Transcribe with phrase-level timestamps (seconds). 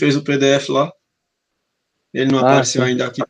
[0.00, 0.90] fez o PDF lá.
[2.12, 2.88] Ele não Ah, apareceu sim.
[2.88, 3.22] ainda aqui.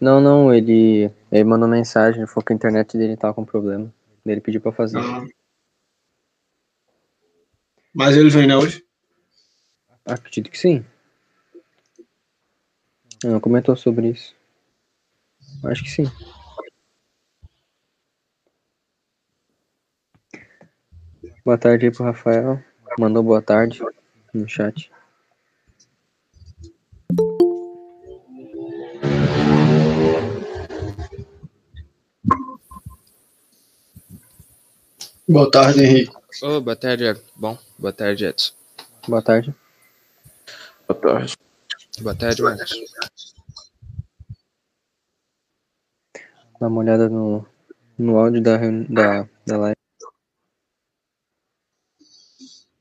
[0.00, 3.92] Não, não, ele, ele mandou mensagem, falou que a internet dele tava com problema.
[4.24, 4.98] Ele pediu pra fazer.
[4.98, 5.26] Ah.
[7.94, 8.84] Mas ele vem, né, hoje?
[10.04, 10.84] Acredito que sim.
[13.24, 14.36] Não comentou sobre isso.
[15.64, 16.04] Acho que sim.
[21.44, 22.62] Boa tarde aí pro Rafael.
[22.98, 23.80] Mandou boa tarde
[24.32, 24.90] no chat.
[35.30, 36.12] Boa tarde, Henrique.
[36.42, 37.04] Ô, boa tarde.
[37.36, 38.52] Bom, boa tarde, Edson.
[39.06, 39.54] Boa tarde.
[40.88, 41.34] Boa tarde.
[42.00, 42.72] Boa tarde, Marcos.
[46.60, 47.46] Dá uma olhada no,
[47.96, 48.56] no áudio da,
[48.88, 49.76] da, da live.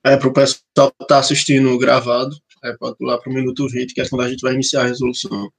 [0.04, 4.10] É, pro pessoal que tá assistindo gravado, é, pode pular pro minuto 20, que é
[4.10, 5.52] quando a gente vai iniciar a resolução.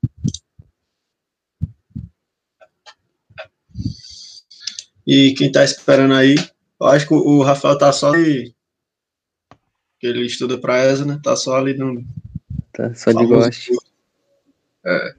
[5.06, 6.34] E quem tá esperando aí,
[6.80, 8.54] eu acho que o Rafael tá só ali.
[9.98, 11.20] Que ele estuda pra ESA, né?
[11.22, 12.02] Tá só ali no.
[12.72, 12.94] Tá?
[12.94, 13.72] Só de gosto.
[14.84, 15.14] É.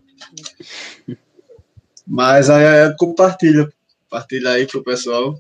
[2.08, 3.72] Mas aí é, compartilha.
[4.04, 5.40] Compartilha aí pro pessoal.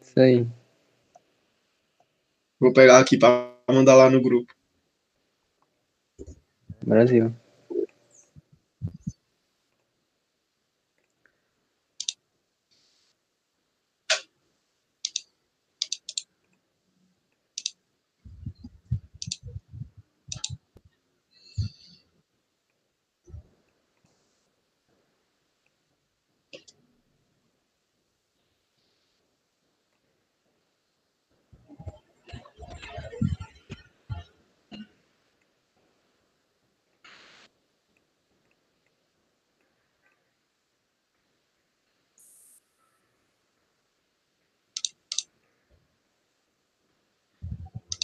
[0.00, 0.46] Isso aí.
[2.60, 4.52] Vou pegar aqui pra mandar lá no grupo.
[6.84, 7.34] Brasil.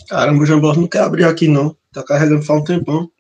[0.09, 1.77] Caramba, o Jamboree não quer abrir aqui, não.
[1.93, 3.11] Tá carregando faz um tempão.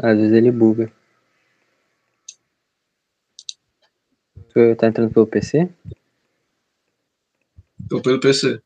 [0.00, 0.92] Às vezes ele buga.
[4.50, 5.68] Tu tá entrando pelo PC?
[7.88, 8.60] Tô pelo PC.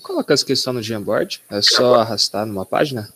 [0.00, 1.42] Coloca as questões no Jamboard?
[1.50, 3.12] É só arrastar numa página?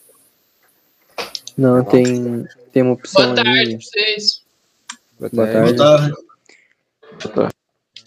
[1.56, 3.76] Não, tem, tem uma opção Boa tarde ali.
[3.76, 4.42] pra vocês.
[5.18, 5.74] Boa Boa tarde.
[5.74, 6.14] Boa tarde.
[7.34, 7.54] tarde.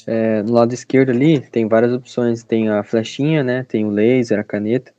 [0.06, 2.44] É, no lado esquerdo ali tem várias opções.
[2.44, 3.64] Tem a flechinha, né?
[3.64, 4.94] Tem o laser, a caneta.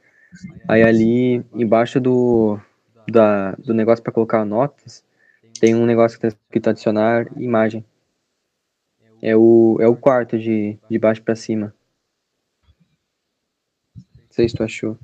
[0.67, 2.59] Aí ali embaixo do,
[3.11, 5.03] da, do negócio para colocar notas,
[5.61, 7.85] tem um negócio que tá escrito adicionar imagem.
[9.21, 11.75] É o, é o quarto de, de baixo para cima.
[14.39, 14.97] Sei se tu achou.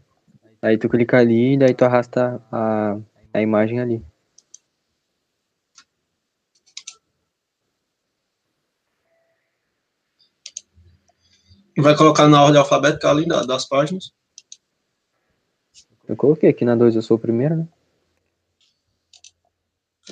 [0.62, 2.97] Aí tu clica ali e daí tu arrasta a,
[3.33, 4.00] a imagem ali.
[11.77, 14.12] Vai colocar na ordem alfabética ali da- das páginas.
[16.06, 17.69] Eu coloquei aqui na 2, eu sou o primeiro, né?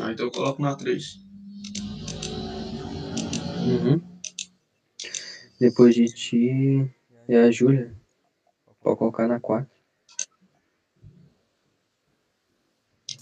[0.00, 1.20] Ah, então eu coloco na 3.
[3.68, 4.00] Uhum.
[5.60, 6.90] Depois de ti
[7.28, 8.01] é a Júlia.
[8.82, 9.70] Pode colocar na 4.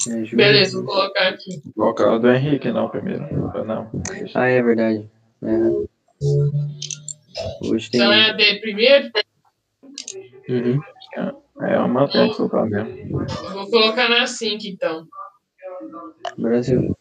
[0.09, 0.47] É a Júlia.
[0.47, 1.60] Beleza, vou colocar aqui.
[1.76, 3.22] Vou colocar o do Henrique, não, primeiro.
[3.65, 3.91] Não.
[4.34, 5.10] Ah, é verdade.
[5.43, 5.56] É.
[7.66, 8.00] Hoje tem.
[8.00, 9.10] Então é a D primeiro.
[10.49, 10.81] Uhum.
[11.60, 13.26] É uma tem que colocar mesmo.
[13.53, 15.06] Vou colocar na 5, então.
[16.38, 16.97] Brasil.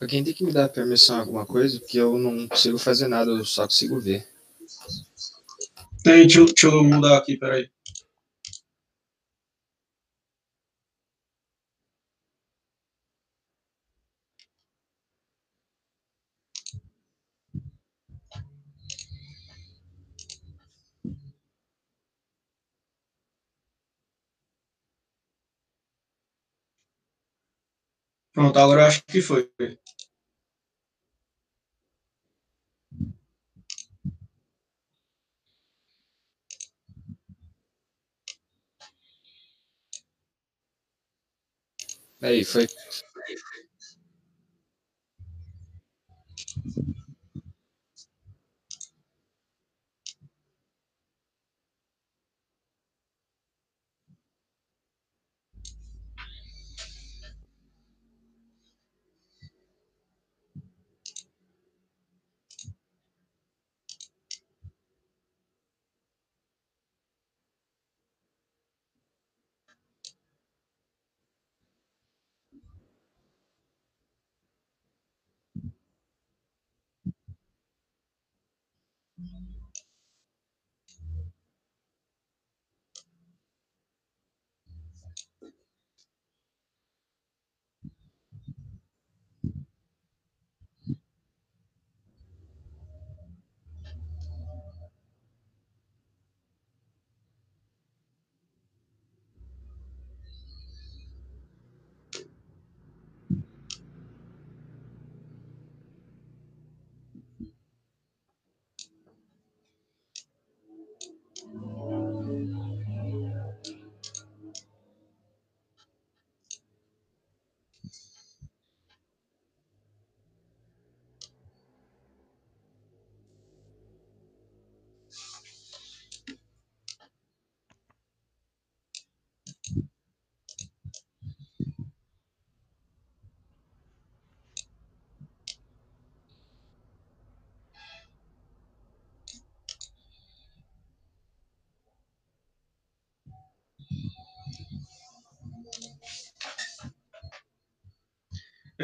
[0.00, 3.30] Alguém tem que me dar permissão a alguma coisa, porque eu não consigo fazer nada,
[3.30, 4.26] eu só consigo ver.
[6.04, 7.68] Tem, deixa, eu- deixa eu mudar aqui, peraí.
[28.38, 29.50] Pronto, agora eu acho que foi.
[42.22, 42.68] Aí, foi.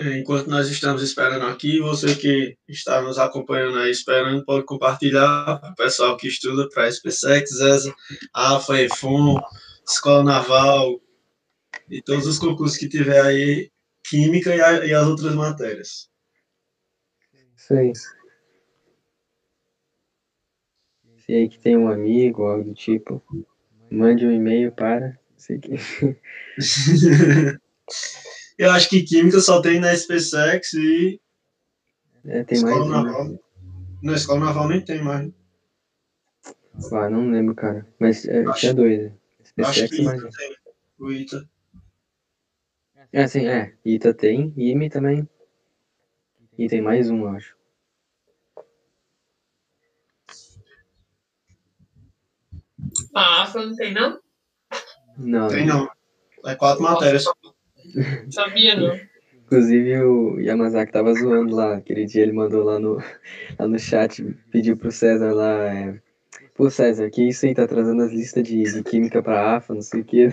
[0.05, 5.71] Enquanto nós estamos esperando aqui, você que está nos acompanhando aí, esperando, pode compartilhar para
[5.73, 7.95] o pessoal que estuda para SpaceX, ESA,
[8.35, 9.41] AFA, EFON,
[9.87, 11.01] Escola Naval
[11.89, 13.71] e todos os concursos que tiver aí,
[14.07, 16.11] Química e, a- e as outras matérias.
[17.57, 17.93] Isso aí.
[21.19, 23.23] Se aí que tem um amigo ou algo do tipo,
[23.91, 25.19] mande um e-mail para.
[25.39, 25.71] Sei que...
[28.59, 31.21] Eu acho que Química só tem na SpaceX e
[32.25, 33.11] É, tem mais Escola né?
[33.11, 33.39] Naval.
[34.03, 35.33] Na Escola Naval nem tem mais.
[36.93, 37.87] Ah, não lembro, cara.
[37.99, 38.99] Mas é, Acho- tinha dois.
[39.03, 39.13] né?
[39.39, 40.31] Acho SpaceX que e mais ITA um.
[40.31, 40.57] tem.
[40.99, 41.49] O ITA.
[43.13, 43.75] É, sim, é.
[43.85, 45.29] ITA tem, IME também.
[46.59, 47.57] E tem mais um, eu acho.
[53.15, 54.21] A AFA não tem, não?
[55.17, 55.89] Não, Tem não.
[56.45, 57.25] É quatro matérias.
[58.31, 58.99] Sabia, não.
[59.45, 61.77] Inclusive o Yamazaki tava zoando lá.
[61.77, 62.97] Aquele dia ele mandou lá no,
[63.59, 65.73] lá no chat, pediu pro César lá.
[65.73, 66.01] É,
[66.55, 69.83] Pô, César, que isso aí tá trazendo as listas de, de química pra AFA, não
[69.83, 70.29] sei o que.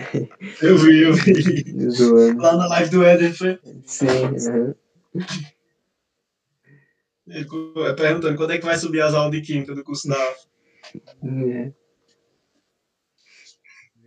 [0.62, 1.90] Eu vi, eu vi.
[1.90, 2.40] Zoando.
[2.40, 4.06] Lá na live do Éder foi Sim,
[7.48, 10.48] co- perguntando quando é que vai subir as aulas de Química do curso da AFA.
[11.24, 11.72] É.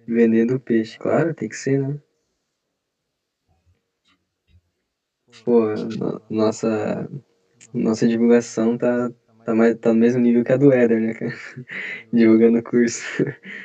[0.08, 2.00] Vendendo peixe, claro, tem que ser, né?
[5.44, 7.10] Pô, no- nossa,
[7.74, 9.10] nossa divulgação tá,
[9.46, 11.34] tá, mais, tá no mesmo nível que a do Éder, né, cara?
[12.14, 13.04] Divulgando o curso.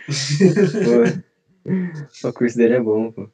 [2.23, 3.29] pô, o curso dele é bom, pô.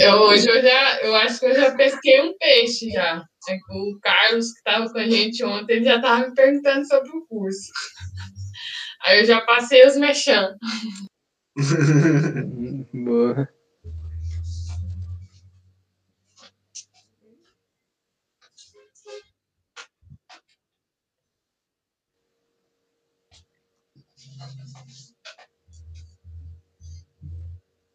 [0.00, 3.22] Eu, hoje eu já, eu acho que eu já pesquei um peixe já.
[3.48, 6.86] É que o Carlos, que estava com a gente ontem, ele já estava me perguntando
[6.86, 7.72] sobre o curso.
[9.04, 10.54] Aí eu já passei os mexãs.
[12.94, 13.48] Boa.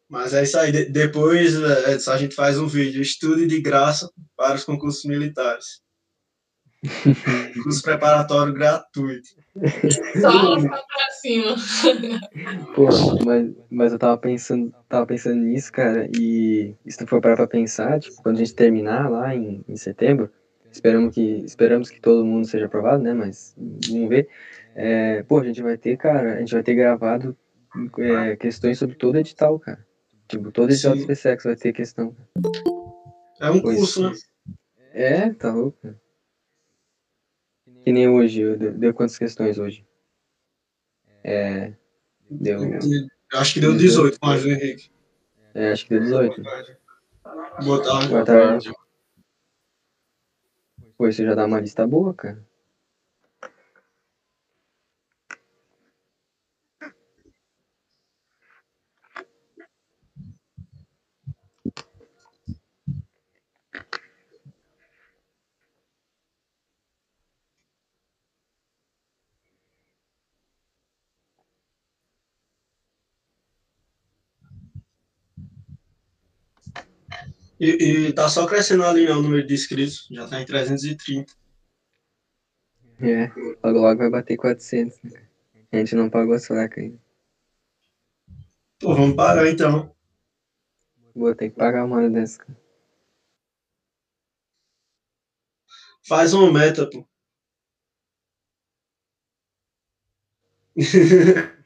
[0.08, 0.70] Mas é isso aí.
[0.70, 5.80] De- depois é, a gente faz um vídeo, estude de graça para os concursos militares.
[7.62, 9.28] Curso preparatório gratuito.
[10.20, 11.56] Só pra cima.
[12.74, 12.88] Pô,
[13.24, 17.46] mas, mas eu tava pensando, tava pensando nisso, cara, e se tu for parar pra
[17.46, 20.30] pensar, tipo, quando a gente terminar lá em, em setembro,
[20.70, 24.28] esperamos que, esperamos que todo mundo seja aprovado, né, mas vamos ver,
[24.74, 27.36] é, pô, a gente vai ter, cara, a gente vai ter gravado
[27.98, 29.85] é, questões sobre todo edital, cara.
[30.28, 30.98] Tipo, todo Sim.
[31.00, 32.14] SpaceX vai ter questão.
[33.40, 33.78] É um Pois.
[33.78, 34.16] curso, né?
[34.92, 35.94] É, tá louco.
[37.84, 39.86] Que nem hoje, eu- deu, deu quantas questões hoje?
[41.22, 41.72] É,
[42.30, 44.90] deu, Eu acho que deu 18 com a ajuda do Henrique.
[45.54, 46.42] é, acho que deu 18.
[47.64, 48.08] Boa tarde.
[48.08, 48.72] Boa tarde.
[50.96, 52.42] Pô, isso já dá uma lista boa, cara.
[77.58, 80.06] E, e tá só crescendo ali, né, o número de inscritos.
[80.10, 81.32] Já tá em 330.
[83.00, 83.30] É,
[83.62, 85.26] logo logo vai bater 400, né?
[85.72, 86.98] A gente não pagou as facas ainda.
[88.80, 89.94] Pô, vamos pagar então.
[91.14, 92.58] Vou ter que pagar uma hora dessa, cara.
[96.06, 97.06] Faz uma meta, pô.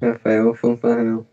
[0.00, 1.31] Rafael Fanfarrão.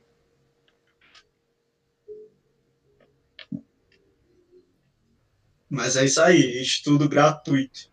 [5.70, 7.92] Mas é isso aí, estudo gratuito.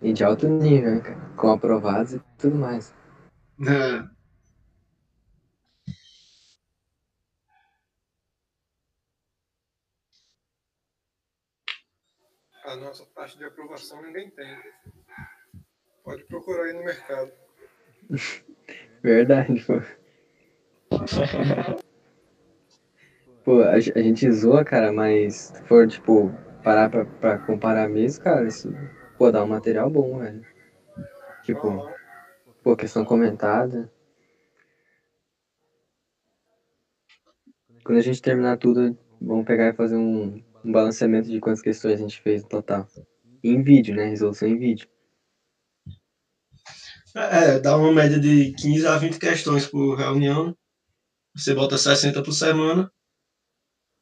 [0.00, 1.20] E de alto nível, cara?
[1.36, 2.94] Com aprovados e tudo mais.
[3.60, 4.14] É.
[12.64, 14.58] A nossa taxa de aprovação ninguém tem.
[16.02, 17.30] Pode procurar aí no mercado.
[19.02, 19.74] Verdade, pô.
[23.44, 26.32] Pô, a, a gente zoa, cara, mas se for, tipo,
[26.62, 28.72] parar pra, pra comparar mesmo, cara, isso,
[29.18, 30.40] pô, dá um material bom, velho.
[31.42, 31.86] Tipo,
[32.62, 33.92] pô, questão comentada.
[37.84, 42.00] Quando a gente terminar tudo, vamos pegar e fazer um, um balanceamento de quantas questões
[42.00, 42.88] a gente fez no total.
[43.42, 44.06] Em vídeo, né?
[44.06, 44.88] Resolução em vídeo.
[47.14, 50.56] É, dá uma média de 15 a 20 questões por reunião.
[51.36, 52.90] Você bota 60 por semana.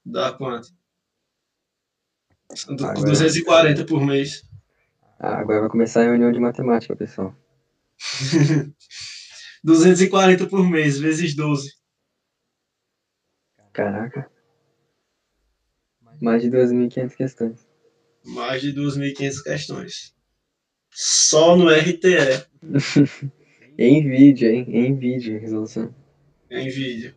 [0.05, 0.69] Dá quanto?
[2.77, 4.43] Du- Agora- 240 por mês.
[5.19, 7.35] Ah, agora vai começar a reunião de matemática, pessoal.
[9.65, 11.73] 240 por mês, vezes 12.
[13.73, 14.31] Caraca.
[16.21, 17.67] Mais de 2.500 questões.
[18.25, 20.15] Mais de 2.500 questões.
[20.91, 22.47] Só no RTE,
[23.79, 24.65] Em vídeo, hein?
[24.69, 25.95] Em vídeo, resolução.
[26.51, 27.15] em vídeo.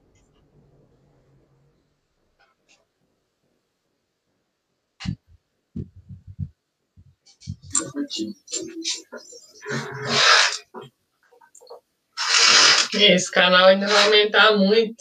[12.93, 14.95] Esse canal ainda vai aumentar muito.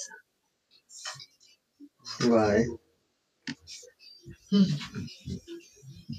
[2.29, 2.65] Vai.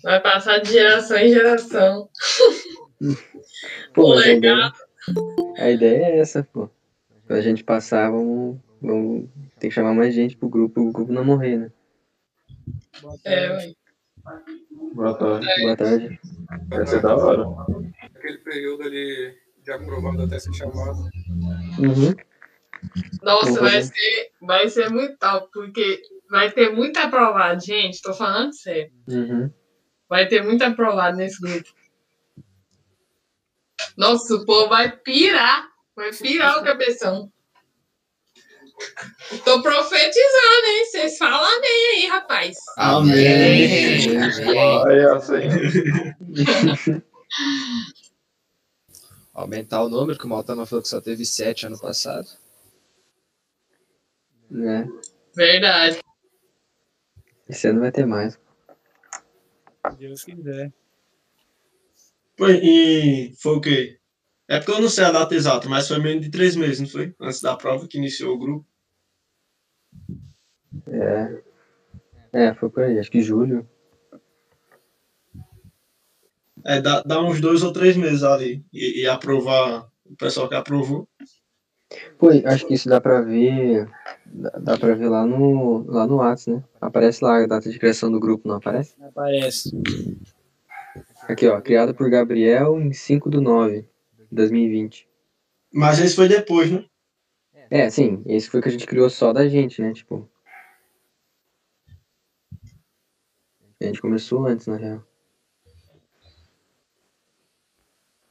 [0.03, 2.09] Vai passar de geração em geração.
[3.93, 4.57] Pô, mas a Legal.
[4.57, 4.73] ideia,
[5.57, 6.69] a ideia é essa, pô.
[7.27, 9.29] Pra gente passar, vamos, vamos.
[9.59, 11.71] Tem que chamar mais gente pro grupo, o grupo não morrer, né?
[13.23, 13.73] É, ué.
[14.93, 15.61] Boa tarde.
[15.61, 16.19] Boa tarde.
[16.67, 17.43] Vai ser da hora.
[18.15, 19.33] Aquele período ali
[19.63, 21.09] de aprovado até ser chamado.
[21.79, 22.13] Uhum.
[23.23, 28.01] Nossa, Vamos vai ser, vai ser muito top, porque vai ter muito aprovado, gente.
[28.01, 28.91] Tô falando sério.
[29.07, 29.51] Uhum.
[30.07, 31.69] Vai ter muito aprovado nesse grupo.
[33.97, 35.67] Nossa, o povo vai pirar.
[35.95, 37.31] Vai pirar o cabeção.
[39.43, 40.85] Tô profetizando, hein?
[40.85, 42.57] Vocês falam amém aí, rapaz.
[42.77, 44.19] Amém.
[44.85, 45.39] Aí, assim.
[49.33, 52.27] Aumentar o número, que o Maltama falou que só teve sete ano passado.
[54.49, 54.87] Né?
[55.35, 55.99] Verdade.
[57.47, 58.39] Esse ano vai ter mais.
[59.97, 60.73] Deus quiser.
[62.37, 63.99] Pô, e foi o quê?
[64.47, 66.87] É porque eu não sei a data exata, mas foi menos de três meses, não
[66.87, 67.15] foi?
[67.19, 68.67] Antes da prova que iniciou o grupo.
[70.87, 71.43] É.
[72.31, 73.67] É, foi por aí, acho que julho.
[76.65, 78.65] É, dá, dá uns dois ou três meses ali.
[78.73, 81.07] E, e aprovar o pessoal que aprovou.
[82.17, 83.87] Pô, acho que isso dá pra ver.
[84.25, 86.63] Dá, dá pra ver lá no, lá no Whats, né?
[86.81, 88.95] Aparece lá a data de criação do grupo, não aparece?
[88.99, 89.71] Aparece.
[91.27, 91.61] Aqui, ó.
[91.61, 95.07] Criado por Gabriel em 5 do 9 de 2020.
[95.71, 96.83] Mas esse foi depois, né?
[97.69, 99.93] É, sim, esse foi que a gente criou só da gente, né?
[99.93, 100.27] Tipo.
[103.79, 105.03] A gente começou antes, na real.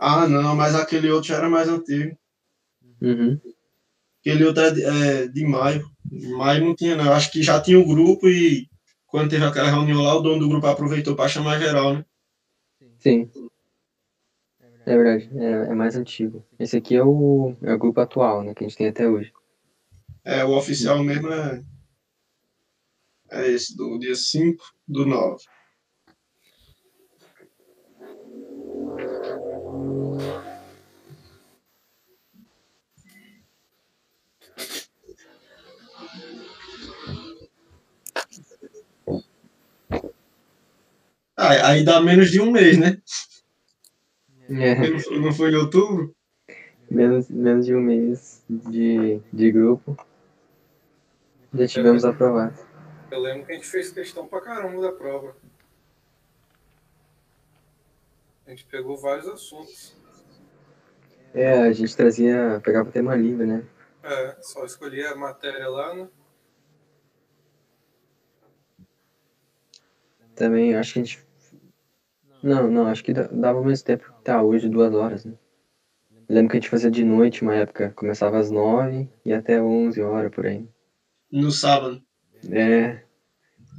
[0.07, 2.15] Ah, não, mas aquele outro já era mais antigo.
[3.01, 3.41] Uhum.
[4.21, 5.91] Aquele outro é de, é de maio.
[6.37, 7.11] Maio não tinha, não.
[7.11, 8.69] Acho que já tinha o grupo e
[9.07, 12.05] quando teve aquela reunião lá, o dono do grupo aproveitou para chamar geral, né?
[12.99, 13.31] Sim.
[14.85, 16.45] É verdade, é, é mais antigo.
[16.59, 18.53] Esse aqui é o, é o grupo atual, né?
[18.53, 19.33] Que a gente tem até hoje.
[20.23, 21.65] É, o oficial mesmo é.
[23.31, 25.43] É esse, do dia 5 do 9.
[41.47, 43.01] Ah, aí dá menos de um mês, né?
[44.49, 46.15] É, Não foi- Não foi em outubro?
[46.91, 49.97] Menos, menos de um mês de, de grupo.
[51.55, 52.59] Já tivemos aprovado.
[53.11, 55.37] Eu lembro que a gente fez questão pra caramba da prova.
[58.47, 59.97] A gente pegou vários assuntos.
[61.33, 63.65] É, a gente trazia, pegava tema livre, né?
[64.03, 66.09] É, só escolhia a matéria lá, né?
[70.35, 71.25] Também acho que a gente.
[72.45, 75.33] Não, não, acho que dava mesmo tempo que tá hoje, duas horas, né?
[76.29, 79.63] Eu lembro que a gente fazia de noite uma época, começava às nove e até
[79.63, 80.69] onze horas por aí.
[81.33, 82.05] No sábado.
[82.51, 83.03] É,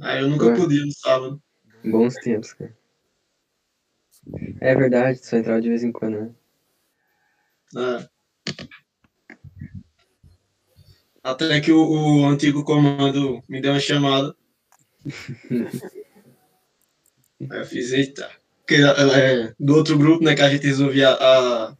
[0.00, 0.56] Aí eu nunca Ué.
[0.56, 1.40] podia no sábado.
[1.84, 2.76] bons tempos, cara.
[4.60, 6.34] É verdade, só entrava de vez em quando, né?
[7.76, 8.08] É.
[11.22, 14.36] Até que o, o antigo comando me deu uma chamada.
[17.48, 18.28] Aí eu fiz, eita.
[18.66, 21.74] Porque, é, do outro grupo, né, que a gente resolvia a,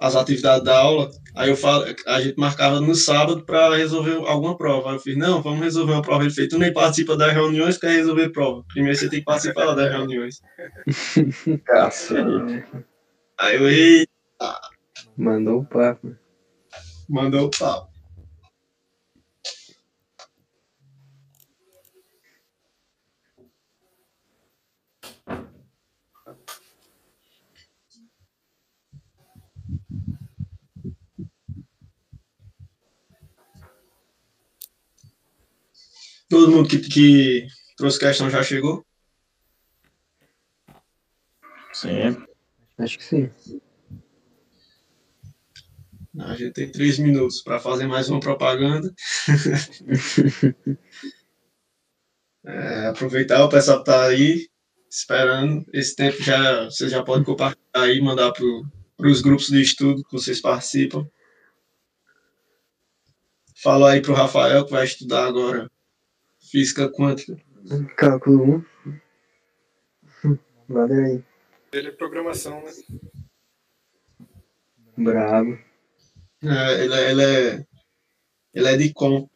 [0.00, 4.56] as atividades da aula, aí eu falo, a gente marcava no sábado para resolver alguma
[4.56, 4.90] prova.
[4.90, 6.24] Aí eu fiz, não, vamos resolver uma prova.
[6.24, 8.64] Ele fez, tu nem participa das reuniões, quer resolver prova.
[8.72, 10.40] Primeiro você tem que participar das reuniões.
[11.64, 12.64] Cacete.
[13.38, 14.06] Aí eu, ei,
[15.16, 16.16] Mandou o papo.
[17.08, 17.91] mandou o pau.
[36.32, 37.46] Todo mundo que, que
[37.76, 38.82] trouxe questão já chegou?
[41.74, 42.24] Sim.
[42.78, 43.30] Acho que sim.
[46.18, 48.90] A gente tem três minutos para fazer mais uma propaganda.
[52.44, 54.48] É, aproveitar o pessoal que tá aí
[54.90, 55.64] esperando.
[55.72, 58.44] Esse tempo já você já pode compartilhar aí, mandar para
[59.08, 61.06] os grupos de estudo que vocês participam.
[63.62, 65.70] Fala aí pro Rafael que vai estudar agora
[66.52, 67.34] física quântica.
[67.96, 68.62] Cálculo
[70.22, 70.38] 1.
[70.68, 71.24] Valeu aí.
[71.72, 72.70] Ele é programação, né?
[74.98, 75.58] Brabo.
[76.42, 77.66] É, ele, é, ele é
[78.54, 79.26] ele é de com.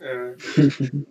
[0.00, 0.34] É.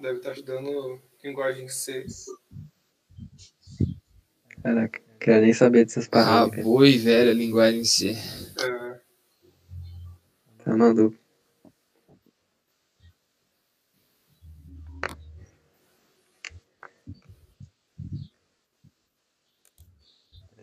[0.00, 2.04] Deve estar estudando linguagem C.
[4.62, 6.50] Caraca, quero nem saber dessas Ah, paradas.
[6.50, 6.62] cara.
[6.64, 8.10] boa e velha linguagem C.
[8.10, 9.00] É,
[10.64, 11.16] Tá maluco.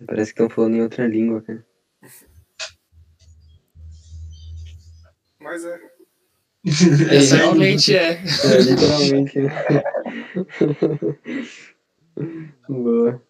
[0.06, 1.66] Parece que estão falando em outra língua, cara.
[5.40, 5.80] mas é.
[7.12, 8.14] É, realmente é.
[8.14, 9.40] É, literalmente.
[9.40, 9.52] né?
[12.68, 13.25] Boa.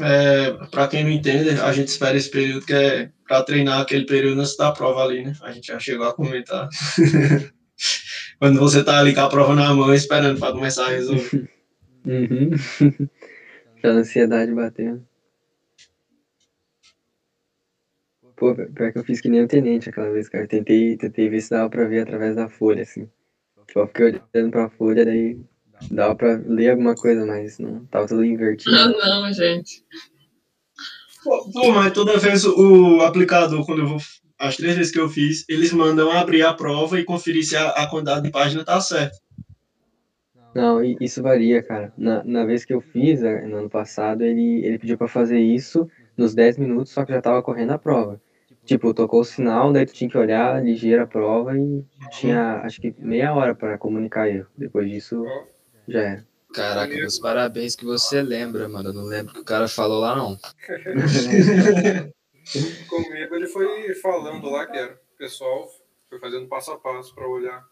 [0.00, 4.06] É, para quem não entende, a gente espera esse período que é para treinar aquele
[4.06, 5.32] período antes da prova ali, né?
[5.42, 6.68] A gente já chegou a comentar.
[8.38, 11.48] Quando você tá ali com a prova na mão esperando para começar a resolver.
[12.06, 12.50] Uhum.
[13.82, 15.06] Já a ansiedade batendo.
[18.36, 20.46] Pô, pior que eu fiz que nem o tenente aquela vez, cara.
[20.46, 23.08] Tentei, tentei ver se dava pra ver através da folha, assim.
[23.72, 25.38] Só fiquei olhando pra folha, daí
[25.90, 28.76] dava pra ler alguma coisa, mas não, tava tudo invertido.
[28.76, 29.84] Ah, não, gente.
[31.52, 33.98] Pô, mas toda vez o aplicador, quando eu vou.
[34.38, 37.68] As três vezes que eu fiz, eles mandam abrir a prova e conferir se a,
[37.70, 39.14] a quantidade de página tá certa.
[40.54, 41.92] Não, i- isso varia, cara.
[41.96, 45.38] Na, na vez que eu fiz, eh, no ano passado, ele, ele pediu pra fazer
[45.38, 48.20] isso nos 10 minutos, só que já tava correndo a prova.
[48.64, 52.80] Tipo, tocou o sinal, daí tu tinha que olhar ligeiro a prova e tinha, acho
[52.80, 54.46] que meia hora pra comunicar erro.
[54.56, 55.22] Depois disso,
[55.90, 56.26] já era.
[56.52, 58.88] Caraca, meus parabéns que você lembra, mano.
[58.88, 60.36] Eu não lembro o que o cara falou lá, não.
[62.88, 64.92] comigo ele foi falando lá que era.
[64.92, 65.68] O pessoal
[66.08, 67.62] foi fazendo passo a passo para olhar.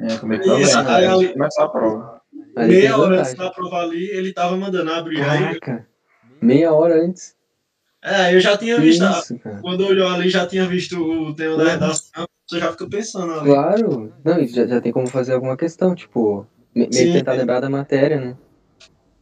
[0.00, 0.62] É, comigo também.
[0.62, 2.20] Isso, aí Antes de ali- começar a prova.
[2.56, 5.22] Ali Meia hora antes da prova ali, ele tava mandando abrir.
[5.22, 5.86] Aí, Caraca,
[6.42, 7.36] meia hora antes.
[8.02, 9.02] é, eu já tinha Que visto.
[9.04, 9.60] a- isso, cara.
[9.60, 12.24] Quando olhou ali, já tinha visto o tema da redação.
[12.48, 13.48] Você já fica pensando ali.
[13.50, 14.12] Claro.
[14.24, 17.12] Não, já, já tem como fazer alguma questão, tipo, me- meio que Sim.
[17.12, 18.36] tentar lembrar da matéria, né?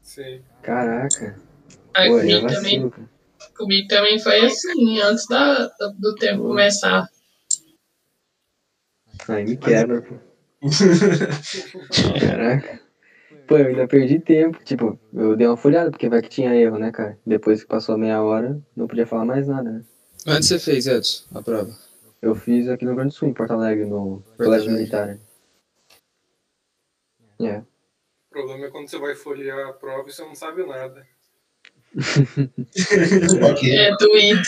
[0.03, 0.41] Sim.
[0.63, 1.39] Caraca.
[1.95, 2.93] Aí Pô, aí é comigo também,
[3.57, 6.49] comigo também foi assim, antes da, do tempo Pô.
[6.49, 7.09] começar.
[9.29, 10.15] Aí me quebra, pô.
[12.21, 12.81] Caraca.
[13.47, 14.63] Pô, eu ainda perdi tempo.
[14.65, 17.19] Tipo, eu dei uma folhada, porque vai que tinha erro, né, cara?
[17.27, 19.85] Depois que passou meia hora, não podia falar mais nada, né?
[20.27, 21.71] Onde você fez, Edson, a prova?
[22.21, 24.71] Eu fiz aqui no Rio Grande do Sul, em Porto Alegre, no Colégio.
[24.73, 25.19] Militar.
[27.41, 27.59] É.
[27.59, 27.65] O
[28.31, 31.07] problema é quando você vai folhear a prova e você não sabe nada.
[33.65, 34.43] É doído.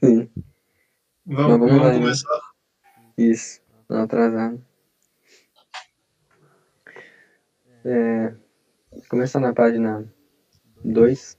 [0.00, 0.30] Sim,
[1.26, 1.98] Vamos, vamos vamos lá, né?
[1.98, 2.40] começar.
[3.18, 3.60] isso.
[3.88, 4.64] Não atrasado.
[7.84, 8.34] É,
[9.08, 10.06] começar na página
[10.84, 11.36] 2.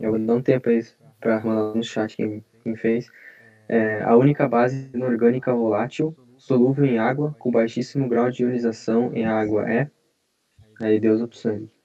[0.00, 0.84] Eu vou dar um tempo aí
[1.20, 3.10] pra mandar no chat quem, quem fez.
[3.68, 9.26] É, a única base inorgânica volátil, solúvel em água, com baixíssimo grau de ionização em
[9.26, 9.88] água é.
[10.80, 11.75] Aí deu as opções.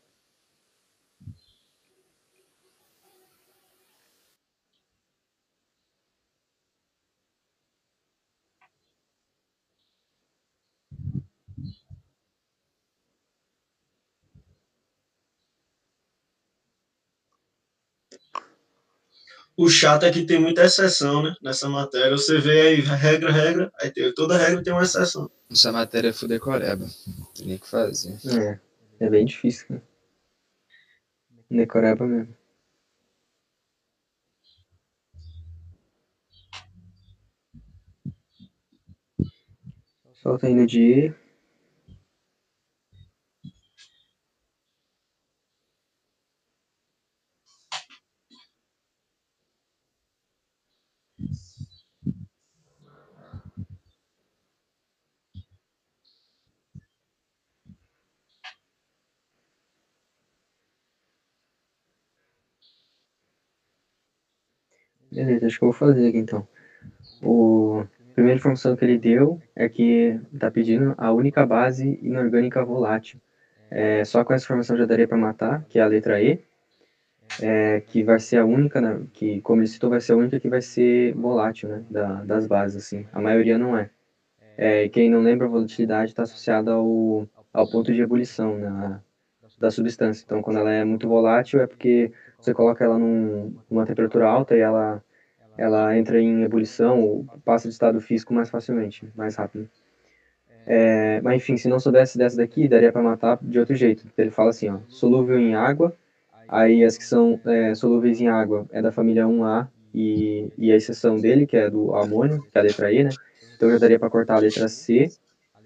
[19.58, 21.36] O chato é que tem muita exceção, né?
[21.42, 22.12] Nessa matéria.
[22.12, 25.30] Você vê aí regra, regra, aí tem, toda regra tem uma exceção.
[25.52, 26.86] Essa matéria é fudecoreba.
[27.36, 28.18] Tem que fazer.
[28.26, 28.60] É,
[29.06, 29.84] é bem difícil, cara.
[31.50, 32.36] Decoreba mesmo.
[40.22, 41.14] Solta aí no de
[65.22, 66.48] Beleza, acho que eu vou fazer aqui então.
[67.22, 72.64] O a primeira informação que ele deu é que está pedindo a única base inorgânica
[72.66, 73.22] volátil.
[73.70, 76.42] É, só com essa informação já daria para matar, que é a letra E,
[77.42, 80.40] é, que vai ser a única, né, que como ele citou, vai ser a única
[80.40, 83.06] que vai ser volátil, né, da, das bases, assim.
[83.14, 83.90] A maioria não é.
[84.58, 89.00] É, quem não lembra, a volatilidade está associada ao, ao ponto de ebulição né,
[89.58, 90.24] da substância.
[90.26, 94.58] Então, quando ela é muito volátil, é porque você coloca ela num, numa temperatura alta
[94.58, 95.02] e ela
[95.58, 99.70] ela entra em ebulição ou passa de estado físico mais facilmente, mais rápido.
[100.66, 104.06] É, mas enfim, se não soubesse dessa daqui, daria para matar de outro jeito.
[104.18, 105.94] Ele fala assim, ó, solúvel em água,
[106.48, 110.76] aí as que são é, solúveis em água é da família 1A e, e a
[110.76, 113.10] exceção dele, que é do amônio, que é a letra E, né?
[113.56, 115.10] Então já daria para cortar a letra C,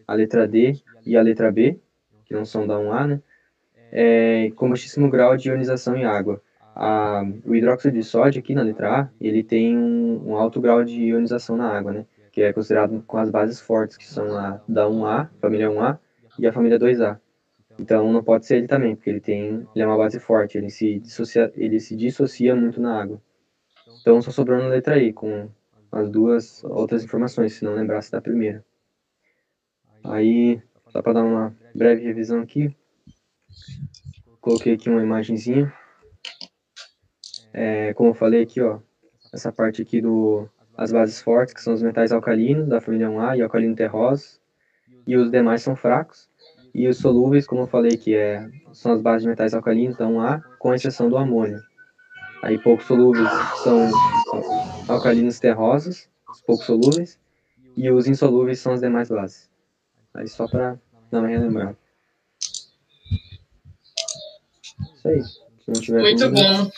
[0.08, 1.80] a letra D e a letra B,
[2.26, 3.22] que não são da 1A, né?
[3.92, 6.42] É, com baixíssimo grau de ionização em água.
[6.76, 10.84] A, o hidróxido de sódio aqui na letra A, ele tem um, um alto grau
[10.84, 12.06] de ionização na água, né?
[12.32, 15.98] Que é considerado com as bases fortes, que são a da 1A, família 1A,
[16.38, 17.18] e a família 2A.
[17.80, 20.70] Então não pode ser ele também, porque ele tem, ele é uma base forte, ele
[20.70, 23.22] se dissocia, ele se dissocia muito na água.
[24.02, 25.50] Então só sobrou na letra I, com
[25.92, 28.64] as duas outras informações, se não lembrasse da primeira.
[30.04, 32.76] Aí, só para dar uma breve revisão aqui,
[34.40, 35.74] coloquei aqui uma imagenzinha.
[37.58, 38.80] É, como eu falei aqui, ó,
[39.34, 43.38] essa parte aqui do as bases fortes, que são os metais alcalinos da família 1A
[43.38, 44.42] e alcalino terrosos,
[45.08, 46.28] e os demais são fracos.
[46.74, 50.06] E os solúveis, como eu falei, que é, são as bases de metais alcalinos da
[50.06, 51.62] 1A, com exceção do amônio.
[52.44, 53.30] Aí pouco solúveis
[53.64, 53.90] são
[54.90, 57.18] alcalinos terrosos, os pouco solúveis,
[57.78, 59.50] e os insolúveis são as demais bases.
[60.14, 60.78] Aí só para
[61.10, 61.78] dar uma relembrada.
[64.94, 65.24] Isso aí.
[65.24, 66.70] Se não tiver Muito bom.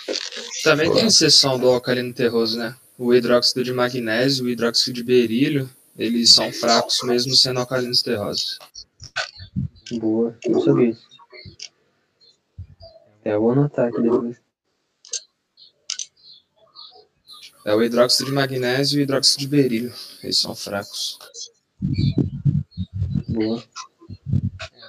[0.67, 2.75] Também tem exceção do alcalino terroso, né?
[2.97, 8.59] O hidróxido de magnésio, o hidróxido de berílio, eles são fracos mesmo sendo alcalinos terrosos.
[9.93, 11.07] Boa, não sabia isso.
[13.23, 14.37] É, eu vou anotar aqui depois.
[17.65, 19.93] É o hidróxido de magnésio e o hidróxido de berílio.
[20.21, 21.17] Eles são fracos.
[23.29, 23.63] Boa.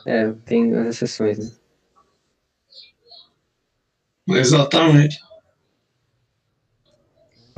[0.04, 1.56] É, tem as exceções, né?
[4.38, 5.27] Exatamente.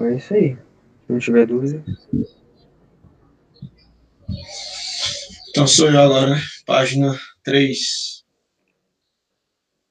[0.00, 0.56] É isso aí.
[0.56, 1.84] Se não tiver dúvida.
[5.50, 6.36] Então sou eu agora.
[6.64, 8.24] Página 3.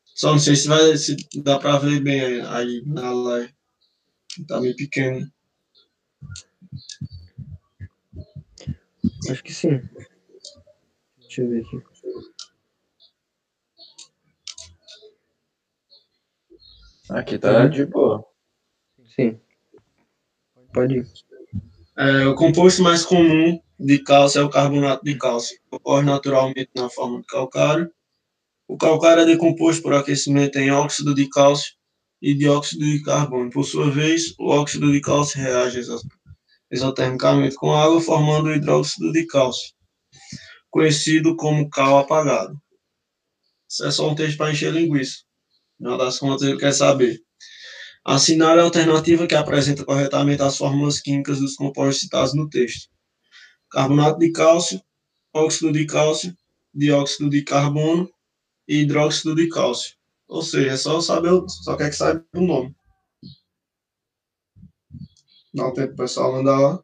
[0.03, 3.53] Só não sei se vai se dá pra ver bem aí na live.
[4.47, 5.31] Tá meio pequeno.
[9.29, 9.79] Acho que sim.
[11.19, 11.83] Deixa eu ver aqui.
[17.09, 18.25] Aqui tá, tá de boa.
[19.15, 19.39] Sim.
[20.73, 21.07] Pode ir.
[21.97, 25.57] É, o composto mais comum de cálcio é o carbonato de cálcio.
[25.71, 27.91] Ocorre naturalmente na forma de calcário.
[28.67, 31.73] O calcário é decomposto por aquecimento em óxido de cálcio
[32.21, 33.49] e dióxido de carbono.
[33.51, 36.01] Por sua vez, o óxido de cálcio reage exo-
[36.71, 39.73] exotermicamente com água, formando o hidróxido de cálcio,
[40.71, 42.57] conhecido como cal apagado.
[43.69, 45.19] Isso é só um texto para encher linguiça.
[45.79, 47.21] No final das contas, ele quer saber.
[48.11, 52.89] Assinale a alternativa que apresenta corretamente as fórmulas químicas dos compostos citados no texto.
[53.69, 54.81] Carbonato de cálcio,
[55.31, 56.35] óxido de cálcio,
[56.73, 58.11] dióxido de carbono
[58.67, 59.95] e hidróxido de cálcio.
[60.27, 62.75] Ou seja, é só saber, só quer que saiba o nome.
[65.53, 66.83] Dá um tempo pro pessoal mandar lá.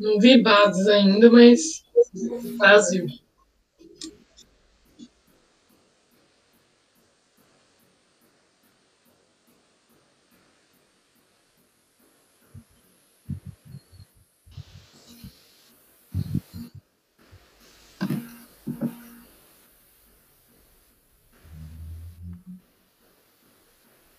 [0.00, 1.84] Não vi bases ainda, mas
[2.56, 3.06] Brasil.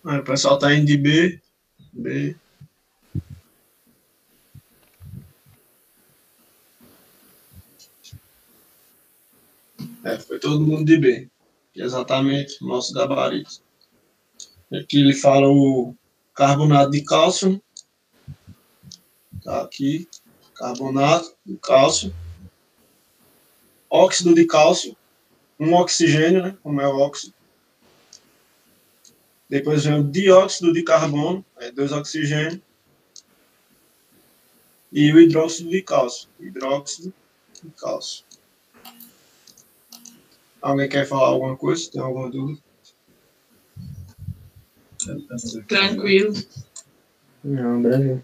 [0.04, 1.40] O pessoal tá indo de B.
[1.92, 2.36] B.
[10.04, 11.30] É, foi todo mundo de B.
[11.74, 13.62] Exatamente, nosso gabarito.
[14.72, 15.94] Aqui ele fala o
[16.34, 17.62] carbonato de cálcio.
[19.42, 20.08] Tá aqui.
[20.54, 22.14] Carbonato de cálcio.
[23.88, 24.96] Óxido de cálcio.
[25.58, 26.56] Um oxigênio, né?
[26.62, 27.34] Como é o óxido.
[29.48, 32.58] Depois vem o dióxido de carbono, é dois oxigênios.
[34.90, 36.28] E o hidróxido de cálcio.
[36.40, 37.12] Hidróxido
[37.62, 38.24] de cálcio.
[40.62, 41.90] Alguém quer falar alguma coisa?
[41.90, 42.60] Tem alguma dúvida?
[45.66, 46.32] Tranquilo.
[47.42, 48.22] Não, Brasil.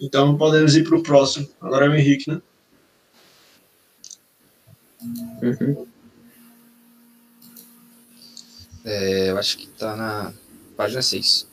[0.00, 1.48] Então podemos ir para o próximo.
[1.60, 2.42] Agora é o Henrique, né?
[5.42, 5.91] Uhum.
[8.94, 10.34] É, eu acho que tá na
[10.76, 11.46] página 6.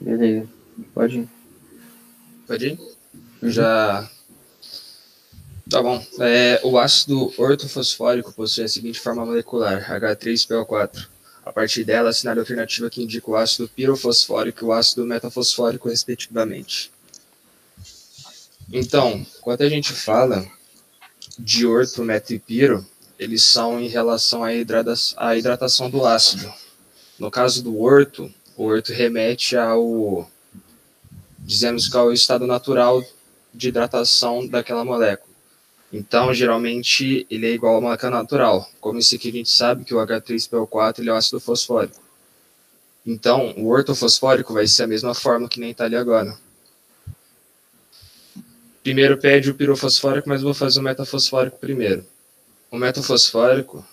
[0.00, 0.48] Beleza.
[0.94, 1.28] Pode ir.
[2.46, 2.78] Pode ir?
[3.42, 4.08] Já.
[5.68, 6.00] Tá bom.
[6.20, 11.08] É, o ácido ortofosfórico possui a seguinte forma molecular, H3PO4.
[11.44, 15.88] A partir dela, assinale a alternativa que indica o ácido pirofosfórico e o ácido metafosfórico,
[15.88, 16.92] respectivamente.
[18.72, 20.46] Então, quando a gente fala
[21.38, 22.86] de orto, metro e piro,
[23.18, 24.48] eles são em relação à,
[25.16, 26.52] à hidratação do ácido.
[27.18, 30.28] No caso do orto, o orto remete ao
[31.38, 33.02] dizemos que é o estado natural
[33.54, 35.28] de hidratação daquela molécula.
[35.90, 38.68] Então, geralmente, ele é igual à molécula natural.
[38.80, 41.96] Como esse aqui a gente sabe que o H3PO4 ele é o ácido fosfórico.
[43.06, 46.36] Então, o ortofosfórico vai ser a mesma forma que nem está ali agora.
[48.88, 52.06] Primeiro pede o pirofosfórico, mas vou fazer o metafosfórico primeiro.
[52.70, 53.86] O metafosfórico,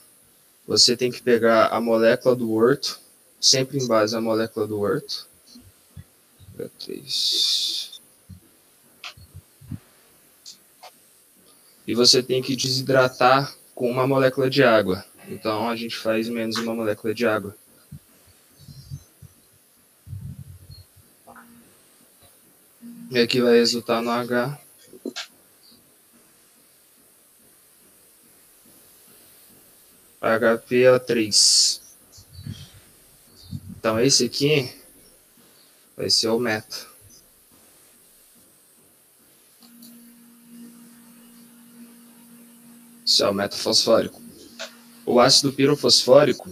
[0.66, 2.98] você tem que pegar a molécula do orto,
[3.38, 5.28] sempre em base à molécula do orto,
[6.58, 8.00] H3.
[11.86, 15.04] E você tem que desidratar com uma molécula de água.
[15.28, 17.54] Então a gente faz menos uma molécula de água.
[23.12, 24.64] E aqui vai resultar no H.
[30.26, 31.82] HPO3.
[33.78, 34.74] Então esse aqui
[35.96, 36.88] vai ser o meta.
[43.06, 44.20] Esse é o metafosfórico.
[45.06, 46.50] O ácido pirofosfórico,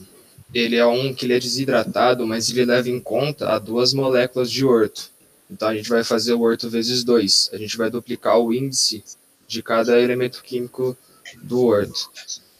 [0.53, 4.51] ele é um que ele é desidratado, mas ele leva em conta a duas moléculas
[4.51, 5.09] de orto.
[5.49, 7.49] Então a gente vai fazer o orto vezes 2.
[7.53, 9.03] A gente vai duplicar o índice
[9.47, 10.95] de cada elemento químico
[11.41, 12.11] do orto.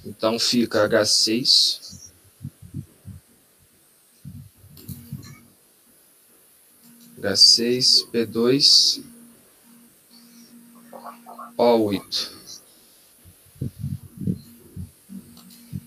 [0.05, 1.93] Então fica H6
[7.23, 9.01] H6, P2,
[11.57, 12.31] O8.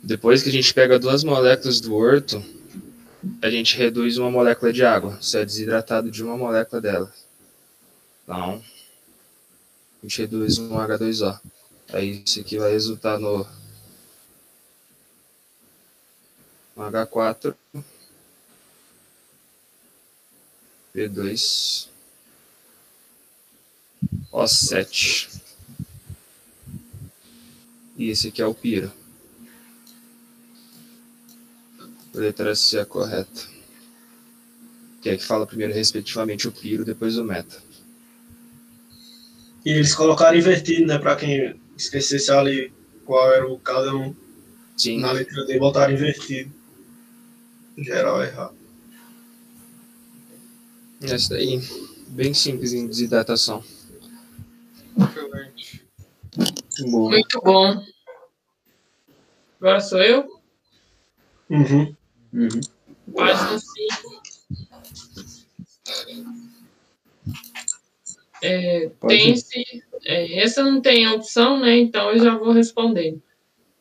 [0.03, 2.43] Depois que a gente pega duas moléculas do orto,
[3.43, 5.19] a gente reduz uma molécula de água.
[5.21, 7.13] Isso é desidratado de uma molécula dela.
[8.25, 8.63] Então,
[10.03, 11.39] a gente reduz um H2O.
[11.93, 13.47] Aí isso aqui vai resultar no,
[16.77, 17.55] no H4
[20.95, 21.89] P2
[24.33, 25.41] O7.
[27.97, 28.93] E esse aqui é o piro.
[32.15, 33.49] A letra C é correta.
[35.01, 37.63] Que é que fala primeiro, respectivamente, o piro, depois o meta.
[39.65, 40.99] E eles colocaram invertido, né?
[40.99, 42.73] Pra quem esquecesse ali
[43.05, 44.15] qual era o cada um.
[44.77, 45.01] Sim.
[45.01, 46.56] Na letra D botaram invertido.
[47.77, 48.57] Geral errado.
[51.03, 51.61] Essa daí,
[52.09, 53.63] bem simples em desidratação.
[54.99, 55.85] Excelente.
[56.91, 57.11] Bom.
[57.11, 57.85] Muito bom.
[59.61, 60.41] Agora sou eu?
[61.51, 61.95] Uhum.
[62.33, 62.61] Uhum.
[63.15, 64.23] Página 5.
[68.43, 69.19] É, Pode ir.
[69.19, 69.83] tem-se.
[70.05, 71.77] é, essa não tem opção, né?
[71.77, 73.23] Então eu já vou respondendo.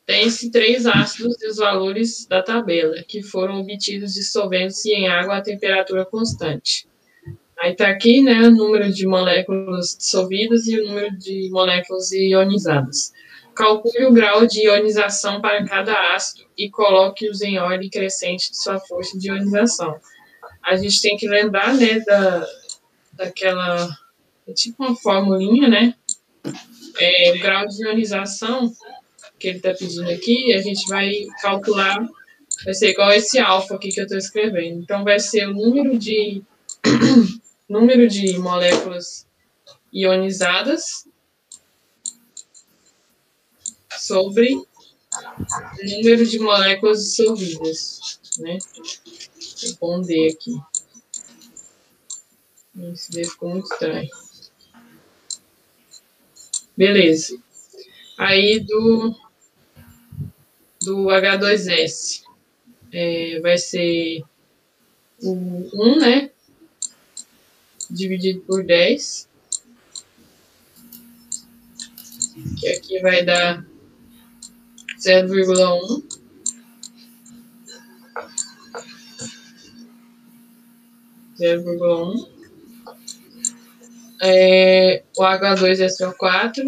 [0.06, 5.42] Tem-se três ácidos e os valores da tabela, que foram obtidos dissolvendo-se em água a
[5.42, 6.86] temperatura constante.
[7.58, 13.12] Aí tá aqui, né, o número de moléculas dissolvidas e o número de moléculas ionizadas.
[13.52, 18.78] Calcule o grau de ionização para cada ácido e coloque-os em ordem crescente de sua
[18.78, 19.98] força de ionização.
[20.62, 22.46] A gente tem que lembrar, né, da,
[23.14, 23.88] daquela,
[24.46, 25.94] é tipo uma formulinha, né,
[26.98, 28.70] é, grau de ionização
[29.46, 32.04] que ele está pedindo aqui, a gente vai calcular,
[32.64, 34.82] vai ser igual esse alfa aqui que eu estou escrevendo.
[34.82, 36.42] Então, vai ser o número de,
[37.68, 39.24] número de moléculas
[39.92, 41.06] ionizadas
[43.96, 44.66] sobre o
[45.84, 48.58] número de moléculas dissolvidas, né?
[49.62, 50.60] Vou pôr um D aqui.
[52.92, 54.10] Esse D ficou muito estranho.
[56.76, 57.38] Beleza.
[58.18, 59.14] Aí do,
[60.86, 62.22] do H2S
[62.92, 64.22] é, vai ser
[65.20, 66.30] o 1, né?
[67.90, 69.28] Dividido por 10.
[72.60, 73.66] Que aqui vai dar
[75.00, 76.04] 0,1.
[81.36, 82.36] Zero vírgula um.
[84.22, 86.64] É, o H2SO4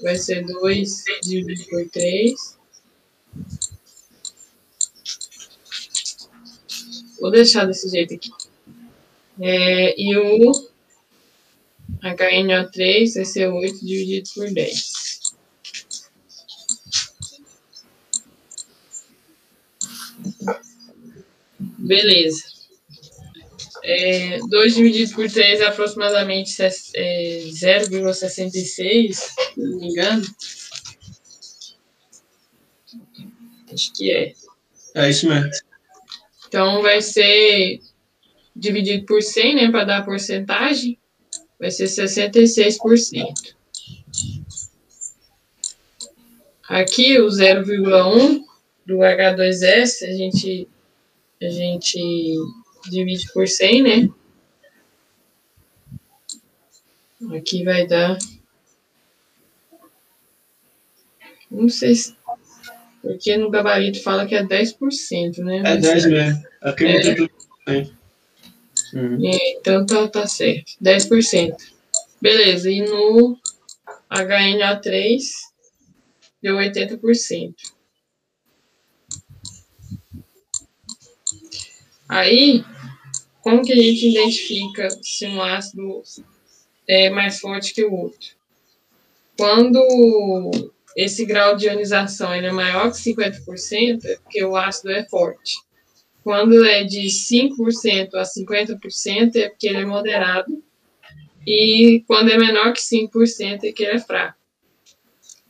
[0.00, 2.61] vai ser 2 dividido por 3.
[7.22, 8.30] Vou deixar desse jeito aqui.
[9.40, 10.50] É, e o
[12.02, 14.92] HNO3 vai ser 8 dividido por 10.
[21.78, 22.42] Beleza.
[23.84, 30.22] É, 2 dividido por 3 é aproximadamente ses- é, 0,66, se não me engano.
[33.72, 34.34] Acho que é.
[34.94, 35.50] É isso mesmo.
[36.52, 37.80] Então vai ser
[38.54, 40.98] dividido por 100, né, para dar a porcentagem,
[41.58, 43.56] vai ser 66%.
[46.68, 48.44] Aqui o 0,1
[48.84, 50.68] do H2S a gente
[51.40, 52.36] a gente
[52.90, 54.10] divide por 100, né?
[57.34, 58.18] Aqui vai dar
[61.50, 62.14] não sei se
[63.02, 65.58] porque no gabarito fala que é 10%, né?
[65.58, 66.42] É Mas- 10 mesmo.
[66.62, 67.14] Aqui É.
[67.16, 67.30] por
[67.68, 67.92] 100.
[68.94, 69.26] Uhum.
[69.26, 70.72] É, então tá, tá certo.
[70.80, 71.56] 10%.
[72.20, 73.36] Beleza, e no
[74.10, 75.18] HNA3
[76.42, 77.54] deu 80%.
[82.08, 82.62] Aí,
[83.40, 86.02] como que a gente identifica se um ácido
[86.86, 88.28] é mais forte que o outro?
[89.38, 95.04] Quando esse grau de ionização ele é maior que 50%, é porque o ácido é
[95.04, 95.58] forte.
[96.22, 100.62] Quando é de 5% a 50% é porque ele é moderado.
[101.44, 104.38] E quando é menor que 5% é que ele é fraco.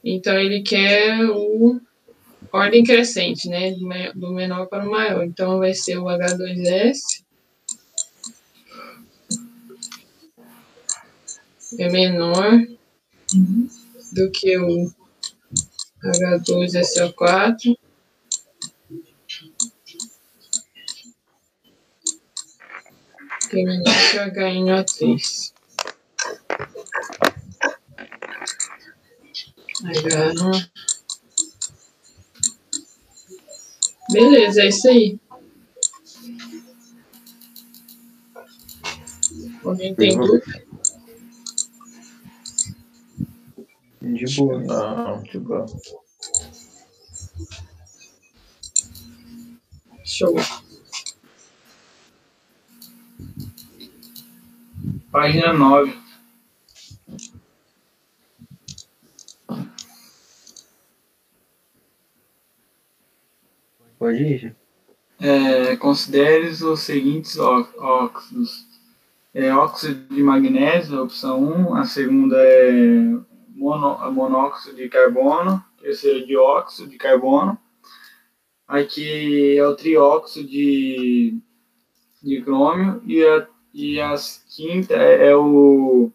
[0.03, 1.79] Então ele quer o
[2.51, 3.73] ordem crescente, né?
[4.15, 5.25] Do menor para o maior.
[5.25, 7.23] Então vai ser o H2S.
[11.79, 12.67] É menor
[14.13, 14.91] do que o
[16.03, 17.79] H2SO4.
[23.49, 25.53] Que é menor que o HNO3.
[29.85, 30.71] H1.
[34.13, 35.19] Beleza, é isso aí.
[39.65, 40.72] Alguém tem dúvida?
[44.03, 44.59] De boa.
[44.59, 45.65] Não, de boa.
[50.05, 50.35] Show.
[55.13, 55.97] Página 9.
[64.01, 64.57] Pode ir.
[65.21, 68.67] É, considere os seguintes óxidos.
[69.33, 71.77] É, óxido de magnésio, a opção 1.
[71.77, 73.32] A segunda é
[73.63, 75.65] mono, monóxido de carbono.
[75.83, 75.91] É
[76.21, 77.57] dióxido de carbono.
[78.67, 81.39] Aqui é o trióxido de,
[82.23, 83.01] de crômio.
[83.07, 84.15] E a, e a
[84.55, 86.11] quinta é o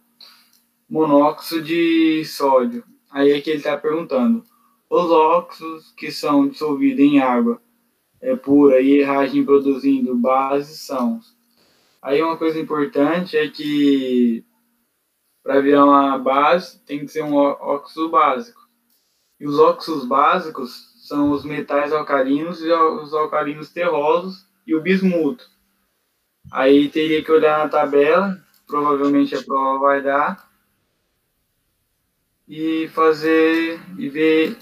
[0.90, 2.84] monóxido de sódio.
[3.10, 4.44] Aí aqui ele está perguntando.
[4.90, 7.62] Os óxidos que são dissolvidos em água
[8.22, 11.20] é, pura e reagem produzindo bases são.
[12.02, 14.46] Aí uma coisa importante é que
[15.48, 18.68] para virar uma base tem que ser um óxido básico.
[19.40, 25.50] E os óxidos básicos são os metais alcalinos e os alcalinos terrosos e o bismuto.
[26.52, 28.38] Aí teria que olhar na tabela,
[28.68, 30.52] provavelmente a prova vai dar,
[32.46, 34.58] e fazer e ver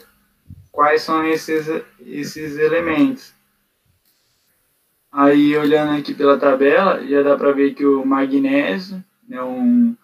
[0.72, 1.68] quais são esses,
[2.00, 3.34] esses elementos.
[5.12, 9.96] Aí, olhando aqui pela tabela, já dá para ver que o magnésio é um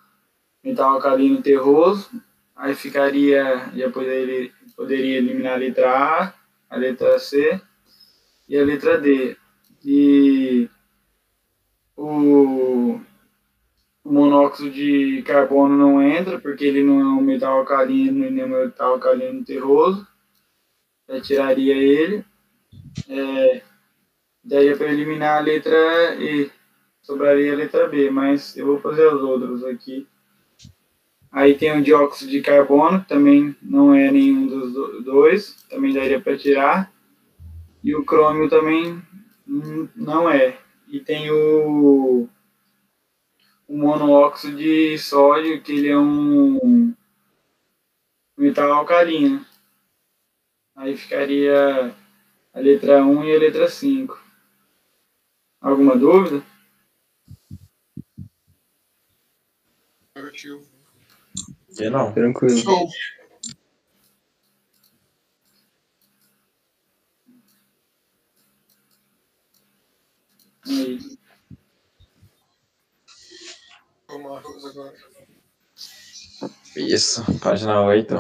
[0.64, 2.10] metal alcalino terroso.
[2.56, 6.34] Aí ficaria, já poderia, poderia eliminar a letra A,
[6.70, 7.60] a letra C
[8.48, 9.36] e a letra D.
[9.84, 10.70] E
[11.96, 13.00] o,
[14.04, 18.44] o monóxido de carbono não entra, porque ele não é um metal alcalino e nem
[18.44, 20.08] um metal alcalino terroso.
[21.10, 22.24] Já tiraria ele.
[23.10, 23.64] É,
[24.78, 26.52] para eliminar a letra E.
[27.02, 30.08] Sobraria a letra B, mas eu vou fazer as outras aqui.
[31.32, 36.20] Aí tem o dióxido de carbono, também não é nenhum dos do- dois, também daria
[36.20, 36.92] para tirar.
[37.84, 39.02] E o crômio também
[39.96, 40.58] não é.
[40.88, 42.28] E tem o,
[43.68, 46.94] o monóxido de sódio, que ele é um
[48.38, 49.46] metal alcalino.
[50.76, 51.96] Aí ficaria
[52.54, 54.22] a letra 1 e a letra 5.
[55.62, 56.44] Alguma dúvida?
[60.14, 60.71] Partiu.
[61.76, 62.14] Que não.
[62.14, 62.58] Tranquilo.
[62.58, 62.88] Show.
[74.22, 74.94] Marcos, agora.
[76.76, 78.16] Isso, página 8.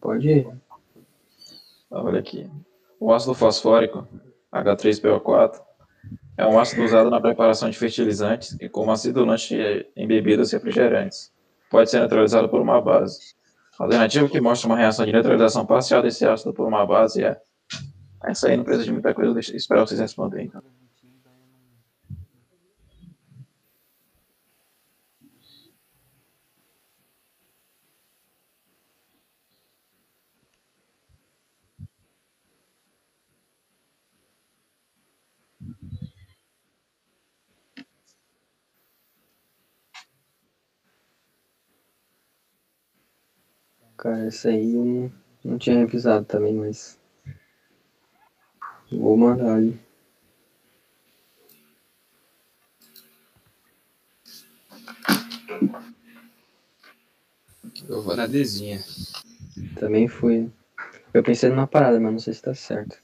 [0.00, 0.60] Pode ir.
[1.90, 2.50] Olha aqui.
[2.98, 4.06] O ácido fosfórico,
[4.52, 5.62] H3PO4,
[6.40, 9.54] é um ácido usado na preparação de fertilizantes e como acidulante
[9.94, 11.30] em bebidas refrigerantes.
[11.70, 13.34] Pode ser neutralizado por uma base.
[13.78, 17.38] A alternativa que mostra uma reação de neutralização parcial desse ácido por uma base é.
[18.24, 20.46] Essa aí não precisa de muita coisa, deixa, espero vocês responderem.
[20.46, 20.62] Então.
[44.00, 45.12] Cara, essa aí eu não,
[45.44, 46.98] não tinha revisado também, mas.
[48.90, 49.78] Vou mandar ali.
[57.86, 58.82] Eu vou na Dzinha.
[59.78, 60.50] Também fui.
[61.12, 63.02] Eu pensei numa parada, mas não sei se tá certo.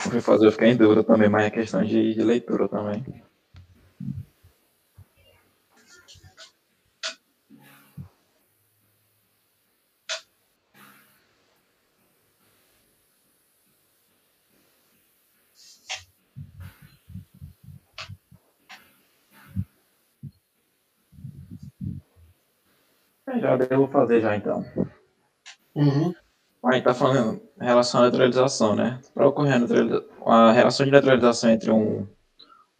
[0.00, 3.24] Fui fazer, eu fiquei em dúvida também, mas é questão de, de leitura também.
[23.40, 24.64] Já devo fazer já então.
[25.74, 26.14] Uhum.
[26.64, 29.00] Aí tá falando em relação à neutralização, né?
[29.14, 29.54] Para ocorrer
[30.24, 32.06] a, a relação de neutralização entre um,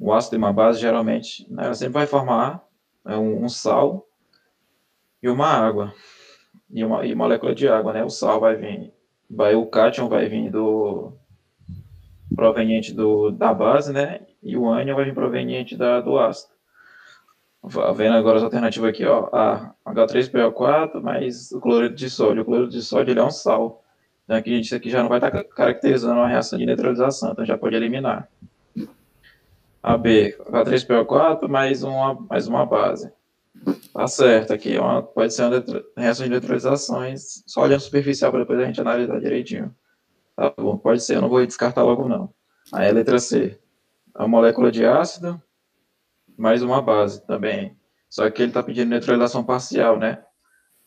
[0.00, 2.64] um ácido e uma base, geralmente, né, ela sempre vai formar
[3.07, 4.07] é, um, um sal
[5.22, 5.94] e uma água.
[6.68, 8.02] E uma e molécula de água, né?
[8.02, 8.92] O sal vai vir,
[9.30, 11.12] vai, o cátion vai vir do
[12.34, 14.26] proveniente do, da base, né?
[14.42, 16.55] E o ânion vai vir proveniente da, do ácido.
[17.68, 22.42] Vendo agora as alternativas aqui, ó, a H3PO4 mais o cloreto de sódio.
[22.42, 23.82] O cloreto de sódio ele é um sal.
[24.24, 27.58] Então aqui gente aqui já não vai estar caracterizando uma reação de neutralização, então já
[27.58, 28.28] pode eliminar.
[29.82, 33.12] A B, H3PO4 mais uma, mais uma base.
[33.92, 35.64] Tá certo, aqui é uma, pode ser uma
[35.96, 39.74] reação de neutralizações, só olhando superficial para depois a gente analisar direitinho.
[40.36, 42.32] Tá bom, pode ser, eu não vou descartar logo não.
[42.72, 43.58] Aí a letra C,
[44.14, 45.40] a molécula de ácido
[46.37, 47.76] mais uma base também.
[48.09, 50.22] Só que ele está pedindo neutralização parcial, né?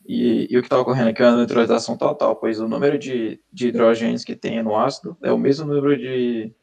[0.07, 3.39] E, e o que está ocorrendo aqui é uma neutralização total, pois o número de,
[3.51, 6.53] de hidrogênios que tem no ácido é o mesmo número de,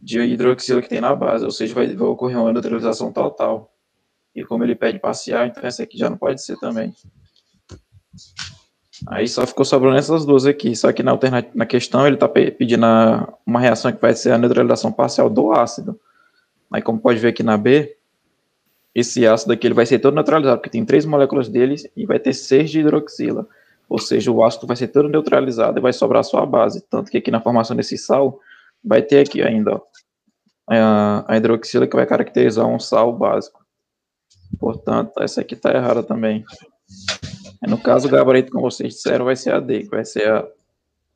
[0.00, 3.72] de hidroxila que tem na base, ou seja, vai, vai ocorrer uma neutralização total.
[4.34, 6.94] E como ele pede parcial, então essa aqui já não pode ser também.
[9.08, 10.74] Aí só ficou sobrando essas duas aqui.
[10.74, 11.18] Só que na,
[11.54, 15.52] na questão ele está pedindo a- uma reação que vai ser a neutralização parcial do
[15.52, 15.98] ácido.
[16.72, 17.96] Aí como pode ver aqui na B,
[18.94, 22.18] esse ácido aqui ele vai ser todo neutralizado, porque tem três moléculas deles e vai
[22.18, 23.46] ter seis de hidroxila.
[23.88, 26.80] Ou seja, o ácido vai ser todo neutralizado e vai sobrar só a base.
[26.90, 28.40] Tanto que aqui na formação desse sal,
[28.82, 29.80] vai ter aqui ainda ó,
[30.66, 33.64] a, a hidroxila que vai caracterizar um sal básico.
[34.58, 36.44] Portanto, essa aqui está errada também.
[37.62, 40.28] Aí, No caso, o gabarito, como vocês disseram, vai ser a D, que vai ser
[40.28, 40.46] a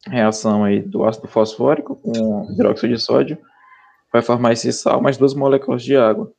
[0.06, 3.38] reação aí do ácido fosfórico com hidróxido de sódio,
[4.12, 6.32] vai formar esse sal mais duas moléculas de água.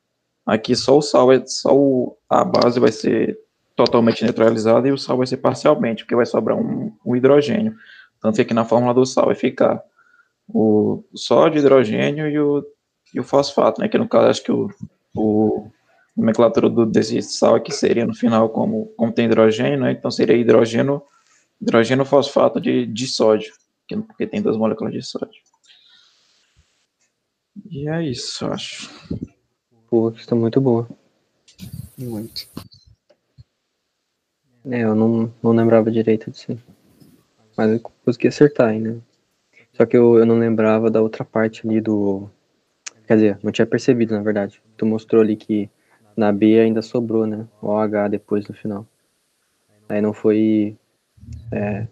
[0.45, 3.37] Aqui só o sal, vai, só o- a base vai ser
[3.75, 7.73] totalmente neutralizada e o sal vai ser parcialmente, porque vai sobrar um, um hidrogênio.
[8.21, 9.81] Tanto que aqui na fórmula do sal vai ficar
[10.47, 12.63] o sódio, hidrogênio e o,
[13.13, 13.87] e o fosfato, né?
[13.87, 14.69] Que no caso acho que o,
[15.15, 15.71] o
[16.15, 19.91] nomenclatura do, desse sal aqui seria no final como, como tem hidrogênio, né?
[19.93, 21.01] Então seria hidrogênio,
[21.61, 23.53] hidrogênio fosfato de, de sódio,
[23.87, 25.40] que- porque tem duas moléculas de sódio.
[27.69, 28.89] E é isso, eu acho.
[29.89, 30.87] Pô, questão muito boa.
[31.97, 32.47] Muito.
[34.65, 36.57] É, eu não, não lembrava direito disso.
[37.57, 39.01] Mas eu consegui acertar ainda.
[39.73, 42.29] Só que eu, eu não lembrava da outra parte ali do.
[43.07, 44.61] Quer dizer, não tinha percebido, na verdade.
[44.77, 45.69] Tu mostrou ali que
[46.15, 47.47] na B ainda sobrou, né?
[47.61, 48.87] O OH depois no final.
[49.89, 50.77] Aí não foi.
[51.51, 51.87] É.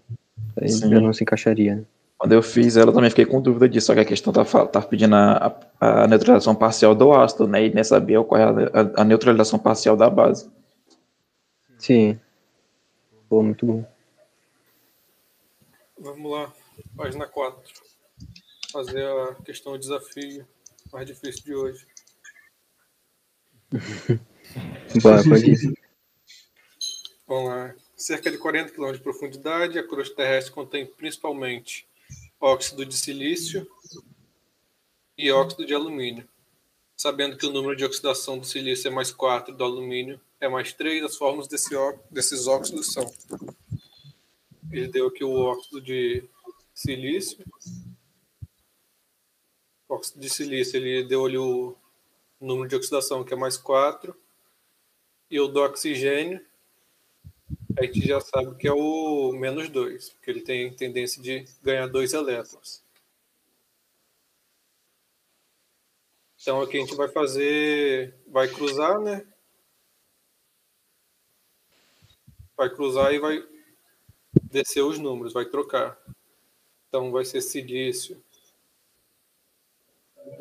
[0.61, 1.85] Aí não se encaixaria, né?
[2.19, 4.43] Quando eu fiz ela, eu também fiquei com dúvida disso, só que a questão tá,
[4.43, 7.65] fa- tá pedindo a, a, neutralização parcial do ácido, né?
[7.65, 10.51] E nessa B ocorre a, a, a neutralização parcial da base.
[11.77, 12.19] Sim.
[13.29, 13.85] Pô, muito bom.
[15.97, 16.53] Vamos lá,
[16.97, 17.61] página 4.
[18.73, 20.45] Fazer a questão de desafio
[20.91, 21.87] mais difícil de hoje.
[25.01, 25.79] Bora, pode ir.
[27.25, 27.73] Vamos lá.
[27.95, 31.87] Cerca de 40 km de profundidade, a crosta terrestre contém principalmente
[32.39, 33.69] óxido de silício
[35.17, 36.27] e óxido de alumínio.
[36.95, 40.47] Sabendo que o número de oxidação do silício é mais 4 e do alumínio é
[40.47, 41.69] mais 3, as fórmulas desse
[42.09, 43.11] desses óxidos são.
[44.71, 46.23] Ele deu aqui o óxido de
[46.73, 47.43] silício.
[49.87, 51.75] O óxido de silício, ele deu ali o
[52.39, 54.15] número de oxidação, que é mais 4.
[55.29, 56.45] E o do oxigênio,
[57.77, 61.87] a gente já sabe que é o menos 2, porque ele tem tendência de ganhar
[61.87, 62.83] dois elétrons.
[66.41, 69.25] Então aqui a gente vai fazer, vai cruzar, né?
[72.55, 73.45] Vai cruzar e vai
[74.43, 75.97] descer os números, vai trocar.
[76.87, 78.21] Então vai ser silício.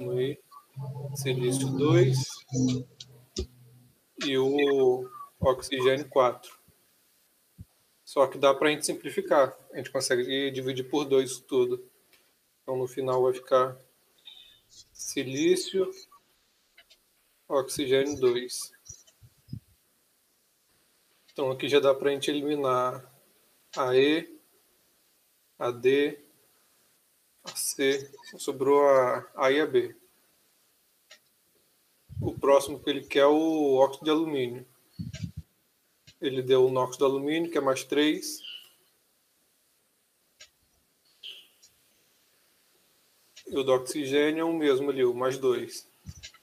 [0.01, 0.39] E
[1.17, 2.17] silício 2
[4.25, 5.09] e o
[5.41, 6.58] oxigênio 4.
[8.09, 9.55] Só que dá para a gente simplificar.
[9.71, 11.87] A gente consegue dividir por dois tudo.
[12.63, 13.79] Então no final vai ficar
[14.95, 15.91] silício,
[17.47, 18.73] oxigênio 2.
[21.31, 23.05] Então aqui já dá para a gente eliminar
[23.77, 24.41] a E,
[25.59, 26.19] a D,
[27.45, 29.95] a C, sobrou a A e a B.
[32.23, 34.67] O próximo que ele quer é o óxido de alumínio.
[36.21, 38.41] Ele deu o nóxido de alumínio, que é mais 3.
[43.47, 45.89] E o do oxigênio é o mesmo ali, o mais 2.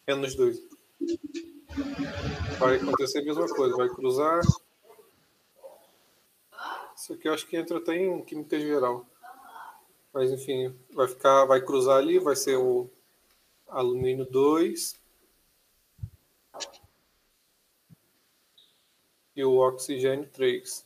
[0.07, 0.61] Menos 2.
[2.57, 4.41] Vai acontecer a mesma coisa, vai cruzar.
[6.95, 9.05] Isso aqui eu acho que entra até em química geral.
[10.13, 12.89] Mas enfim, vai ficar, vai cruzar ali, vai ser o
[13.67, 15.04] alumínio 2
[19.35, 20.85] e o oxigênio 3.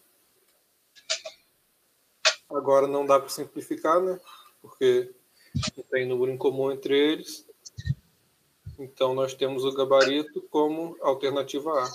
[2.50, 4.20] Agora não dá para simplificar, né?
[4.62, 5.12] Porque
[5.78, 7.46] não tem número em comum entre eles.
[8.78, 11.90] Então nós temos o gabarito como alternativa A.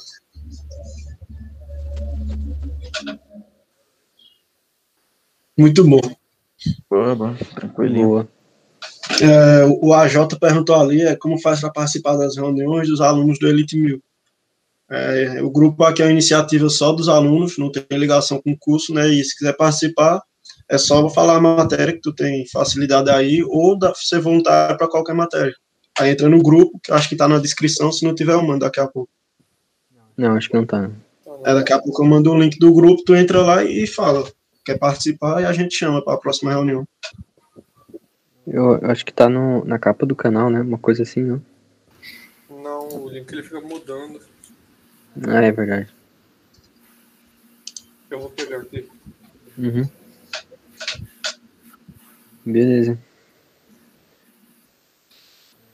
[5.56, 6.00] Muito bom.
[6.90, 7.34] Boa, boa.
[7.54, 8.08] Tranquilinho.
[8.08, 8.28] Boa.
[9.22, 13.46] É, o AJ perguntou ali é, como faz para participar das reuniões dos alunos do
[13.46, 14.02] Elite 1000.
[14.90, 18.58] É, o grupo aqui é uma iniciativa só dos alunos, não tem ligação com o
[18.58, 19.08] curso, né?
[19.08, 20.22] E se quiser participar,
[20.68, 24.88] é só falar a matéria que tu tem facilidade aí, ou dá, ser voluntário para
[24.88, 25.54] qualquer matéria.
[25.98, 28.60] Aí entra no grupo, que acho que tá na descrição, se não tiver, eu mando
[28.60, 29.10] daqui a pouco.
[30.16, 30.90] Não, acho que não tá.
[31.44, 34.24] É, daqui a pouco eu mando o link do grupo, tu entra lá e fala,
[34.64, 36.86] quer participar, e a gente chama para a próxima reunião.
[38.46, 40.60] Eu, eu acho que tá no, na capa do canal, né?
[40.60, 41.42] Uma coisa assim, não?
[42.50, 44.20] Não, o link ele fica mudando.
[45.22, 45.88] Ah, é verdade.
[48.10, 48.88] Eu vou pegar aqui.
[49.56, 49.88] Uhum.
[52.44, 52.98] Beleza.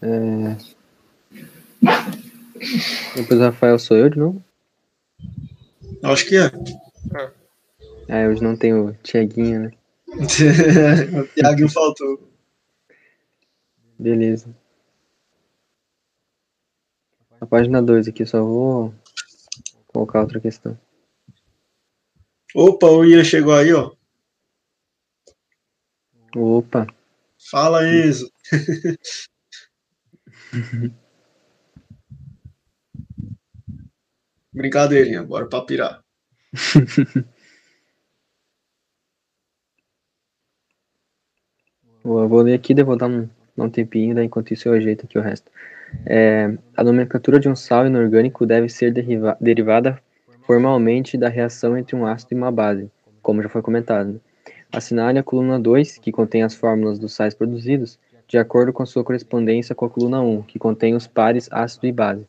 [0.02, 0.56] É...
[3.16, 4.44] Depois o Rafael sou eu de novo?
[6.02, 6.50] Acho que é.
[8.08, 9.72] É, hoje não tem o Tiaguinho, né?
[10.08, 12.28] o Thiago faltou.
[13.98, 14.54] Beleza.
[17.40, 18.94] A página 2 aqui, só vou
[20.00, 20.78] colocar outra questão.
[22.54, 23.92] Opa, o Ian chegou aí, ó.
[26.34, 26.86] Opa.
[27.50, 28.30] Fala, Enzo.
[34.52, 36.02] Brincadeirinha, bora pra pirar.
[42.02, 45.04] Boa, vou ler aqui, daí vou dar um, um tempinho, daí enquanto isso eu ajeito
[45.04, 45.52] aqui o resto.
[46.06, 50.00] É, a nomenclatura de um sal inorgânico deve ser deriva derivada
[50.42, 52.90] formalmente da reação entre um ácido e uma base,
[53.22, 54.20] como já foi comentado.
[54.72, 59.02] Assinale a coluna 2, que contém as fórmulas dos sais produzidos, de acordo com sua
[59.02, 62.26] correspondência com a coluna 1, que contém os pares ácido e base.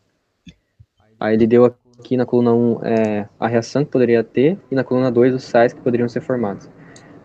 [1.20, 4.84] Aí ele deu aqui na coluna 1 é, a reação que poderia ter, e na
[4.84, 6.68] coluna 2 os sais que poderiam ser formados.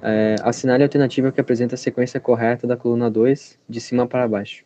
[0.03, 4.28] É, assinale a alternativa que apresenta a sequência correta da coluna 2, de cima para
[4.28, 4.66] baixo.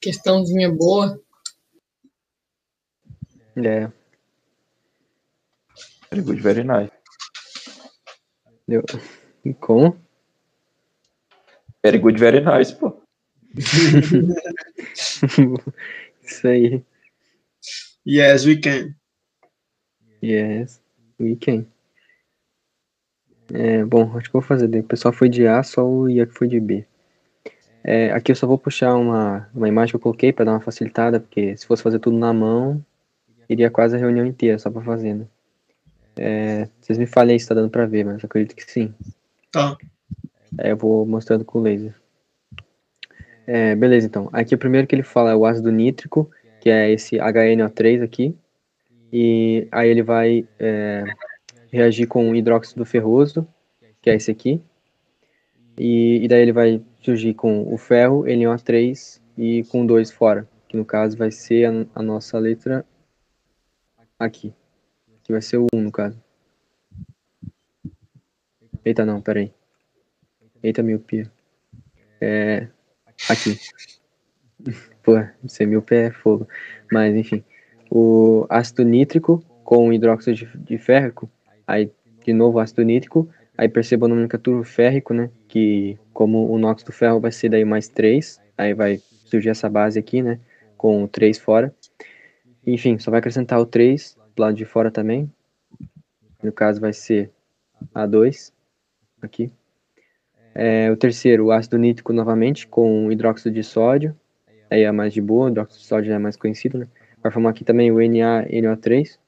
[0.00, 1.20] Questãozinha boa.
[3.56, 3.90] É,
[6.10, 6.90] Very good, very nice.
[8.66, 8.82] deu.
[9.60, 9.96] Como?
[11.82, 12.97] Very good, very nice, pô.
[16.22, 16.82] Isso aí.
[18.06, 18.94] Yes, we can.
[20.22, 20.80] Yes,
[21.18, 21.66] we can.
[23.52, 24.66] É, bom, acho que vou fazer.
[24.78, 26.86] O pessoal foi de A, só o Ian que foi de B.
[27.82, 30.60] É, aqui eu só vou puxar uma, uma imagem que eu coloquei para dar uma
[30.60, 32.84] facilitada, porque se fosse fazer tudo na mão,
[33.48, 35.26] iria quase a reunião inteira só para fazer, né?
[36.16, 38.92] É, vocês me falem se tá dando para ver, mas acredito que sim.
[39.50, 39.76] Tá.
[40.58, 41.94] Aí eu vou mostrando com o laser.
[43.50, 44.28] É, beleza, então.
[44.30, 46.30] Aqui o primeiro que ele fala é o ácido nítrico,
[46.60, 48.36] que é esse HNO3 aqui.
[49.10, 51.02] E aí ele vai é,
[51.72, 53.48] reagir com o hidróxido ferroso,
[54.02, 54.60] que é esse aqui.
[55.78, 60.76] E, e daí ele vai surgir com o ferro, NO3 e com dois fora, que
[60.76, 62.84] no caso vai ser a, a nossa letra
[64.18, 64.52] aqui.
[65.24, 66.22] Que vai ser o 1 no caso.
[68.84, 69.50] Eita não, peraí.
[70.62, 71.32] Eita miopia.
[72.20, 72.68] É,
[73.28, 73.58] aqui.
[75.02, 75.14] Pô,
[75.46, 76.46] ser míope é fogo.
[76.92, 77.44] Mas, enfim.
[77.90, 81.30] O ácido nítrico com hidróxido de, de férrico,
[81.66, 81.90] aí,
[82.24, 85.30] de novo, ácido nítrico, aí perceba a nomenclatura férrico, né?
[85.46, 89.68] Que, como o nóxido do ferro vai ser daí mais 3, aí vai surgir essa
[89.68, 90.38] base aqui, né?
[90.76, 91.74] Com o 3 fora.
[92.66, 95.30] Enfim, só vai acrescentar o 3 do lado de fora também.
[96.42, 97.30] No caso, vai ser
[97.94, 98.52] A2,
[99.20, 99.50] aqui.
[100.60, 104.18] É, o terceiro, o ácido nítrico novamente, com hidróxido de sódio.
[104.68, 106.88] Aí é mais de boa, o hidróxido de sódio é mais conhecido, né?
[107.22, 109.20] Vai formar aqui também o NaNO3.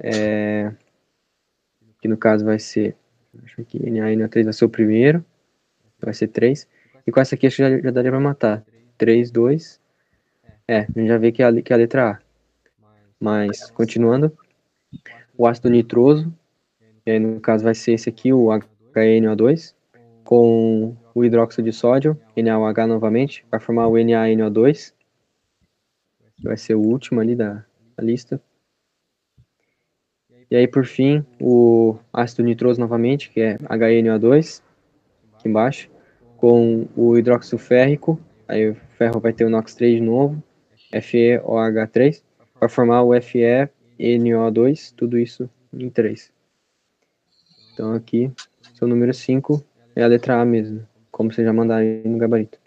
[0.00, 0.72] É,
[2.00, 2.96] que no caso vai ser,
[3.44, 5.24] acho que NaNO3 vai ser o primeiro,
[6.00, 6.66] vai ser 3.
[7.06, 8.64] E com essa aqui acho que já, já daria para matar.
[8.96, 9.80] 3, 2.
[10.66, 12.18] É, a gente já vê que é a, que é a letra A.
[13.20, 14.36] Mas, continuando,
[15.36, 16.34] o ácido nitroso,
[17.06, 18.48] e aí no caso vai ser esse aqui, o
[18.92, 19.77] HNO2,
[20.28, 24.92] com o hidróxido de sódio, NaOH novamente, vai formar o NaNO2,
[26.36, 27.64] que vai ser o último ali da,
[27.96, 28.38] da lista.
[30.50, 34.62] E aí, por fim, o ácido nitroso novamente, que é HNO2,
[35.32, 35.90] aqui embaixo,
[36.36, 40.44] com o hidróxido férrico, aí o ferro vai ter o NOx3 de novo,
[40.92, 42.22] FeOH3,
[42.58, 46.30] para formar o FeNO2, tudo isso em 3.
[47.72, 48.30] Então aqui,
[48.74, 49.64] seu número 5
[50.00, 52.58] é a letra A mesmo, como vocês já mandaram aí no gabarito.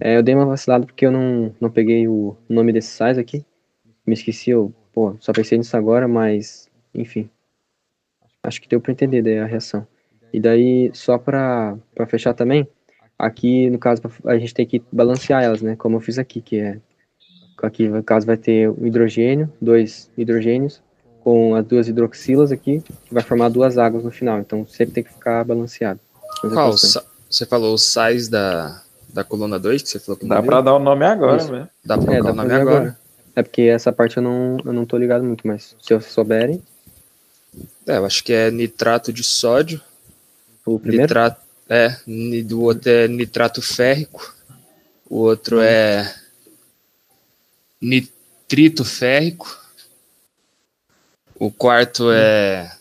[0.00, 3.44] É, eu dei uma vacilada porque eu não, não peguei o nome desses sais aqui,
[4.06, 7.28] me esqueci, eu pô, só pensei nisso agora, mas enfim,
[8.42, 9.86] acho que deu para entender daí a reação.
[10.32, 12.68] E daí, só para fechar também,
[13.18, 16.58] aqui no caso a gente tem que balancear elas, né, como eu fiz aqui, que
[16.58, 16.80] é
[17.62, 20.80] Aqui, no caso, vai ter o hidrogênio, dois hidrogênios,
[21.20, 24.38] com as duas hidroxilas aqui, que vai formar duas águas no final.
[24.38, 25.98] Então, sempre tem que ficar balanceado.
[26.40, 26.72] Qual?
[26.72, 30.74] Você falou os sais da, da coluna 2, que você falou que Dá para dar
[30.74, 31.68] o nome agora, velho.
[31.84, 32.76] Dá para é, colocar o nome agora.
[32.76, 32.98] agora.
[33.36, 36.62] É porque essa parte eu não, eu não tô ligado muito, mas se vocês souberem.
[37.86, 39.80] É, eu acho que é nitrato de sódio.
[40.64, 41.02] O primeiro?
[41.02, 41.96] Nitrato, é,
[42.44, 44.34] do outro é nitrato férrico.
[45.08, 45.62] O outro hum.
[45.62, 46.14] é
[47.80, 49.58] nitrito férrico.
[51.38, 52.77] O quarto é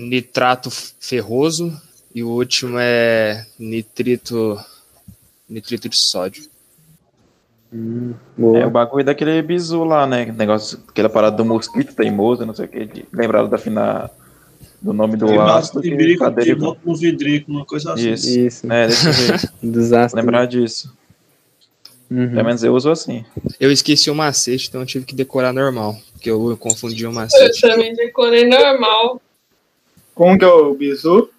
[0.00, 1.80] nitrato ferroso
[2.14, 4.58] e o último é nitrito
[5.48, 6.44] nitrito de sódio.
[7.72, 8.14] Hum,
[8.56, 10.26] é o bagulho daquele bizu lá, né?
[10.26, 13.06] Negócio, aquela parada do mosquito teimoso, não sei o que.
[13.12, 14.10] Lembrado da final
[14.82, 15.80] do nome do ácido.
[15.80, 18.12] Vidrico, que no vidrico, uma coisa assim.
[18.12, 18.72] Isso, Isso.
[18.72, 20.16] É, desse jeito.
[20.16, 20.92] Lembrar disso.
[22.10, 22.30] Uhum.
[22.30, 23.24] Pelo menos eu uso assim.
[23.60, 25.96] Eu esqueci o macete, então eu tive que decorar normal.
[26.12, 27.64] Porque eu confundi o macete.
[27.64, 29.22] Eu também decorei normal.
[30.14, 31.30] Como que é o bizu?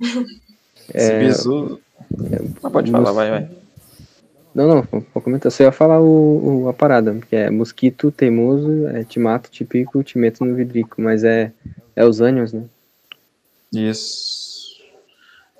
[0.92, 1.18] Esse é...
[1.18, 1.80] bizu.
[2.62, 3.50] Ah, pode falar, vai, vai.
[4.54, 4.82] Não, não,
[5.14, 5.50] vou comentar.
[5.50, 10.44] Você ia falar o, o, a parada, que é mosquito teimoso, é timato, tipico, timeto
[10.44, 11.52] no vidrico, mas é,
[11.96, 12.64] é os ânions, né?
[13.72, 14.76] Isso.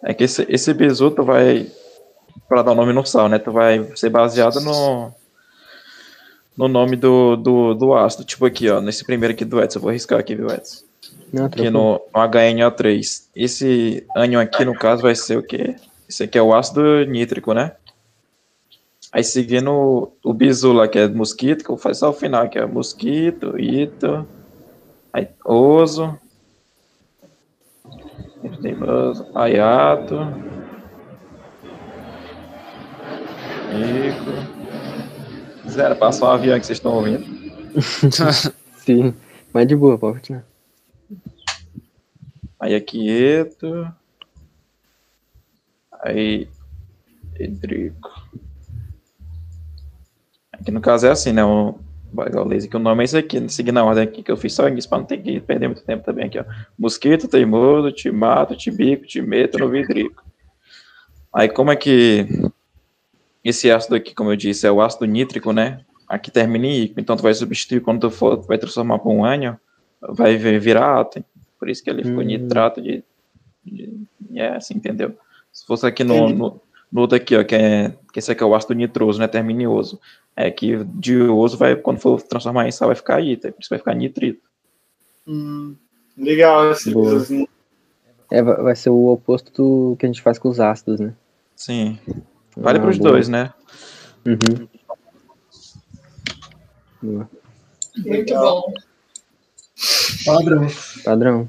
[0.02, 1.70] É que esse, esse bizu tu vai
[2.48, 3.38] para dar o nome no sal, né?
[3.38, 5.10] Tu vai ser baseado no,
[6.56, 8.24] no nome do, do, do ácido.
[8.24, 9.78] Tipo aqui, ó, nesse primeiro aqui do Edson.
[9.78, 10.84] Eu vou arriscar aqui, viu, Edson?
[11.32, 13.28] Não, aqui no, no HNO3.
[13.34, 15.76] Esse ânion aqui, no caso, vai ser o quê?
[16.08, 17.72] Esse aqui é o ácido nítrico, né?
[19.10, 22.48] Aí seguindo o bisu lá, que é mosquito, que eu vou fazer só o final,
[22.48, 24.26] que é mosquito, ito,
[25.12, 26.18] aí oso,
[29.34, 30.16] aiato,
[33.72, 35.68] Rico.
[35.68, 37.24] Zero, passou um avião que vocês estão ouvindo.
[38.76, 39.14] Sim,
[39.52, 40.51] mas de boa, pode continuar.
[42.62, 43.92] Aí Aquieto.
[46.00, 46.48] Aí.
[47.34, 48.08] Edrico.
[50.52, 51.44] Aqui no caso é assim, né?
[51.44, 51.74] O
[52.46, 54.68] laser que o nome é esse aqui, seguindo a ordem aqui que eu fiz só
[54.68, 56.44] isso, para não ter que perder muito tempo também aqui, ó.
[56.78, 60.22] Mosquito, teimoso, timato, tibico, timeto, no vidrico.
[61.34, 62.28] Aí como é que
[63.42, 65.84] esse ácido aqui, como eu disse, é o ácido nítrico, né?
[66.06, 69.10] Aqui termina em íquico, então tu vai substituir quando tu for, tu vai transformar para
[69.10, 69.56] um ânion,
[70.00, 71.24] vai virar átomo.
[71.62, 72.26] Por isso que ele ficou hum.
[72.26, 73.04] nitrato de,
[73.64, 74.04] de,
[74.34, 75.16] É assim, entendeu?
[75.52, 76.60] Se fosse aqui no, no,
[76.90, 79.28] no, outro aqui, ó, que, é, que esse aqui é o ácido nitroso, né?
[79.28, 80.00] Terminioso.
[80.34, 83.70] É que de oso vai, quando for transformar em sal, vai ficar ita, por isso
[83.70, 84.42] vai ficar nitrito.
[85.24, 85.76] Hum,
[86.18, 86.92] legal esse
[88.28, 91.14] É, vai ser o oposto do que a gente faz com os ácidos, né?
[91.54, 91.96] Sim.
[92.56, 93.54] Vale ah, para os dois, né?
[94.26, 94.66] Uhum.
[98.04, 98.72] Muito bom.
[100.24, 100.66] Padrão.
[101.04, 101.48] Padrão.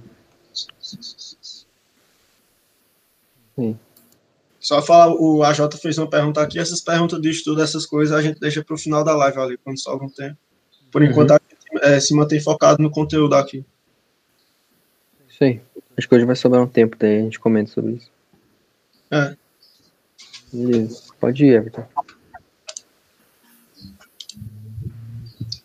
[3.56, 3.78] Sim.
[4.60, 8.22] Só falar, o AJ fez uma pergunta aqui, essas perguntas de estudo, essas coisas, a
[8.22, 10.38] gente deixa para o final da live ali, quando sobra um tempo.
[10.90, 13.66] Por enquanto, a gente é, se mantém focado no conteúdo aqui.
[15.30, 15.62] Isso aí.
[15.98, 18.10] Acho que hoje vai sobrar um tempo, daí a gente comenta sobre isso.
[19.12, 19.36] É.
[20.54, 21.04] Beleza.
[21.20, 21.86] Pode ir, Everton.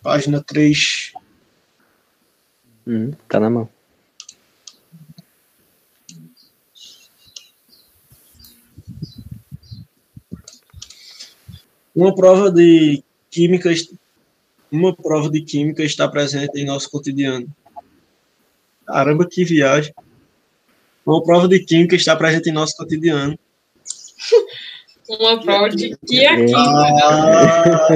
[0.01, 1.13] Página 3.
[2.89, 3.69] Uhum, tá na mão.
[11.95, 13.69] Uma prova de química,
[14.71, 17.47] uma prova de química está presente em nosso cotidiano.
[18.87, 19.93] Caramba, que viagem.
[21.05, 23.37] Uma prova de química está presente em nosso cotidiano.
[25.09, 26.53] Uma prova de que aqui.
[26.55, 27.87] Ah,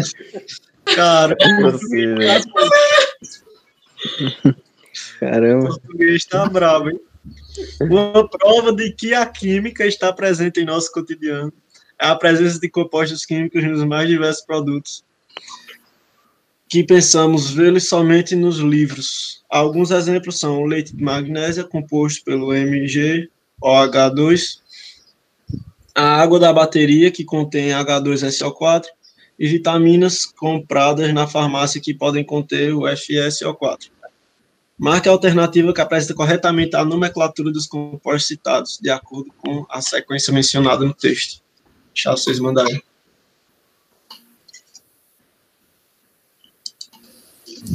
[0.86, 1.36] cara,
[5.24, 5.66] Caramba.
[5.66, 7.00] o português está bravo, hein?
[7.82, 11.54] Uma prova de que a química está presente em nosso cotidiano
[12.00, 15.06] é a presença de compostos químicos nos mais diversos produtos
[16.74, 19.44] que pensamos vê-los somente nos livros.
[19.48, 24.58] Alguns exemplos são o leite de magnésia, composto pelo MgOH2,
[25.94, 28.86] a água da bateria, que contém H2SO4,
[29.38, 33.92] e vitaminas compradas na farmácia que podem conter o FSO4.
[34.78, 39.82] Marque a alternativa que apresenta corretamente a nomenclatura dos compostos citados, de acordo com a
[39.82, 41.42] sequência mencionada no texto.
[41.94, 42.82] Deixa vocês mandarem.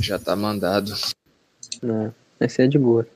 [0.01, 0.93] Já tá mandado.
[1.83, 3.07] Não, essa é de boa.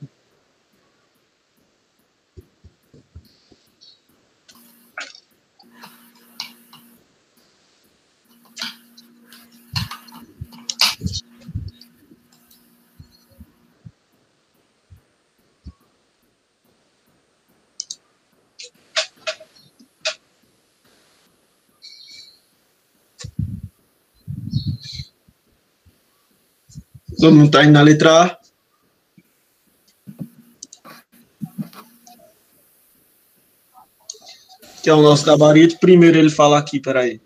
[27.31, 28.37] Mundo tá indo na letra A.
[34.81, 35.79] Que é o nosso gabarito.
[35.79, 37.21] Primeiro ele fala aqui, peraí.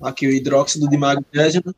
[0.00, 1.62] Aqui o hidróxido de magnésio.
[1.64, 1.72] né?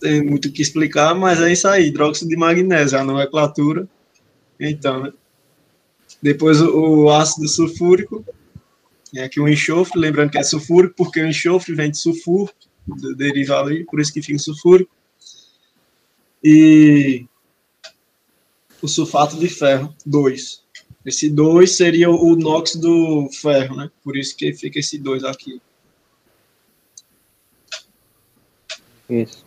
[0.00, 3.88] Tem muito o que explicar, mas é isso aí, hidróxido de magnésio, a nomenclatura.
[4.60, 5.12] Então, né?
[6.22, 8.24] Depois o, ácido sulfúrico.
[9.12, 12.50] Tem aqui o enxofre, lembrando que é sulfúrico, porque o enxofre vem de sulfuro,
[12.86, 14.90] de- derivado aí, por isso que fica sulfúrico.
[16.42, 17.26] E
[18.82, 20.62] o sulfato de ferro, 2.
[21.04, 23.90] Esse 2 seria o o NOx do ferro, né?
[24.02, 25.60] Por isso que fica esse 2 aqui.
[29.08, 29.44] Isso.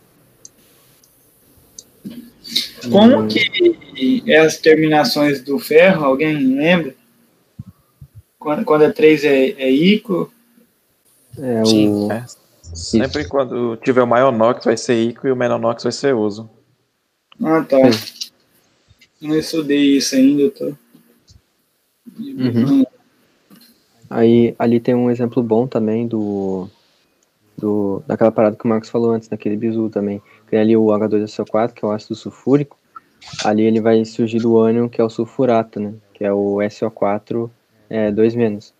[2.90, 6.04] Como que é as terminações do ferro?
[6.04, 6.94] Alguém lembra?
[8.38, 10.32] Quando, quando é 3 é, é ICO?
[11.36, 12.12] É Sim, o.
[12.12, 12.24] É.
[12.74, 16.14] Sempre quando tiver o maior NOx vai ser ICO e o menor NOx vai ser
[16.14, 16.48] uso.
[17.42, 17.78] Ah, tá.
[19.20, 20.74] Não estudei isso ainda, eu tô.
[22.18, 22.84] Uhum.
[24.10, 26.68] Aí ali tem um exemplo bom também do,
[27.56, 30.22] do daquela parada que o Marcos falou antes, daquele bizu também.
[30.48, 32.76] Tem ali o H2SO4, que é o ácido sulfúrico.
[33.44, 35.94] Ali ele vai surgir do ânion, que é o sulfurato, né?
[36.14, 37.50] Que é o SO4
[37.90, 38.72] é, 2 menos.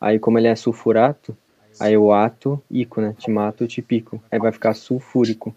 [0.00, 1.36] Aí como ele é sulfurato,
[1.80, 3.14] aí o ato, ico, né?
[3.18, 4.22] Timato, tipico.
[4.30, 5.54] Aí vai ficar sulfúrico.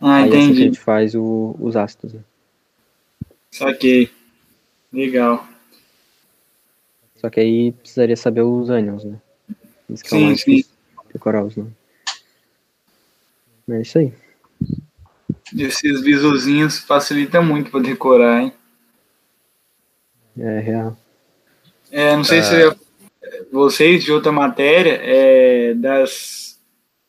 [0.00, 0.62] Ah, aí é assim que a entendi.
[0.64, 2.12] gente faz o- os ácidos.
[2.14, 2.20] Né?
[3.50, 4.10] Saquei.
[4.92, 5.46] Legal.
[7.16, 9.20] Só que aí precisaria saber os ânions, né?
[9.88, 10.64] Isso que é o Sim, mais sim.
[11.12, 11.72] decorar os nomes.
[13.68, 14.12] É isso aí.
[15.56, 18.52] Esses visuzinhos facilitam muito para decorar, hein?
[20.36, 20.96] É real.
[21.90, 22.76] É, não sei se eu-
[23.52, 26.60] vocês de outra matéria, é, das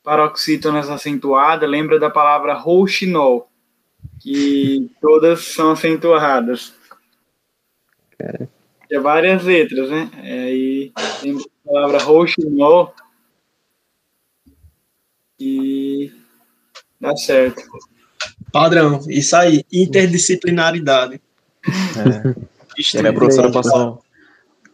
[0.03, 3.49] paroxítonas acentuadas, lembra da palavra rouxinol,
[4.19, 6.73] que todas são acentuadas.
[8.17, 8.49] Cara.
[8.87, 10.09] Tem várias letras, né?
[10.23, 10.91] É, Aí
[11.23, 12.93] lembra da palavra rouxinol
[15.39, 16.13] e
[17.01, 17.61] dá certo.
[18.51, 21.19] Padrão, isso aí, interdisciplinaridade.
[21.67, 22.35] É.
[22.77, 24.04] E a é- professora passou.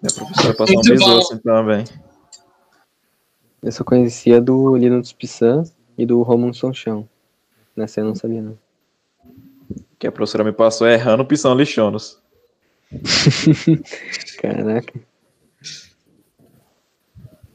[0.02, 1.86] Minha professora passou um bisu assim também.
[3.62, 5.64] Eu só conhecia do Linux Pissan
[5.98, 7.08] e do Romulo Sonchão.
[7.76, 8.58] Nessa eu não sabia, não.
[10.00, 12.20] Que a professora me passou errando pisão lixonos.
[14.42, 15.00] Caraca.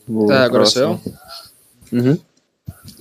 [0.06, 0.28] Boa.
[0.28, 1.00] Tá, agora sou eu?
[1.92, 2.20] Uhum.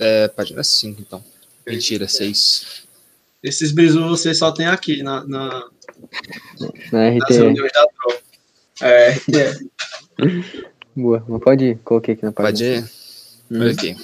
[0.00, 1.22] É, página 5, então.
[1.64, 2.86] Mentira, 6.
[3.42, 5.68] Esses bisus você só tem aqui na, na,
[6.92, 8.25] Na nas RT.
[8.80, 9.58] É, é.
[10.94, 12.52] Boa, mas pode ir, coloquei aqui na página.
[12.52, 12.90] Pode ir?
[13.50, 13.60] Hum.
[13.60, 13.96] Olha aqui.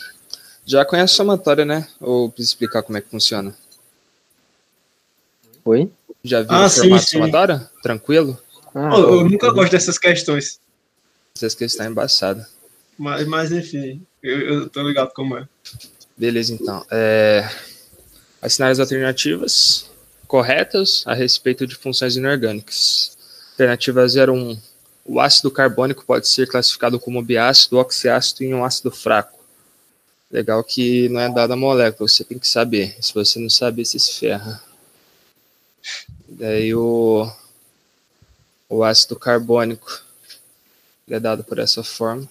[0.64, 1.88] Já conhece a somatória, né?
[2.00, 3.54] Ou preciso explicar como é que funciona?
[5.64, 5.90] Oi?
[6.22, 7.18] Já viu Ah, o sim, formato sim.
[7.18, 7.70] somatória?
[7.82, 8.38] Tranquilo?
[8.74, 9.28] Ah, Pô, eu tá.
[9.28, 10.60] nunca gosto dessas questões.
[11.34, 12.48] Vocês que está embaçada.
[12.98, 15.48] Mas, mas enfim, eu, eu tô ligado como é.
[16.16, 16.84] Beleza, então.
[16.90, 17.48] É...
[18.40, 19.90] As alternativas
[20.26, 23.16] corretas a respeito de funções inorgânicas.
[23.52, 24.58] Alternativa 01.
[25.04, 29.38] O ácido carbônico pode ser classificado como biácido, oxiácido e um ácido fraco.
[30.30, 32.96] Legal que não é dada a molécula, você tem que saber.
[33.00, 34.62] Se você não saber, você se ferra.
[36.26, 37.30] Daí o,
[38.70, 40.02] o ácido carbônico
[41.10, 42.26] é dado por essa forma.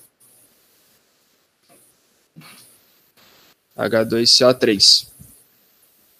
[3.77, 5.05] H2CO3.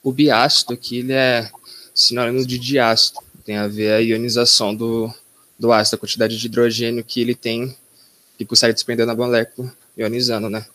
[0.03, 1.49] O biácido aqui ele é
[1.95, 3.30] sinônimo de diácido.
[3.51, 5.13] Tem a ver a ionização do,
[5.59, 7.75] do ácido, a quantidade de hidrogênio que ele tem,
[8.37, 10.65] que consegue desprender na molécula, ionizando, né?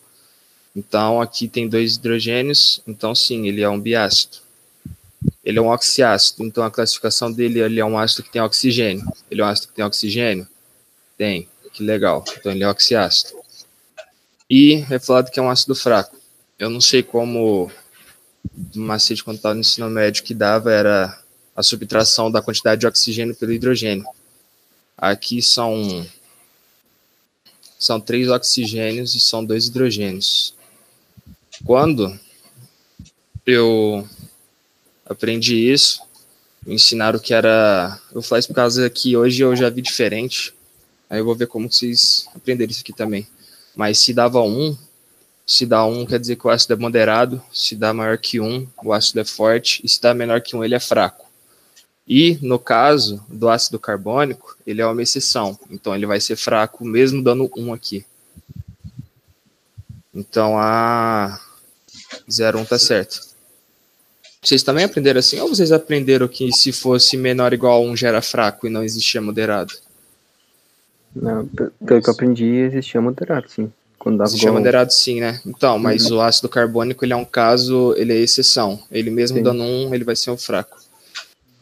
[0.77, 4.37] Então aqui tem dois hidrogênios, então sim, ele é um biácido.
[5.43, 9.11] Ele é um oxiácido, então a classificação dele ele é um ácido que tem oxigênio.
[9.31, 10.47] Ele é um ácido que tem oxigênio?
[11.17, 12.27] Tem, que legal.
[12.39, 13.41] Então ele é oxiácido.
[14.51, 16.15] E é falado que é um ácido fraco.
[16.59, 17.71] Eu não sei como
[18.75, 21.19] o macete quando estava no ensino médio que dava era
[21.57, 24.07] a subtração da quantidade de oxigênio pelo hidrogênio.
[24.97, 26.07] Aqui são
[27.79, 30.55] são três oxigênios e são dois hidrogênios.
[31.65, 32.19] Quando
[33.47, 34.07] eu
[35.05, 36.03] aprendi isso,
[36.67, 37.99] me ensinaram que era.
[38.13, 40.55] Eu falar isso por causa que hoje eu já vi diferente.
[41.09, 43.27] Aí eu vou ver como vocês aprenderam isso aqui também.
[43.75, 44.77] Mas se dava um,
[45.47, 47.43] se dá um, quer dizer que o ácido é moderado.
[47.53, 49.81] Se dá maior que um, o ácido é forte.
[49.85, 51.26] E se dá menor que um, ele é fraco.
[52.09, 55.59] E, no caso do ácido carbônico, ele é uma exceção.
[55.71, 58.05] Então, ele vai ser fraco, mesmo dando um aqui.
[60.15, 61.39] Então, a
[62.29, 63.21] 01 tá certo.
[64.43, 65.41] Vocês também aprenderam assim?
[65.41, 68.71] Ou vocês aprenderam que se fosse menor ou igual a 1 já era fraco e
[68.71, 69.75] não existia moderado?
[71.15, 73.73] Não, pe- pelo que eu aprendi, existia moderado, sim.
[73.99, 75.41] Quando dava Existia igual- moderado sim, né?
[75.45, 78.81] Então, mas o ácido carbônico, ele é um caso, ele é exceção.
[78.93, 79.43] Ele mesmo Sim.
[79.43, 80.77] dando um, ele vai ser um fraco.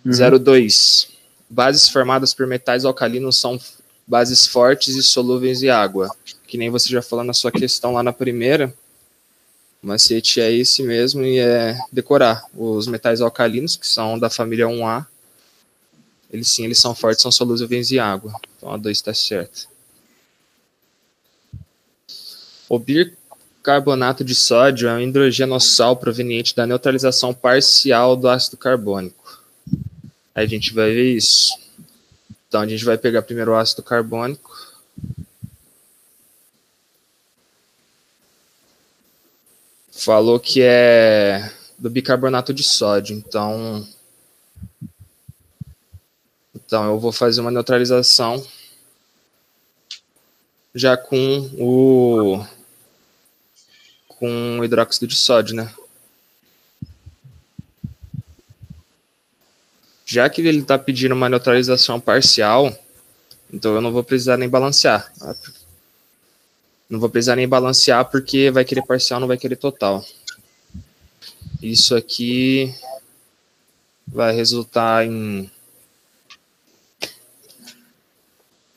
[0.04, 0.38] Uhum.
[0.38, 1.08] 02.
[1.48, 3.58] Bases formadas por metais alcalinos são
[4.06, 6.14] bases fortes e solúveis em água.
[6.46, 8.74] Que nem você já falou na sua questão lá na primeira.
[9.82, 12.44] O macete é esse mesmo e é decorar.
[12.54, 15.06] Os metais alcalinos, que são da família 1A,
[16.30, 18.32] eles sim, eles são fortes, são solúveis em água.
[18.56, 19.68] Então a 2 está certo.
[22.68, 29.23] O bicarbonato de sódio é um hidrogenossal proveniente da neutralização parcial do ácido carbônico.
[30.34, 31.56] A gente vai ver isso.
[32.48, 34.52] Então a gente vai pegar primeiro o ácido carbônico.
[39.92, 43.86] Falou que é do bicarbonato de sódio, então
[46.54, 48.44] então eu vou fazer uma neutralização
[50.74, 52.44] já com o
[54.08, 55.72] com o hidróxido de sódio, né?
[60.14, 62.72] Já que ele está pedindo uma neutralização parcial,
[63.52, 65.12] então eu não vou precisar nem balancear.
[66.88, 70.06] Não vou precisar nem balancear porque vai querer parcial, não vai querer total.
[71.60, 72.72] Isso aqui
[74.06, 75.50] vai resultar em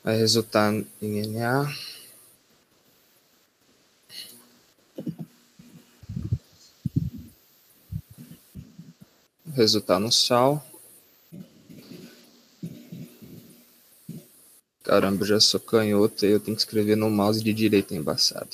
[0.02, 1.72] vai resultar em Na
[9.54, 10.64] resultar no sal.
[14.98, 18.48] Caramba, já sou canhoto e eu tenho que escrever no mouse de direita embaçado.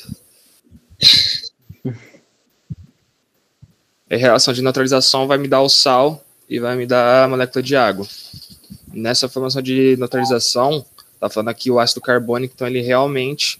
[4.10, 7.62] A reação de neutralização vai me dar o sal e vai me dar a molécula
[7.62, 8.06] de água.
[8.92, 10.84] Nessa formação de neutralização,
[11.18, 13.58] tá falando aqui o ácido carbônico, então ele realmente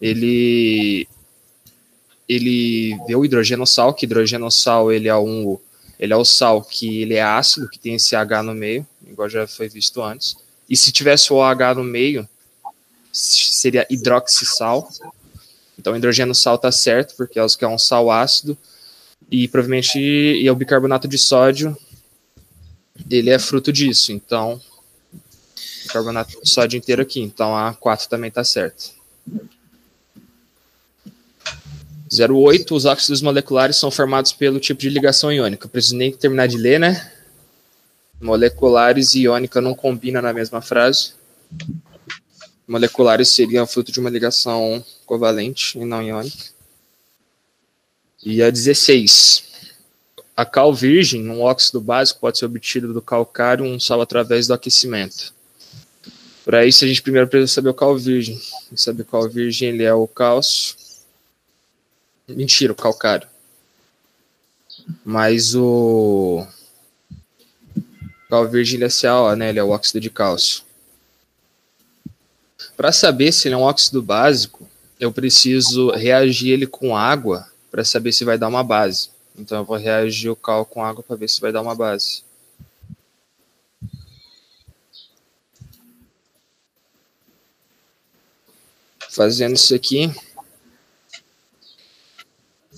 [0.00, 1.06] ele
[2.26, 5.58] ele vê o hidrogenossal, que hidrogenossal ele é um
[6.00, 9.28] ele é o sal que ele é ácido, que tem esse H no meio, igual
[9.28, 10.47] já foi visto antes.
[10.68, 12.28] E se tivesse o OH no meio,
[13.12, 14.88] seria hidroxissal.
[15.78, 18.56] Então, hidrogênio sal está certo, porque é um sal ácido.
[19.30, 21.76] E provavelmente e é o bicarbonato de sódio,
[23.10, 24.12] ele é fruto disso.
[24.12, 24.60] Então,
[25.84, 27.20] bicarbonato de sódio inteiro aqui.
[27.20, 28.96] Então, a 4 também está certo.
[32.10, 35.68] 08, os óxidos moleculares são formados pelo tipo de ligação iônica.
[35.68, 37.12] Preciso nem terminar de ler, né?
[38.20, 41.12] Moleculares e iônica não combinam na mesma frase.
[42.66, 46.46] moleculares seriam fruto de uma ligação covalente e não iônica.
[48.24, 49.44] E a 16.
[50.36, 54.54] A cal virgem, um óxido básico, pode ser obtido do calcário um sal através do
[54.54, 55.32] aquecimento.
[56.44, 58.40] Para isso, a gente primeiro precisa saber o cal virgem.
[58.74, 60.76] Saber o cal virgem ele é o cálcio.
[62.26, 63.28] Mentira, o calcário.
[65.04, 66.46] Mas o
[68.74, 69.48] ele é CaO, né?
[69.48, 70.62] Ele é o óxido de cálcio.
[72.76, 74.68] Para saber se ele é um óxido básico,
[75.00, 79.10] eu preciso reagir ele com água para saber se vai dar uma base.
[79.36, 82.22] Então eu vou reagir o cal com água para ver se vai dar uma base.
[89.10, 90.12] Fazendo isso aqui,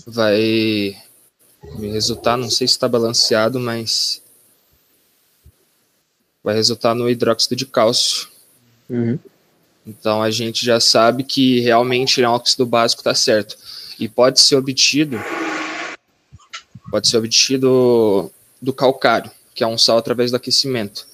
[0.06, 0.96] vai
[1.78, 4.22] resultar, não sei se está balanceado, mas
[6.42, 8.28] vai resultar no hidróxido de cálcio.
[8.88, 9.18] Uhum.
[9.86, 13.56] Então a gente já sabe que realmente o óxido básico está certo.
[13.98, 15.18] E pode ser obtido
[16.90, 18.30] pode ser obtido
[18.60, 21.06] do calcário, que é um sal através do aquecimento.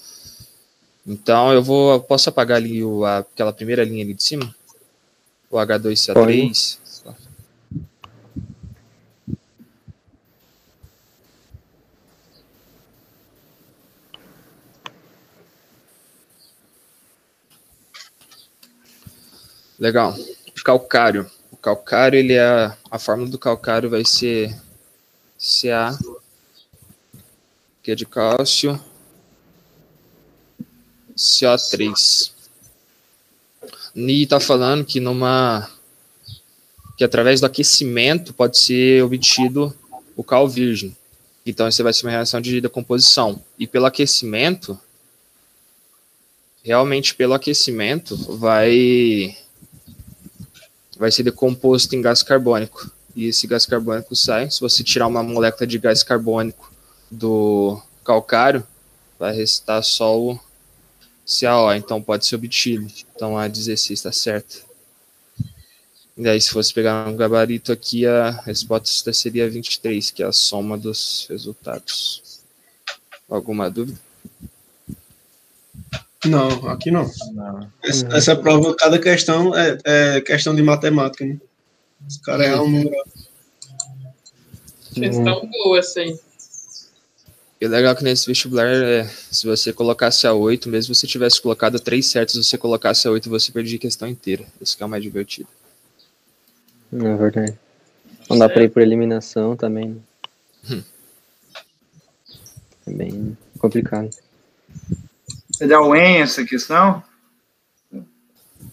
[1.06, 4.54] Então eu vou eu posso apagar ali o, a, aquela primeira linha ali de cima?
[5.50, 6.78] O H2CA3.
[19.78, 20.16] Legal.
[20.64, 21.30] Calcário.
[21.50, 24.56] O calcário, ele é a fórmula do calcário vai ser
[25.62, 25.98] Ca
[27.82, 28.80] que é de cálcio
[31.16, 32.32] CO3.
[33.94, 35.70] Ni está falando que numa
[36.96, 39.76] que através do aquecimento pode ser obtido
[40.16, 40.96] o cal virgem.
[41.44, 43.40] Então, isso vai ser uma reação de decomposição.
[43.58, 44.80] E pelo aquecimento,
[46.64, 49.36] realmente pelo aquecimento, vai
[50.98, 52.90] vai ser decomposto em gás carbônico.
[53.14, 54.50] E esse gás carbônico sai.
[54.50, 56.72] Se você tirar uma molécula de gás carbônico
[57.10, 58.66] do calcário,
[59.18, 60.38] vai restar só o
[61.26, 62.86] CaO, então pode ser obtido.
[63.14, 64.66] Então a 16 está certa.
[66.16, 70.32] E aí, se fosse pegar um gabarito aqui, a resposta seria 23, que é a
[70.32, 72.40] soma dos resultados.
[73.28, 74.05] Alguma dúvida?
[76.24, 77.10] Não, aqui não.
[77.32, 77.70] Não.
[77.82, 81.38] Essa, essa prova, cada questão é, é questão de matemática, né?
[82.06, 83.04] Os caras é um número.
[84.94, 86.18] Questão boa, assim.
[87.60, 91.00] E o legal é que nesse vestibular, é, se você colocasse a 8, mesmo se
[91.00, 94.44] você tivesse colocado três certos, se você colocasse a 8, você perdia a questão inteira.
[94.60, 95.48] Isso que é o mais divertido.
[96.92, 97.58] É verdade.
[98.28, 100.02] Não dá pra ir por eliminação também.
[100.70, 100.82] Hum.
[102.86, 104.10] É bem complicado.
[105.60, 107.02] É da UEM essa questão?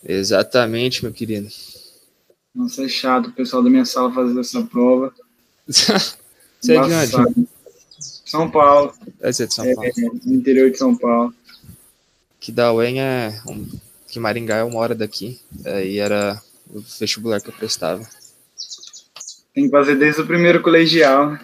[0.03, 1.47] Exatamente, meu querido.
[2.53, 5.13] Nossa, é chato o pessoal da minha sala fazer essa prova.
[5.67, 7.47] Você é de onde?
[8.25, 9.91] São Paulo, Deve ser de São é, Paulo.
[10.25, 11.33] no interior de São Paulo.
[12.39, 13.41] Que da UEM é.
[13.47, 13.69] Um,
[14.07, 15.39] que Maringá é uma hora daqui.
[15.65, 18.07] Aí era o vestibular que eu prestava.
[19.53, 21.31] Tem que fazer desde o primeiro colegial.
[21.31, 21.39] né?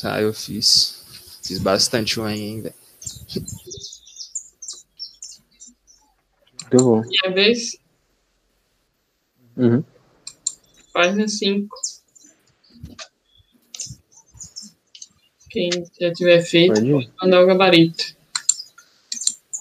[0.00, 1.02] Tá, eu fiz.
[1.42, 2.72] Fiz bastante UEM, hein,
[6.72, 7.02] Muito bom.
[7.02, 7.76] Minha vez,
[9.56, 9.82] Uhum.
[10.92, 11.76] página 5.
[15.50, 15.68] Quem
[16.00, 16.80] já tiver feito,
[17.20, 18.04] mandar o gabarito.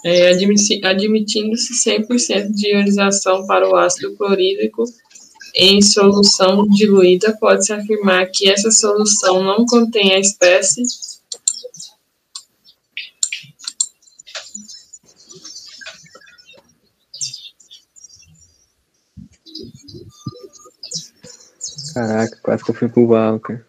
[0.05, 4.83] É, admiti- Admitindo-se 100% de ionização para o ácido clorídrico
[5.55, 10.83] em solução diluída, pode-se afirmar que essa solução não contém a espécie
[21.93, 23.65] Caraca, quase que eu fui pro Val, cara.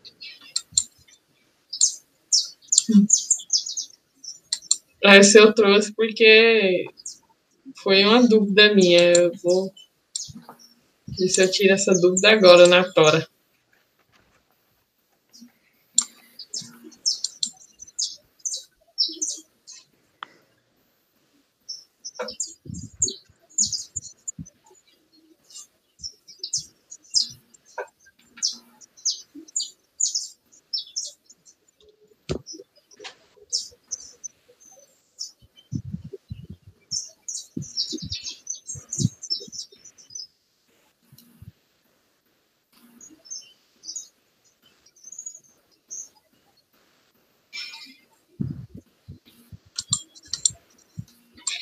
[5.02, 6.84] Essa eu trouxe porque
[7.82, 9.12] foi uma dúvida minha.
[9.12, 9.72] Eu vou
[11.18, 13.26] ver se eu tiro essa dúvida agora na tora.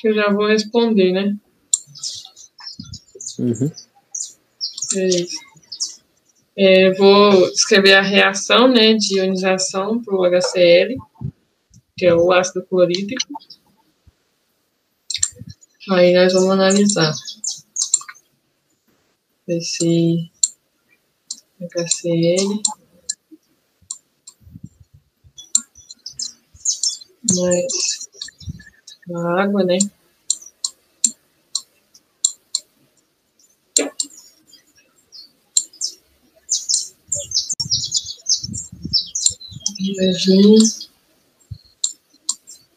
[0.09, 1.37] Que eu já vou responder, né?
[3.39, 3.71] Uhum.
[4.95, 5.37] Beleza.
[6.57, 10.97] É, vou escrever a reação né, de ionização para o HCl,
[11.97, 13.33] que é o ácido clorídrico.
[15.91, 17.13] Aí nós vamos analisar.
[19.47, 20.31] Esse
[21.61, 22.63] HCl
[27.37, 27.99] mais
[29.15, 29.79] a água, né?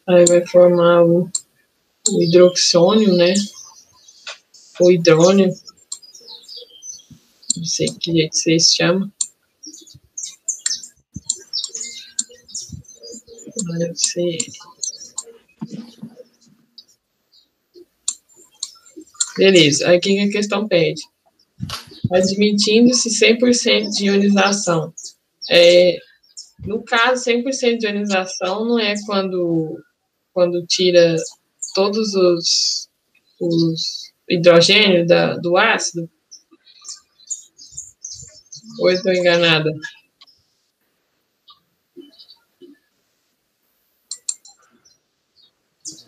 [0.08, 1.30] Aí vai formar o,
[2.08, 3.32] o hidroxônio, né?
[4.80, 5.54] O hidrônio.
[7.56, 9.12] Não sei que jeito vocês chamam.
[13.78, 14.38] Deve ser.
[19.36, 21.02] Beleza, aí o que a questão pede?
[22.10, 24.92] Admitindo-se 100% de ionização.
[25.48, 25.96] É,
[26.66, 29.78] no caso, 100% de ionização não é quando,
[30.32, 31.16] quando tira
[31.74, 32.88] todos os,
[33.40, 36.08] os hidrogênios da, do ácido?
[38.80, 39.70] Ou eu estou enganada?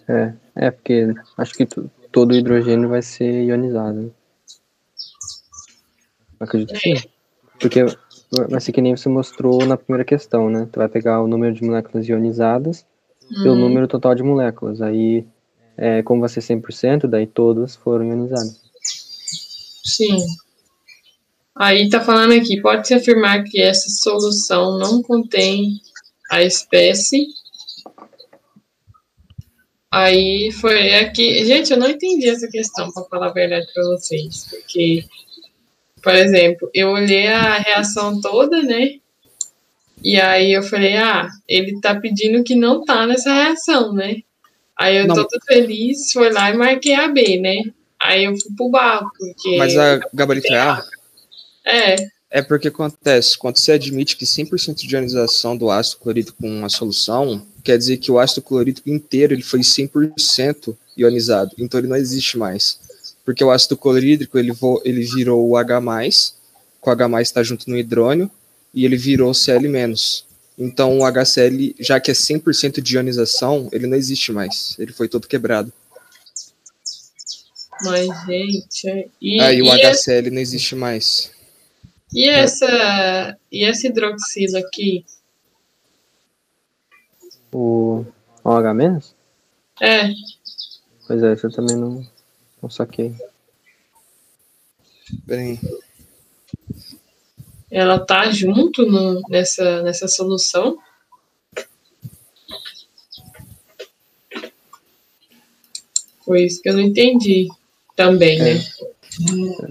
[0.09, 1.07] É, é porque
[1.37, 4.01] acho que tu- todo o hidrogênio vai ser ionizado.
[4.03, 4.11] né?
[6.39, 7.09] Acredito que sim.
[7.59, 7.85] Porque
[8.49, 10.69] vai ser que nem você mostrou na primeira questão, né?
[10.71, 12.87] Tu vai pegar o número de moléculas ionizadas
[13.43, 14.83] pelo Hum, número total de moléculas.
[14.83, 15.27] Aí,
[15.77, 18.61] é, como vai ser 100%, daí todas foram ionizadas.
[19.85, 20.19] Sim.
[21.57, 25.81] Aí tá falando aqui, pode-se afirmar que essa solução não contém
[26.31, 27.29] a espécie.
[29.91, 31.45] Aí foi aqui.
[31.45, 34.47] Gente, eu não entendi essa questão, para falar a verdade para vocês.
[34.51, 35.05] Porque,
[36.05, 38.97] por exemplo, eu olhei a reação toda, né?
[40.03, 44.19] E aí eu falei, ah, ele tá pedindo que não tá nessa reação, né?
[44.79, 45.15] Aí eu Não.
[45.15, 47.57] toda feliz, foi lá e marquei a B, né?
[48.01, 49.57] Aí eu fui pro barco, porque.
[49.57, 50.85] Mas a gabarito é A?
[51.65, 51.97] É,
[52.31, 56.69] É porque acontece, quando você admite que 100% de ionização do ácido clorídrico com uma
[56.69, 61.97] solução, quer dizer que o ácido clorídrico inteiro ele foi 100% ionizado, então ele não
[61.97, 62.79] existe mais.
[63.25, 65.81] Porque o ácido clorídrico ele, vo- ele virou o H+,
[66.81, 68.31] com o H+, está junto no hidrônio,
[68.73, 70.25] e ele virou Cl-.
[70.59, 75.09] Então o HCl, já que é 100% de ionização, ele não existe mais, ele foi
[75.09, 75.73] todo quebrado.
[77.83, 79.11] mas, gente.
[79.21, 81.31] E, Aí o e, essa, HCl não existe mais.
[82.13, 83.37] e essa.
[83.51, 85.05] E esse hidroxilo aqui?
[87.53, 88.05] O
[88.45, 89.03] OH-?
[89.81, 90.11] É,
[91.07, 92.07] Pois é, isso eu também não,
[92.65, 93.15] não saquei.
[95.27, 95.61] Peraí.
[97.71, 100.79] ela tá junto no, nessa, nessa solução?
[106.25, 107.49] Foi isso que eu não entendi
[107.95, 108.65] também, né?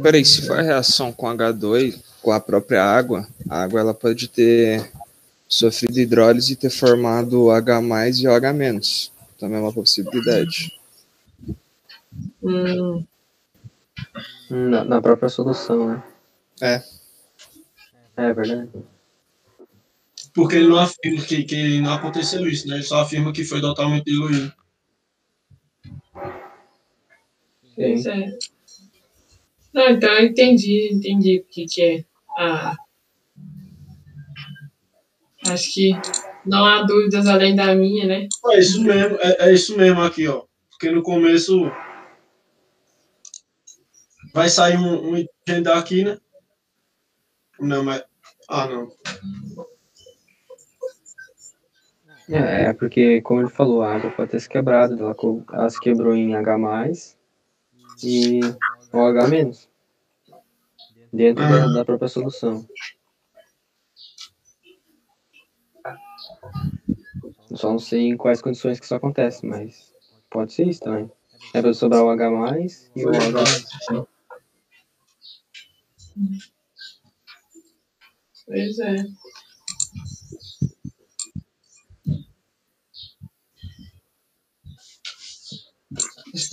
[0.04, 4.28] Peraí, se for a reação com H2, com a própria água, a água ela pode
[4.28, 4.88] ter
[5.50, 7.82] sofrido hidrólise e ter formado H
[8.22, 9.10] e OH-.
[9.40, 10.83] Também é uma possibilidade.
[12.42, 13.06] Hum,
[14.50, 16.04] Na, na própria solução, né?
[16.62, 16.82] É.
[18.18, 18.70] É verdade.
[20.34, 22.76] Porque ele não afirma que, que não aconteceu isso, né?
[22.76, 24.52] Ele só afirma que foi totalmente diluído.
[27.76, 28.38] pois é.
[29.74, 32.06] Não, então eu entendi, entendi o que, que é.
[32.38, 32.76] Ah,
[35.48, 35.92] acho que
[36.46, 38.28] não há dúvidas além da minha, né?
[38.52, 40.44] É isso mesmo, é, é isso mesmo aqui, ó.
[40.70, 41.72] Porque no começo
[44.34, 46.18] vai sair um, um daqui, né?
[47.60, 48.04] Não, mas.
[48.50, 48.92] Ah, não.
[52.30, 54.98] É, é porque, como ele falou, a água pode ter se quebrado.
[55.00, 55.16] Ela,
[55.54, 57.16] ela se quebrou em H+,
[58.04, 58.40] e
[58.92, 59.68] OH-.
[61.12, 62.68] Dentro da, da própria solução.
[67.54, 69.94] Só não sei em quais condições que isso acontece, mas
[70.30, 71.12] pode ser isso também.
[71.54, 72.26] É pra sobrar o H+,
[72.96, 74.13] e o OH.
[78.46, 78.96] Pois é.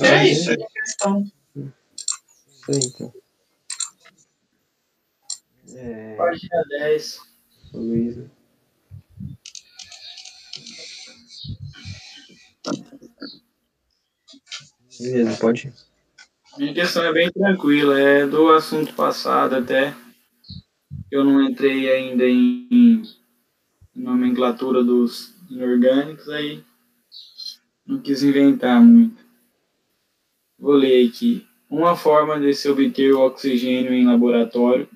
[0.03, 1.25] É isso, é a questão.
[1.55, 3.13] Isso aí, então.
[5.75, 7.19] É, Página 10.
[7.73, 8.31] Luísa.
[14.99, 15.90] Beleza, pode ir.
[16.61, 19.95] Minha questão é bem tranquila, é do assunto passado até.
[21.11, 23.03] Eu não entrei ainda em, em
[23.97, 26.63] nomenclatura dos inorgânicos, aí
[27.87, 29.25] não quis inventar muito.
[30.59, 31.47] Vou ler aqui.
[31.71, 34.87] Uma forma de se obter o oxigênio em laboratório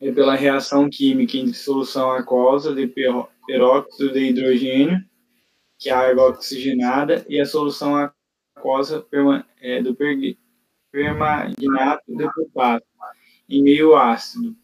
[0.00, 2.86] é pela reação química entre solução aquosa de
[3.46, 5.04] peróxido de hidrogênio,
[5.78, 8.10] que é a água oxigenada, e a solução
[8.56, 9.06] aquosa
[9.60, 9.94] é, do
[10.90, 12.86] permanganato de potássio,
[13.48, 14.54] em meio ácido,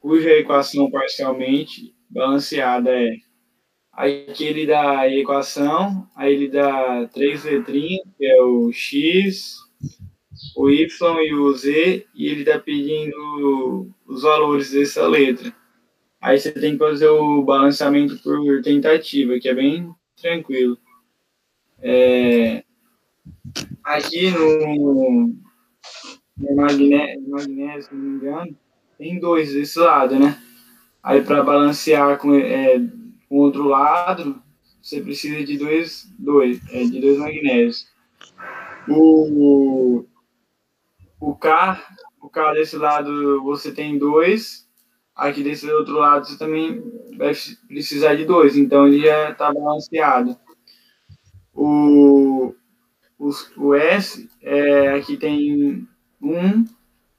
[0.00, 3.16] cuja equação parcialmente balanceada é
[3.96, 9.56] Aqui ele dá a equação, aí ele dá três letrinhas, que é o x,
[10.54, 10.86] o y
[11.22, 15.50] e o z, e ele está pedindo os valores dessa letra.
[16.20, 19.90] Aí você tem que fazer o balanceamento por tentativa, que é bem
[20.20, 20.76] tranquilo.
[21.80, 22.64] É,
[23.82, 25.34] aqui no, no
[26.38, 28.56] magnésio, magnésio, se não me engano,
[28.98, 30.40] tem dois desse lado, né?
[31.02, 32.78] Aí para balancear com, é,
[33.28, 34.42] com outro lado,
[34.82, 37.88] você precisa de dois, dois, é, de dois magnésios.
[38.88, 40.04] O,
[41.20, 41.82] o K,
[42.20, 44.68] o K desse lado você tem dois,
[45.14, 46.82] aqui desse outro lado você também
[47.16, 47.32] vai
[47.66, 50.36] precisar de dois, então ele já está balanceado.
[51.52, 52.54] O,
[53.18, 55.88] o, o S, é, aqui tem
[56.20, 56.64] um,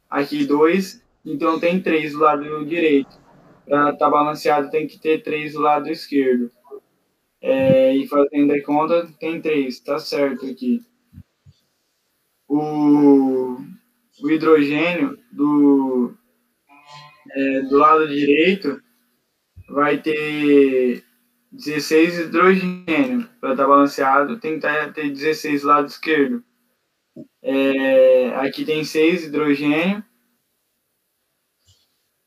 [0.10, 3.20] aqui dois, então tem três do lado direito.
[3.66, 6.52] Para estar tá balanceado tem que ter três do lado esquerdo.
[7.42, 10.82] É, e fazendo a conta, tem três, tá certo aqui.
[12.48, 13.58] O,
[14.22, 16.16] o hidrogênio do,
[17.32, 18.82] é, do lado direito
[19.70, 21.04] vai ter
[21.52, 23.30] 16 hidrogênio.
[23.40, 26.44] Para estar tá balanceado, tem que tá, ter 16 do lado esquerdo.
[27.50, 30.04] É, aqui tem 6 hidrogênio.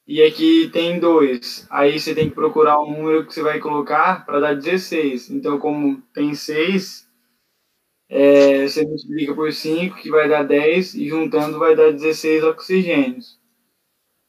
[0.06, 1.66] E aqui tem 2.
[1.70, 5.28] Aí você tem que procurar o número que você vai colocar para dar 16.
[5.30, 7.06] Então, como tem 6,
[8.08, 13.38] é, você multiplica por 5, que vai dar 10, e juntando vai dar 16 oxigênios.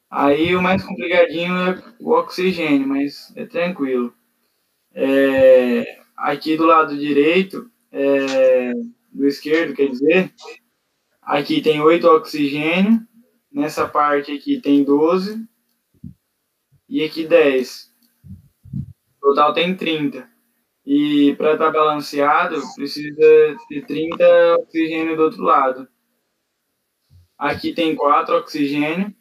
[0.09, 4.13] Aí o mais complicadinho é o oxigênio, mas é tranquilo.
[4.93, 8.73] É, aqui do lado direito, é,
[9.11, 10.33] do esquerdo, quer dizer,
[11.21, 12.99] aqui tem 8 oxigênio,
[13.51, 15.45] nessa parte aqui tem 12,
[16.89, 17.89] e aqui 10.
[19.21, 20.29] Total tem 30.
[20.85, 25.87] E para estar tá balanceado, precisa de 30 oxigênio do outro lado.
[27.37, 29.15] Aqui tem 4 oxigênio.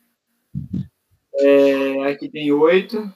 [1.35, 3.13] É, aqui tem 8.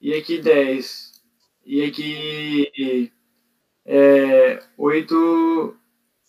[0.00, 1.22] E aqui 10.
[1.66, 3.12] E aqui
[3.84, 5.76] é, 8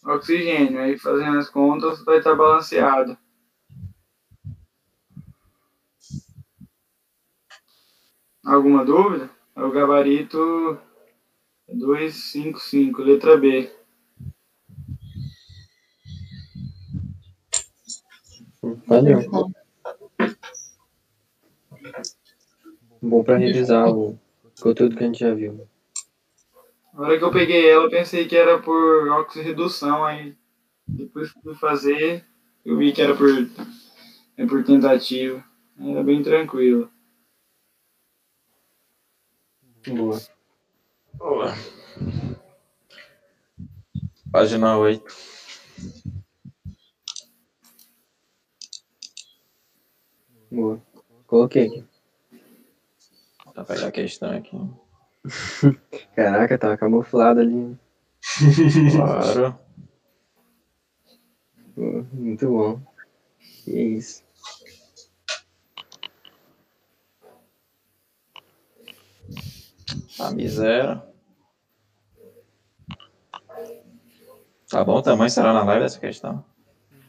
[0.03, 0.79] oxigênio.
[0.79, 3.17] Aí fazendo as contas vai estar tá balanceado.
[8.45, 9.29] Alguma dúvida?
[9.55, 10.79] É o gabarito
[11.67, 13.71] 255, letra B.
[18.87, 19.19] Valeu.
[23.01, 24.19] Bom para revisar o
[24.61, 25.67] conteúdo que a gente já viu.
[26.99, 30.35] Na hora que eu peguei ela, eu pensei que era por oxirredução, aí
[30.85, 32.25] depois que fui fazer,
[32.65, 33.29] eu vi que era por,
[34.35, 35.41] é por tentativa.
[35.79, 36.91] Era bem tranquilo.
[39.87, 40.19] Boa.
[41.13, 41.53] Boa.
[44.29, 45.05] Página 8.
[50.51, 50.81] Boa.
[51.25, 51.85] Coloquei aqui.
[53.45, 54.88] Vou pegar a questão aqui.
[56.15, 57.77] Caraca, tava camuflado ali.
[58.95, 59.59] Claro.
[62.13, 62.81] Muito bom.
[63.63, 64.23] Que isso.
[70.19, 71.01] A miséria.
[74.69, 75.29] Tá bom o tamanho?
[75.29, 76.43] Será na live essa questão?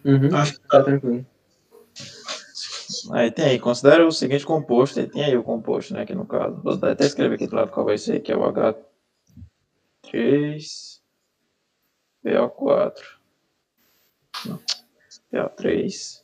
[0.04, 0.34] Uhum.
[0.34, 1.26] Acho que Tá tranquilo.
[3.12, 6.26] Aí tem aí, considera o seguinte composto, aí tem aí o composto, né, aqui no
[6.26, 6.60] caso.
[6.62, 8.80] Vou até escrever aqui do lado qual vai ser, que é o H3,
[12.24, 12.92] BO4,
[14.46, 14.58] não,
[15.32, 16.20] BO3.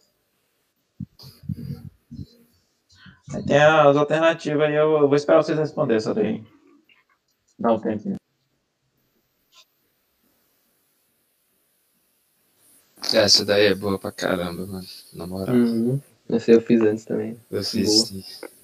[3.35, 6.45] Aí tem as alternativas aí, eu vou esperar vocês responderem essa daí.
[7.59, 8.17] Dá um tempo.
[13.15, 14.87] Essa daí é boa pra caramba, mano.
[15.15, 15.55] Na moral.
[15.55, 16.01] Uhum.
[16.29, 17.37] Esse eu fiz antes também.
[17.51, 18.11] Eu fiz.
[18.11, 18.56] Boa.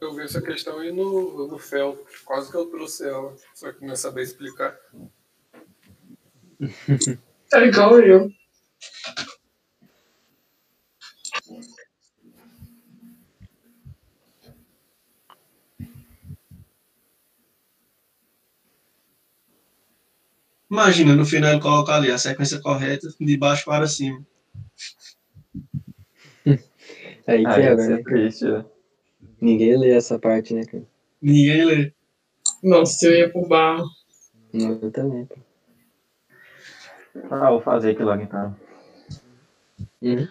[0.00, 3.80] Eu vi essa questão aí no, no FEL, quase que eu trouxe ela, só que
[3.80, 4.76] não ia saber explicar.
[7.48, 8.30] Tá igual eu.
[20.70, 24.26] Imagina, no final ele coloca ali a sequência correta, de baixo para cima.
[27.26, 28.02] Aí Ah, que ia é, ser né?
[28.02, 28.64] triste, né?
[29.40, 30.84] Ninguém lê essa parte, né, cara?
[31.20, 31.92] Ninguém lê.
[32.62, 33.86] Nossa, eu ia pro barro.
[34.52, 35.36] Não, eu também, pô.
[37.30, 38.56] Ah, vou fazer aqui logo então.
[40.02, 40.28] Uhum.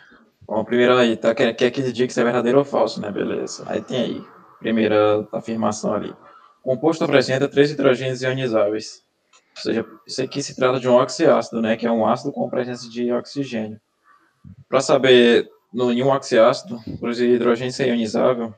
[0.48, 3.12] Bom, primeiro aí, tá, quer, quer que diga se é verdadeiro ou falso, né?
[3.12, 3.64] Beleza.
[3.68, 4.24] Aí tem aí,
[4.60, 6.12] primeira afirmação ali.
[6.64, 9.04] O composto apresenta três hidrogênios ionizáveis.
[9.58, 11.76] Ou seja, isso aqui se trata de um oxiácido, né?
[11.76, 13.80] Que é um ácido com presença de oxigênio.
[14.70, 18.54] Para saber no, em um oxiácido, por hidrogênio ser ionizável,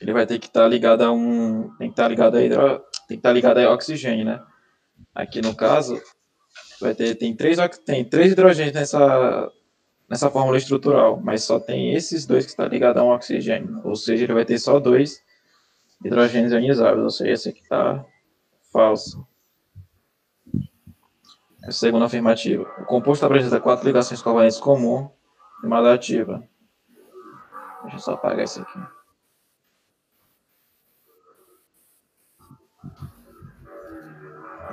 [0.00, 1.70] ele vai ter que estar ligado a um.
[1.76, 4.40] Tem que estar ligado a hidro, tem que estar ligado a oxigênio, né?
[5.14, 6.00] Aqui no caso,
[6.80, 9.50] vai ter tem três tem três hidrogênios nessa
[10.08, 13.94] nessa fórmula estrutural, mas só tem esses dois que está ligado a um oxigênio, ou
[13.94, 15.22] seja, ele vai ter só dois
[16.02, 18.04] hidrogênios ionizáveis, ou seja, esse aqui está
[18.72, 19.26] falso.
[21.64, 22.62] A segunda afirmativa.
[22.80, 25.10] O composto apresenta quatro ligações covalentes comum
[25.62, 26.42] e uma dativa.
[27.82, 28.97] Deixa eu só apagar isso aqui.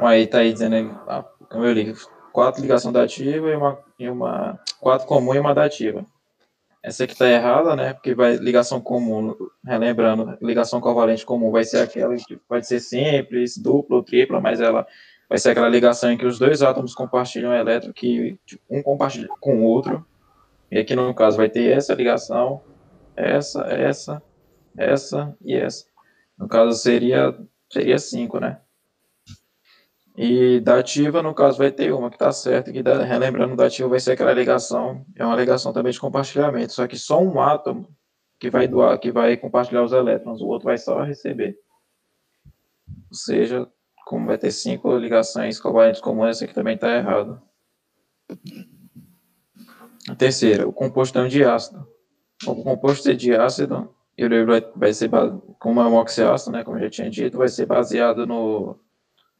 [0.01, 0.99] Aí tá aí dizendo,
[1.49, 1.93] como eu li,
[2.33, 6.05] quatro ligações dativa e uma, e uma quatro comum e uma dativa.
[6.83, 7.93] Essa aqui tá errada, né?
[7.93, 9.35] Porque vai ligação comum,
[9.65, 14.61] relembrando, ligação covalente comum vai ser aquela que pode ser simples, dupla ou tripla, mas
[14.61, 14.85] ela
[15.27, 18.37] vai ser aquela ligação em que os dois átomos compartilham um elétron que
[18.69, 20.05] um compartilha com o outro.
[20.69, 22.61] E aqui no caso vai ter essa ligação,
[23.15, 24.21] essa, essa,
[24.77, 25.85] essa e essa.
[26.37, 27.35] No caso seria
[27.71, 28.59] seria cinco, né?
[30.17, 34.13] E dativa, no caso, vai ter uma que está certa, que relembrando, dativa vai ser
[34.13, 37.93] aquela ligação, é uma ligação também de compartilhamento, só que só um átomo
[38.39, 41.57] que vai doar, que vai compartilhar os elétrons, o outro vai só receber.
[43.09, 43.67] Ou seja,
[44.05, 47.41] como vai ter cinco ligações covalentes comuns, essa aqui também está errado.
[50.07, 51.85] A terceira, o composto é diácido.
[52.45, 55.09] O composto é diácido, ele vai, vai ser,
[55.59, 58.79] como é um oxiácido, né, como eu já tinha dito, vai ser baseado no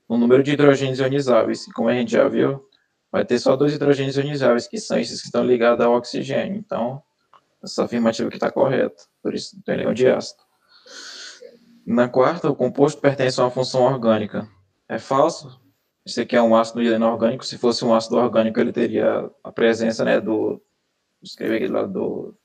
[0.07, 1.65] o número de hidrogênios ionizáveis.
[1.73, 2.68] Como a gente já viu,
[3.11, 6.57] vai ter só dois hidrogênios ionizáveis, que são esses que estão ligados ao oxigênio.
[6.57, 7.02] Então,
[7.64, 9.03] essa afirmativa aqui está correta.
[9.22, 10.44] Por isso, é um diácido.
[11.86, 14.48] Na quarta, o composto pertence a uma função orgânica.
[14.88, 15.60] É falso.
[16.06, 17.45] Esse aqui é um ácido inorgânico.
[17.45, 20.61] Se fosse um ácido orgânico, ele teria a presença né, do.
[21.22, 22.38] Escrever aqui do lado do.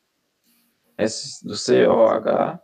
[0.97, 2.61] S, do COH.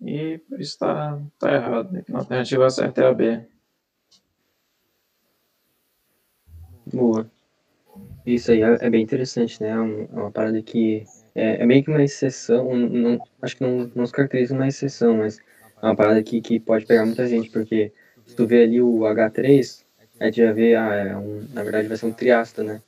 [0.00, 2.04] E por isso está tá errado.
[2.12, 3.46] A alternativa certa é a B.
[6.92, 7.30] Boa.
[8.26, 9.70] Isso aí é, é bem interessante, né?
[9.70, 11.04] É um- é uma parada que
[11.34, 14.66] é, é meio que uma exceção, um- não, acho que não, não se caracteriza uma
[14.68, 17.92] exceção, mas é uma parada que, que pode pegar muita gente, porque
[18.26, 19.84] se tu vê ali o H3,
[20.20, 22.80] aí tu já vê, ah, é um, na verdade vai ser um triácido, né?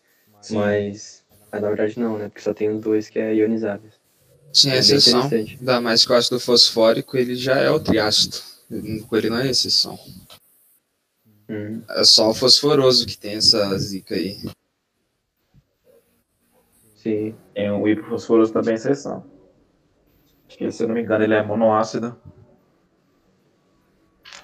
[0.51, 2.29] Mas, mas na verdade não, né?
[2.29, 3.95] Porque só tem os dois que é ionizáveis.
[4.53, 5.29] Tinha É exceção.
[5.31, 8.37] Ainda mais que o ácido fosfórico, ele já é o triácido.
[8.71, 9.99] Ele não é exceção.
[11.49, 11.83] Uhum.
[11.91, 14.39] É só o fosforoso que tem essa zica aí.
[16.97, 17.37] Sim.
[17.55, 19.25] Tem o hipofosforoso também é exceção.
[20.49, 22.17] Que, se eu não me engano, ele é monoácido.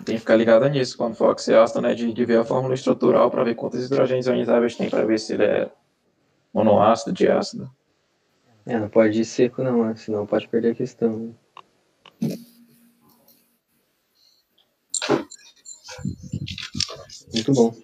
[0.05, 1.95] Tem que ficar ligado nisso quando for oxiácido, né?
[1.95, 5.35] De, de ver a fórmula estrutural para ver quantos hidrogênios ionizáveis tem para ver se
[5.35, 5.71] ele é
[6.53, 7.71] monoácido, diácido.
[8.67, 9.97] É, não pode ir seco não, né?
[9.97, 11.35] Senão pode perder a questão.
[12.21, 12.37] né?
[17.33, 17.75] Muito bom.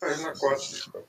[0.00, 1.04] Página 4.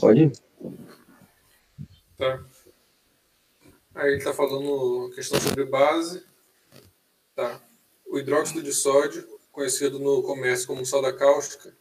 [0.00, 0.32] Pode ir?
[2.16, 2.44] Tá.
[3.94, 6.24] Aí ele está falando questão sobre base.
[7.34, 7.60] Tá.
[8.06, 11.74] O hidróxido de sódio, conhecido no comércio como soda cáustica,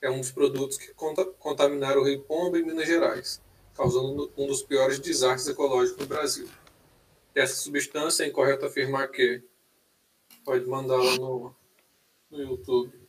[0.00, 3.40] é um dos produtos que conta- contaminaram o Rio Pomba em Minas Gerais,
[3.74, 6.48] causando um dos piores desastres ecológicos no Brasil.
[7.34, 9.42] Essa substância é incorreto afirmar que.
[10.44, 11.54] Pode mandar lá no,
[12.30, 13.03] no YouTube.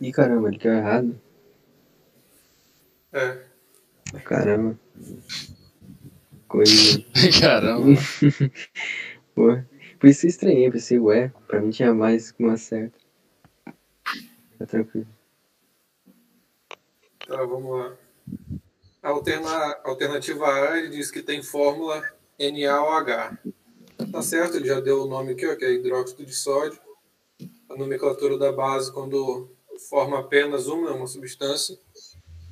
[0.00, 1.20] Ih, caramba, ele quer errado.
[3.12, 3.44] É.
[4.24, 4.78] Caramba.
[6.48, 7.04] Coisa.
[7.40, 8.00] Caramba.
[9.34, 9.48] Pô,
[9.98, 12.98] por isso eu estranhei, pensei, ué, pra mim tinha mais que uma certa.
[14.58, 15.06] Tá tranquilo.
[17.26, 17.96] Tá, vamos lá.
[19.02, 22.02] A alterna- alternativa A ele diz que tem fórmula
[22.38, 23.36] NaOH.
[24.12, 26.78] Tá certo, ele já deu o nome aqui, ó, que é hidróxido de sódio.
[27.68, 31.78] A nomenclatura da base, quando forma apenas uma, uma substância,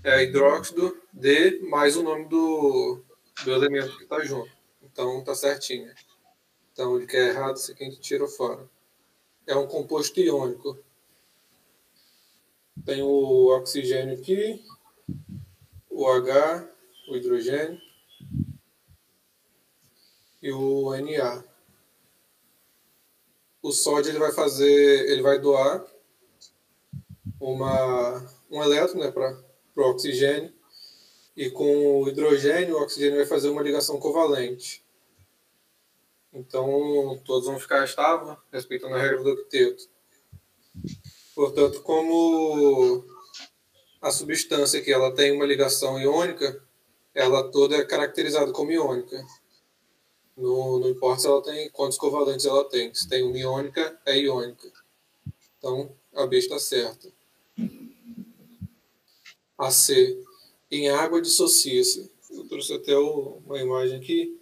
[0.05, 3.01] é hidróxido de mais o nome do,
[3.45, 4.51] do elemento que está junto.
[4.83, 5.93] Então tá certinho.
[6.73, 8.69] Então ele quer errado, isso aqui a gente tira fora.
[9.47, 10.79] É um composto iônico.
[12.85, 14.65] Tem o oxigênio aqui,
[15.89, 16.69] o H,
[17.09, 17.79] o hidrogênio
[20.43, 21.45] e o Na.
[23.63, 25.87] O sódio ele vai fazer, ele vai doar
[27.43, 29.37] uma, um elétron né, para
[29.77, 30.53] o oxigênio
[31.37, 34.85] e com o hidrogênio o oxigênio vai fazer uma ligação covalente.
[36.33, 39.89] Então todos vão ficar estáveis, respeitando a regra do octeto.
[41.35, 43.05] Portanto, como
[44.01, 46.63] a substância que ela tem uma ligação iônica,
[47.15, 49.23] ela toda é caracterizada como iônica.
[50.37, 52.95] No, não importa se ela tem quantos covalentes ela tem.
[52.95, 54.73] Se tem uma iônica, é iônica.
[55.59, 57.09] Então, a B está certa.
[59.63, 60.21] A C.
[60.69, 62.11] Em água dissocia-se.
[62.29, 64.37] Eu trouxe até uma imagem aqui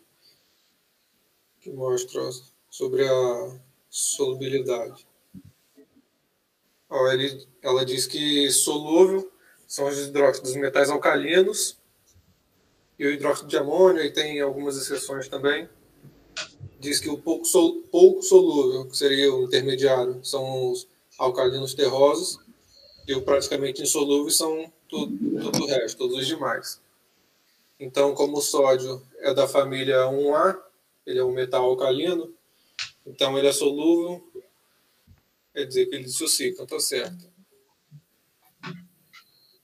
[1.61, 2.27] que mostra
[2.71, 3.61] sobre a
[3.91, 5.07] solubilidade.
[7.61, 9.31] Ela diz que solúvel
[9.69, 11.77] são os hidróxidos metais alcalinos
[12.99, 15.69] e o hidróxido de amônio, e tem algumas exceções também.
[16.79, 20.89] Diz que o pouco, sol, pouco solúvel, que seria o intermediário, são os
[21.19, 22.39] alcalinos terrosos,
[23.07, 26.81] e o praticamente insolúvel são tudo, tudo o resto, todos os demais.
[27.79, 30.61] Então, como o sódio é da família 1A,
[31.07, 32.35] ele é um metal alcalino,
[33.07, 34.23] então ele é solúvel,
[35.55, 36.09] quer dizer que ele
[36.43, 37.31] então tá certo.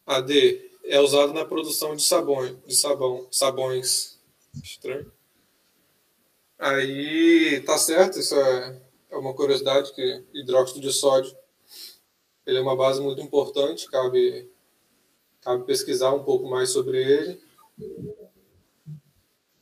[0.07, 4.19] A D é usado na produção de sabão, de sabão, sabões.
[4.63, 5.13] Estranho.
[6.59, 8.81] Aí tá certo, isso é,
[9.11, 11.37] é uma curiosidade que hidróxido de sódio
[12.47, 14.49] ele é uma base muito importante, cabe
[15.47, 17.41] cabe pesquisar um pouco mais sobre ele.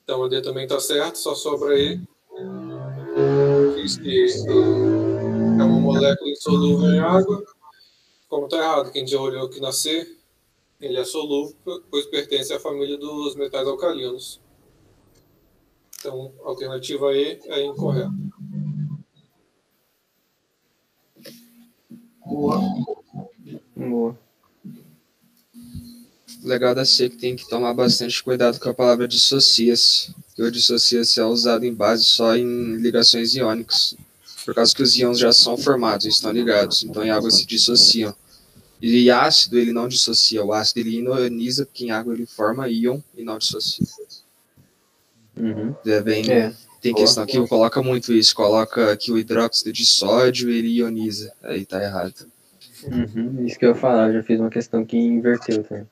[0.02, 2.01] Então a D também tá certo, só sobra E.
[3.82, 7.44] Diz que é uma molécula insolúvel em água.
[8.31, 10.16] Como tá errado, quem já olhou aqui na C,
[10.81, 11.55] ele é solúvel,
[11.90, 14.40] pois pertence à família dos metais alcalinos.
[16.01, 18.11] Então, a alternativa E é incorreta.
[22.24, 22.59] Boa.
[23.77, 24.23] O
[26.48, 30.12] legal da que tem que tomar bastante cuidado com a palavra dissocia-se.
[30.26, 33.96] Porque o dissocia-se é usado em base só em ligações iônicas.
[34.44, 36.82] Por causa que os íons já são formados, estão ligados.
[36.82, 38.14] Então em água se dissociam.
[38.82, 40.44] E ácido ele não dissocia.
[40.44, 43.86] O ácido ele ioniza, porque em água ele forma íon e não dissocia.
[45.36, 45.74] Uhum.
[45.86, 46.52] É bem, É.
[46.80, 47.04] tem boa.
[47.04, 48.34] questão que coloca muito isso.
[48.34, 51.32] Coloca que o hidróxido de sódio ele ioniza.
[51.42, 52.26] Aí tá errado.
[52.84, 53.46] Uhum.
[53.46, 55.86] Isso que eu ia falar, eu já fiz uma questão que inverteu também.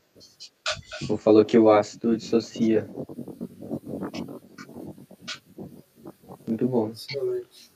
[0.98, 2.88] Tipo, falou que o ácido dissocia.
[6.46, 6.90] Muito bom.
[6.90, 7.72] Excelente.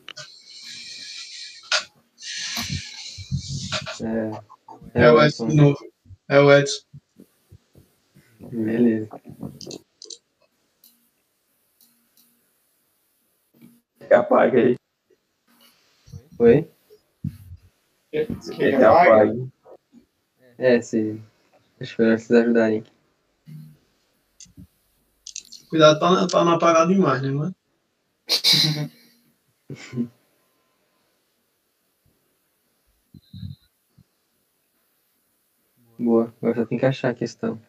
[4.95, 5.79] É, É o Edson de novo.
[6.29, 6.85] É o Edson.
[8.51, 9.09] Beleza.
[14.11, 14.77] Apaga aí.
[16.39, 16.71] Oi?
[18.13, 19.11] Quer que apague?
[19.11, 19.53] apague?
[20.59, 21.21] É, se.
[21.81, 22.85] Acho melhor vocês ajudarem.
[25.69, 27.55] Cuidado pra, pra não apagar demais, né, mano?
[35.99, 36.35] Boa.
[36.41, 37.61] Agora só tem que achar a questão.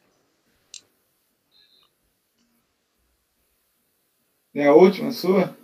[4.53, 5.55] É a última sua?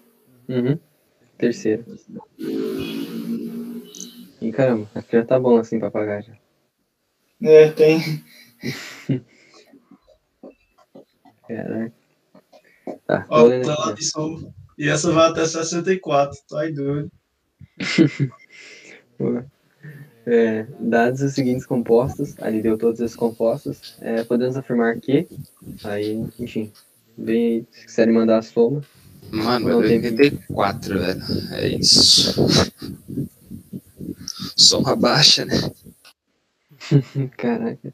[0.48, 0.80] Uhum.
[1.38, 1.86] Terceira.
[4.42, 6.43] Ih, caramba, que já tá bom assim pra pagar já.
[7.44, 8.24] É, tem.
[11.48, 11.94] Caraca.
[13.06, 14.54] Tá, Ó, tá de som.
[14.78, 17.12] E essa vai até 64, tá aí doido.
[20.26, 25.28] É, dados os seguintes compostos, ali deu todos esses compostos, é, podemos afirmar que,
[25.84, 26.72] aí, enfim,
[27.18, 28.82] vem aí, se quiserem mandar a soma.
[29.30, 31.22] Mano, Não é tem 84, velho.
[31.52, 32.34] É isso.
[34.56, 35.60] Só uma baixa, né?
[37.38, 37.94] Caraca.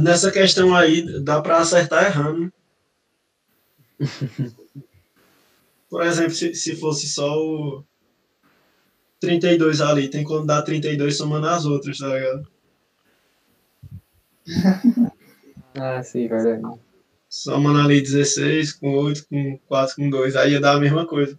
[0.00, 2.40] Nessa questão aí, dá para acertar errando.
[2.40, 2.50] né?
[5.90, 7.84] Por exemplo, se, se fosse só o
[9.18, 12.48] 32 ali, tem como dar 32 somando as outras, tá ligado?
[15.72, 16.62] Ah, sim, verdade.
[17.28, 21.38] Somando ali 16 com 8, com 4, com 2, aí ia dar a mesma coisa.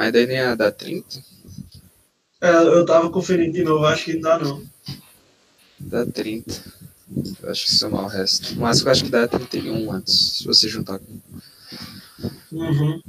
[0.00, 1.22] Mas daí nem ia dar 30.
[2.40, 4.66] É, eu tava conferindo de novo, acho que não dá não.
[5.78, 6.54] Dá 30.
[7.42, 8.54] Eu acho que somar o resto.
[8.54, 11.20] O máximo que eu acho que dá é 31 antes, se você juntar com.
[12.50, 13.02] Uhum.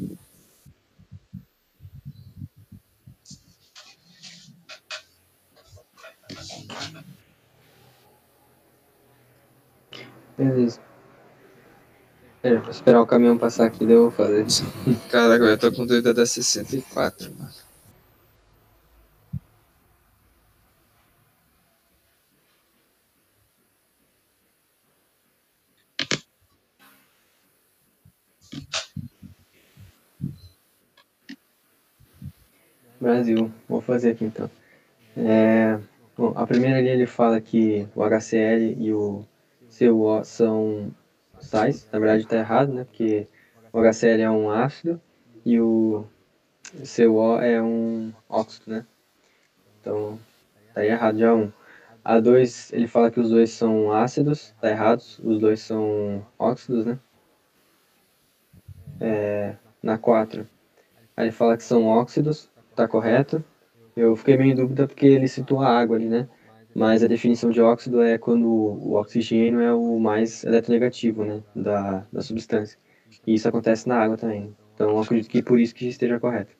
[10.37, 10.90] Beleza.
[12.43, 14.63] É, vou esperar o caminhão passar aqui, daí eu vou fazer isso.
[15.11, 17.51] Caraca, eu tô com dúvida da 64, mano.
[32.99, 34.49] Brasil, vou fazer aqui então.
[35.15, 35.79] É,
[36.17, 39.25] bom, a primeira ali ele fala que o HCl e o
[39.77, 40.91] CuO são
[41.45, 42.83] sais, na verdade está errado, né?
[42.83, 43.27] Porque
[43.73, 44.99] o HCl é um ácido
[45.45, 46.05] e o
[46.83, 48.85] CuO é um óxido, né?
[49.79, 50.19] Então,
[50.73, 51.51] tá errado já um.
[52.03, 56.85] A 2, ele fala que os dois são ácidos, tá errado, os dois são óxidos,
[56.85, 56.99] né?
[58.99, 60.47] É, na 4,
[61.15, 63.43] aí ele fala que são óxidos, tá correto.
[63.95, 66.27] Eu fiquei meio em dúvida porque ele citou a água ali, né?
[66.73, 71.43] Mas a definição de óxido é quando o oxigênio é o mais eletronegativo, né?
[71.55, 72.79] Da, da substância.
[73.27, 74.55] E isso acontece na água também.
[74.73, 76.55] Então acredito que por isso que esteja correto.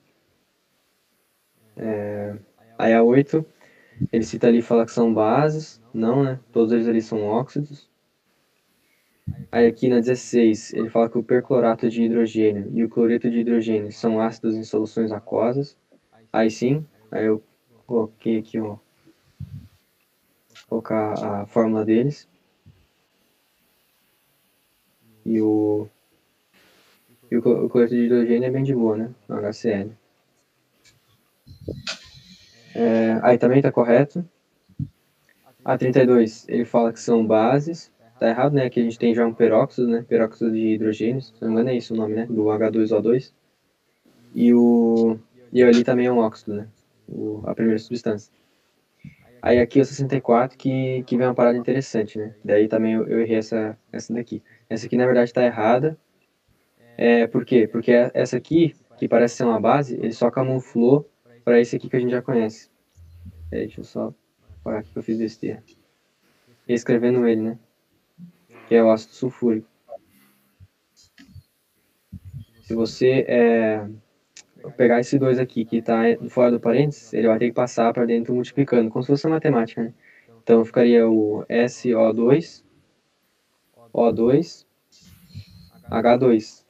[1.76, 2.36] É,
[2.78, 3.44] aí a 8,
[4.12, 5.80] ele cita ali fala que são bases.
[5.94, 6.38] Não, né?
[6.52, 7.90] Todos eles ali são óxidos.
[9.50, 13.40] Aí aqui na 16, ele fala que o perclorato de hidrogênio e o cloreto de
[13.40, 15.76] hidrogênio são ácidos em soluções aquosas.
[16.32, 17.42] Aí sim, aí eu
[17.86, 18.78] coloquei aqui, ó,
[20.72, 22.26] colocar a fórmula deles.
[25.24, 25.86] E o,
[27.30, 29.10] e o, o de hidrogênio é bem de boa, né?
[29.28, 29.90] O HCl.
[32.74, 34.24] É, aí também está correto.
[35.62, 37.92] A 32, ele fala que são bases.
[38.18, 38.70] Tá errado, né?
[38.70, 40.04] Que a gente tem já um peróxido, né?
[40.08, 41.20] Peróxido de hidrogênio.
[41.20, 42.26] Se não me engano é isso o nome, né?
[42.26, 43.32] Do H2O2.
[44.34, 45.18] E o
[45.52, 46.66] e ali também é um óxido, né?
[47.06, 48.32] O, a primeira substância.
[49.42, 52.32] Aí aqui é o 64 que, que vem uma parada interessante, né?
[52.44, 54.40] Daí também eu, eu errei essa, essa daqui.
[54.70, 55.98] Essa aqui na verdade está errada.
[56.96, 57.66] É, por quê?
[57.66, 61.10] Porque essa aqui, que parece ser uma base, ele só camuflou
[61.44, 62.70] para esse aqui que a gente já conhece.
[63.50, 64.14] É, deixa eu só
[64.62, 65.60] parar aqui que eu fiz besteira.
[66.68, 67.58] Escrevendo ele, né?
[68.68, 69.68] Que é o ácido sulfúrico.
[72.62, 73.88] Se você é,
[74.76, 78.04] pegar esse 2 aqui, que está fora do parênteses, ele vai ter que passar para
[78.04, 79.94] dentro multiplicando, como se fosse uma matemática, né?
[80.42, 82.64] Então ficaria o SO2,
[83.94, 84.66] O2,
[85.90, 86.64] H2.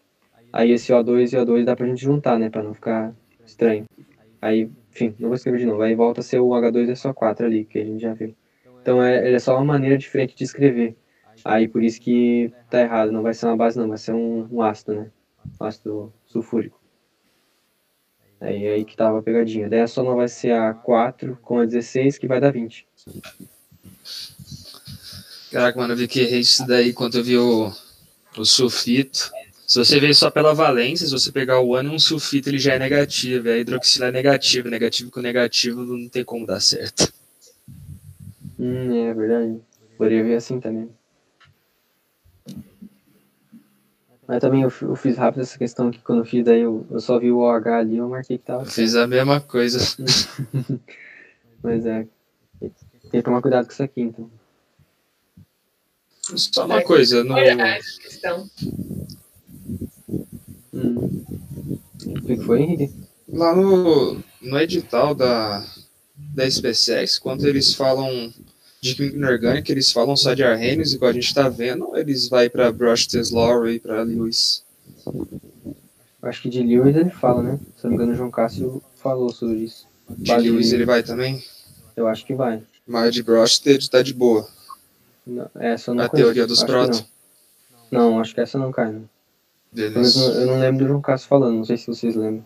[0.53, 2.51] Aí esse O2 e O2 dá pra gente juntar, né?
[2.51, 3.15] Pra não ficar
[3.47, 3.85] estranho.
[4.41, 5.83] Aí, enfim, não vou escrever de novo.
[5.83, 8.35] Aí volta a ser o H2 e SO4 ali, que a gente já viu.
[8.83, 10.97] Então é, é só uma maneira diferente de escrever.
[11.45, 14.47] Aí por isso que tá errado, não vai ser uma base não, vai ser um,
[14.51, 15.11] um ácido, né?
[15.61, 16.82] Um ácido sulfúrico.
[18.43, 19.69] Aí aí que tava a pegadinha.
[19.69, 22.85] Daí a soma vai ser a 4 com a 16, que vai dar 20.
[25.53, 27.73] Caraca, mano, eu vi que errei isso daí quando eu vi o,
[28.37, 29.31] o sulfito.
[29.67, 32.75] Se você ver só pela valência, se você pegar o ânion, um sulfito ele já
[32.75, 34.69] é negativo, a hidroxila é negativo.
[34.69, 37.13] Negativo com negativo não tem como dar certo.
[38.59, 39.61] Hum, é verdade.
[39.97, 40.91] Poderia ver assim também.
[44.33, 47.01] Mas também eu, eu fiz rápido essa questão aqui, quando eu fiz, daí eu, eu
[47.01, 49.79] só vi o OH ali, eu marquei que tava Eu fiz a mesma coisa.
[51.61, 52.09] Pois é.
[52.59, 52.73] Tem
[53.11, 54.29] que tomar cuidado com isso aqui, então.
[56.35, 58.49] Só uma coisa, no, Olha a questão.
[60.73, 61.25] Hum.
[62.07, 62.91] O que que foi, Henrique?
[63.29, 65.63] lá no, no edital da,
[66.17, 68.33] da SpaceX, quando eles falam
[68.83, 72.29] de química inorgânica, eles falam só de Arrhenius, igual a gente tá vendo, ou eles
[72.29, 74.65] vai para Brochet's Law e para Lewis?
[76.21, 77.61] Acho que de Lewis ele fala, né?
[77.77, 79.87] Se não me engano, o João Cássio falou sobre isso.
[80.11, 81.43] De Base Lewis ele vai também?
[81.97, 82.61] Eu acho que vai.
[82.85, 84.49] Mas de Brochet tá de boa.
[85.25, 87.05] Não, essa eu não A conheço, teoria dos prótons.
[87.89, 88.11] Não.
[88.11, 89.09] não, acho que essa não cai, não.
[89.73, 90.21] Menos Beleza.
[90.41, 92.45] Eu não lembro do João Cássio falando, não sei se vocês lembram.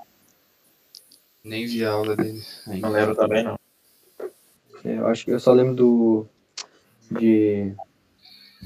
[1.42, 2.42] Nem vi a aula dele.
[2.66, 2.86] ainda.
[2.86, 3.58] Não lembro também, não.
[4.86, 6.26] É, Eu acho que eu só lembro do.
[7.10, 7.74] De.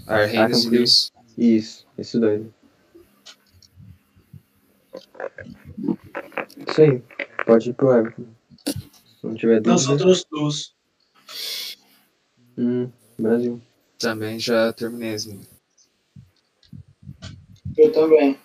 [0.07, 1.11] Arrhenius.
[1.39, 2.47] Isso, esse daí.
[6.69, 7.03] Isso aí.
[7.47, 8.27] Pode ir pro Everton.
[8.67, 9.97] Se não tiver dúvida.
[9.97, 10.75] trouxe duas.
[12.59, 13.61] Hum, Brasil.
[13.99, 15.49] Também já terminei as minhas.
[17.79, 18.39] Eu também.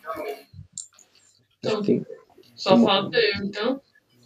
[1.85, 2.05] Tem.
[2.55, 3.81] Só falta eu, então.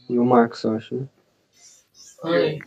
[0.08, 1.10] E o Marcos, eu acho, né?
[2.24, 2.60] Ai.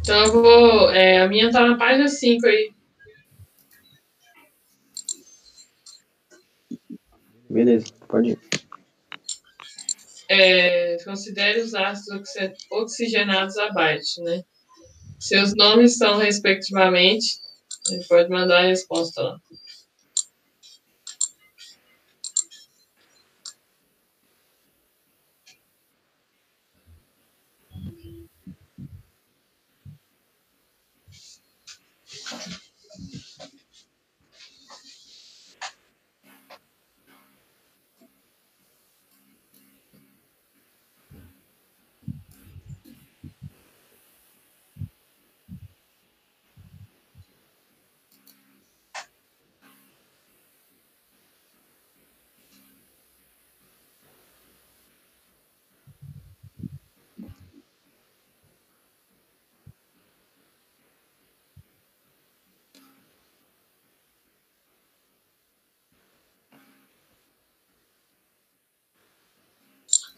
[0.00, 0.90] Então eu vou.
[0.90, 2.72] é, a minha tá na página 5 aí.
[7.48, 8.38] Beleza, pode ir.
[10.28, 14.42] É, considere os ácidos oxi- oxigenados abaixo, né?
[15.20, 17.38] Seus nomes são, respectivamente.
[17.88, 19.38] A gente pode mandar a resposta lá.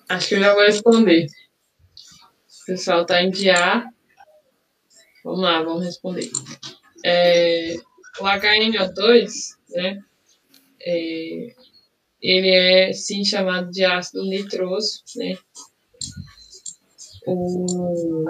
[0.08, 1.26] Acho que eu já vou responder.
[1.26, 3.84] O pessoal está em dia.
[5.24, 6.30] Vamos lá, vamos responder.
[7.04, 7.74] É,
[8.20, 9.30] o HNO2,
[9.70, 10.02] né?
[10.80, 11.54] é,
[12.20, 15.36] ele é sim chamado de ácido nitroso, né?
[17.26, 18.24] O,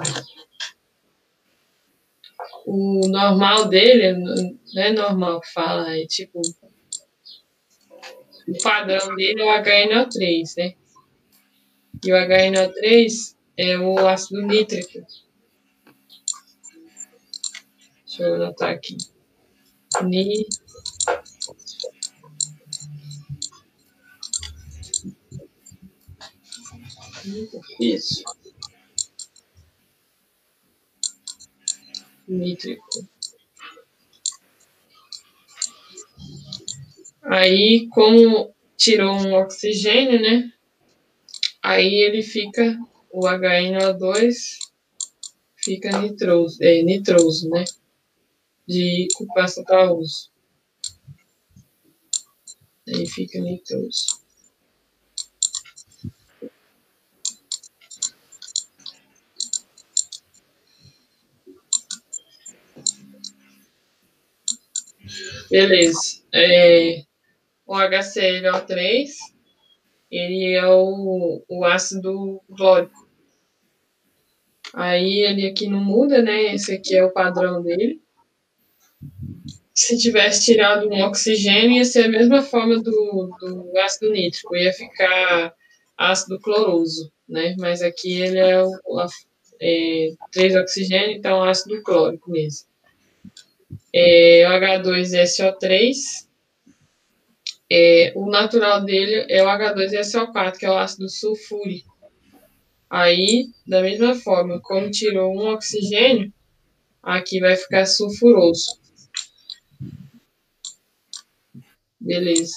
[2.66, 6.40] o normal dele, não é normal que fala, é tipo.
[8.48, 10.74] O padrão dele é o HNO3, né?
[12.04, 15.04] E o HNO3 é o ácido nítrico.
[18.06, 18.96] Deixa eu anotar aqui.
[20.04, 20.46] Ni.
[27.80, 28.22] Isso.
[32.26, 33.08] Nítrico.
[37.22, 40.52] Aí, como tirou um oxigênio, né?
[41.62, 42.78] Aí ele fica,
[43.12, 44.34] o HNO2
[45.56, 47.64] fica nitroso, é, nitroso, né?
[48.66, 50.30] De culpaça para uso.
[52.86, 54.28] Aí fica nitroso.
[65.50, 66.22] Beleza.
[66.32, 67.04] É,
[67.66, 69.08] o HClO3
[70.10, 73.08] ele é o, o ácido clórico.
[74.74, 76.54] Aí ele aqui não muda, né?
[76.54, 78.00] Esse aqui é o padrão dele.
[79.74, 84.72] Se tivesse tirado um oxigênio, ia ser a mesma forma do, do ácido nítrico, ia
[84.72, 85.54] ficar
[85.96, 87.54] ácido cloroso, né?
[87.58, 88.72] Mas aqui ele é, o,
[89.60, 92.66] é três oxigênio, então ácido clórico mesmo.
[93.94, 95.94] É, o H2SO3,
[97.70, 101.96] é, o natural dele é o H2SO4, que é o ácido sulfúrico.
[102.88, 106.32] Aí, da mesma forma, como tirou um oxigênio,
[107.02, 108.78] aqui vai ficar sulfuroso.
[112.00, 112.56] Beleza.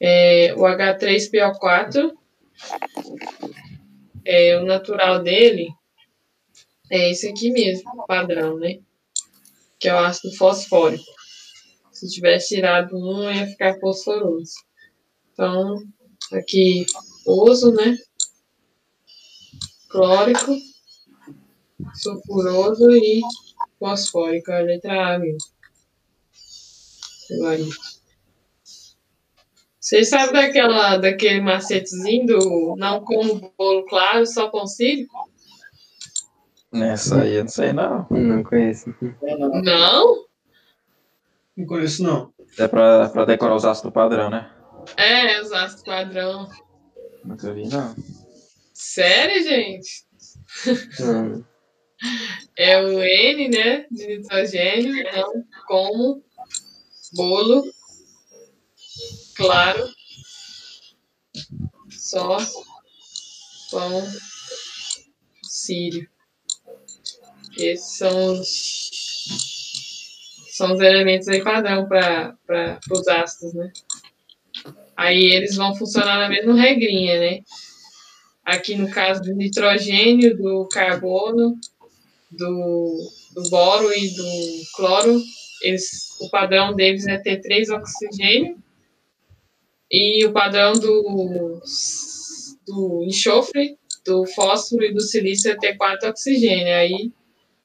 [0.00, 2.12] É, o H3PO4,
[4.24, 5.68] é, o natural dele
[6.90, 8.80] é esse aqui mesmo, padrão, né?
[9.78, 11.19] Que é o ácido fosfórico.
[12.00, 14.54] Se tivesse tirado um, ia ficar fosforoso.
[15.34, 15.76] Então,
[16.32, 16.86] aqui
[17.26, 17.94] oso, né?
[19.90, 20.56] Clórico,
[21.92, 23.20] sulfuroso e
[23.78, 25.36] fosfórico, a letra A mesmo.
[29.78, 35.30] Vocês sabem daquela, daquele macetezinho do não como bolo claro, só com cílico?
[36.72, 38.06] Nessa aí eu não sei não.
[38.08, 38.94] Não conheço.
[39.62, 40.29] Não?
[41.60, 42.32] Não conheço, não.
[42.58, 44.50] É pra, pra decorar os ácidos padrão, né?
[44.96, 46.48] É, os ácidos padrão.
[47.22, 47.94] Nunca vi, não.
[48.72, 50.06] Sério, gente?
[51.00, 51.44] Não.
[52.56, 53.86] É o N, né?
[53.90, 56.24] De nitrogênio, não como
[57.12, 57.62] bolo
[59.34, 59.86] claro,
[61.90, 62.38] só
[63.70, 64.02] pão
[65.42, 66.08] sírio.
[67.58, 68.90] Esses são os,
[70.60, 72.36] são os elementos aí padrão para
[72.90, 73.72] os ácidos, né?
[74.94, 77.40] Aí eles vão funcionar na mesma regrinha, né?
[78.44, 81.58] Aqui no caso do nitrogênio, do carbono,
[82.30, 85.22] do, do boro e do cloro,
[85.62, 88.62] eles, o padrão deles é ter três oxigênio
[89.90, 91.62] e o padrão do,
[92.66, 96.74] do enxofre, do fósforo e do silício é ter quatro oxigênio.
[96.74, 97.10] Aí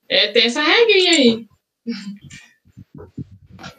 [0.08, 1.48] é, tem essa regrinha aí.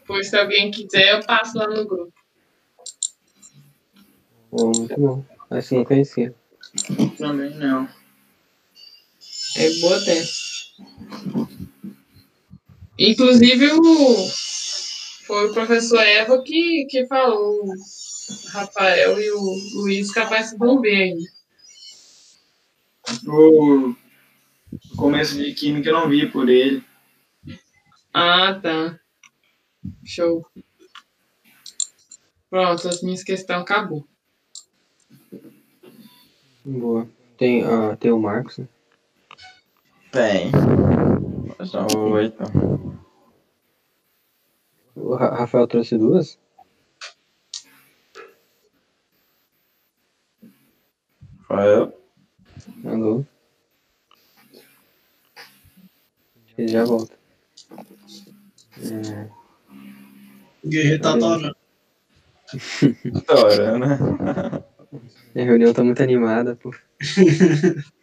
[0.06, 2.12] Pois se alguém quiser, eu passo lá no grupo.
[4.50, 5.24] Bom, muito bom.
[5.50, 6.34] Acho que não conhecia.
[7.18, 7.88] Também não.
[9.56, 10.28] É boa tempo.
[12.98, 14.16] Inclusive, o,
[15.26, 17.64] foi o professor Eva que, que falou.
[17.64, 21.36] O Rafael e o Luiz capaz vão ver ainda.
[23.26, 23.94] O
[24.96, 26.82] começo de química eu não vi por ele.
[28.12, 28.98] Ah, tá.
[30.04, 30.46] Show.
[32.50, 34.06] Pronto, as minhas questões acabou.
[36.64, 37.08] Boa.
[37.36, 38.68] Tem, ah, tem o Marcos, né?
[40.10, 40.50] Tem.
[41.66, 42.42] São oito.
[44.94, 46.38] O Ra- Rafael trouxe duas?
[51.48, 51.92] Rafael.
[52.84, 53.24] Alô?
[56.56, 57.14] Ele já volta.
[58.78, 59.45] É, O
[60.68, 61.56] guerreiro tá adorando.
[63.14, 63.98] Adora, né?
[65.34, 66.70] a reunião tá muito animada, pô.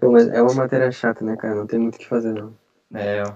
[0.00, 1.54] Pô, mas é uma matéria chata, né, cara?
[1.54, 2.56] Não tem muito o que fazer, não.
[2.94, 3.34] É, ó.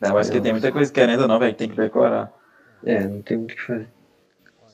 [0.00, 2.32] Não, mas que tem muita coisa querendo ou não, velho, que tem que decorar.
[2.84, 3.88] É, não tem muito o que fazer.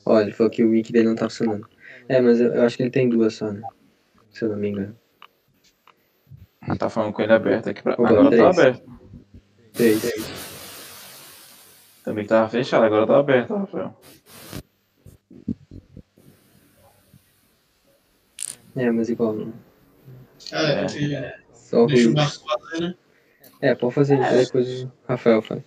[0.05, 1.67] Ó, ele falou que o mic dele não tá funcionando.
[2.07, 3.61] É, mas eu, eu acho que ele tem duas só, né?
[4.29, 4.95] Se eu não me engano.
[6.77, 7.93] Tá falando com ele aberto aqui pra.
[7.93, 8.59] Opa, Agora tá três.
[8.59, 8.83] aberto.
[9.73, 10.50] Três.
[12.11, 13.95] Também que tava fechado, agora tá aberto, Rafael.
[18.75, 19.33] É, mas igual.
[19.33, 19.53] não.
[20.51, 21.39] É, É.
[21.53, 22.13] Só o deixa o.
[22.13, 22.95] Marcos fazer, né?
[23.61, 25.63] É, pode fazer isso, aí depois o Rafael faz.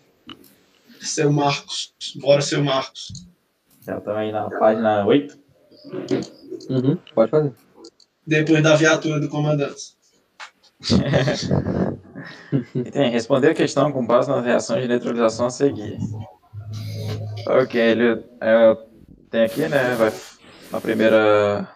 [1.01, 1.95] Seu Marcos.
[2.16, 3.27] Bora, seu Marcos.
[3.81, 5.39] Já estamos aí na página 8.
[6.69, 7.55] Uhum, pode fazer.
[8.27, 9.97] Depois da viatura do comandante.
[12.75, 15.99] E tem responder a questão com base nas reações de neutralização a seguir.
[17.47, 18.77] Ok, ele é,
[19.31, 19.95] tem aqui, né?
[19.97, 20.12] Vai,
[20.73, 21.69] a primeira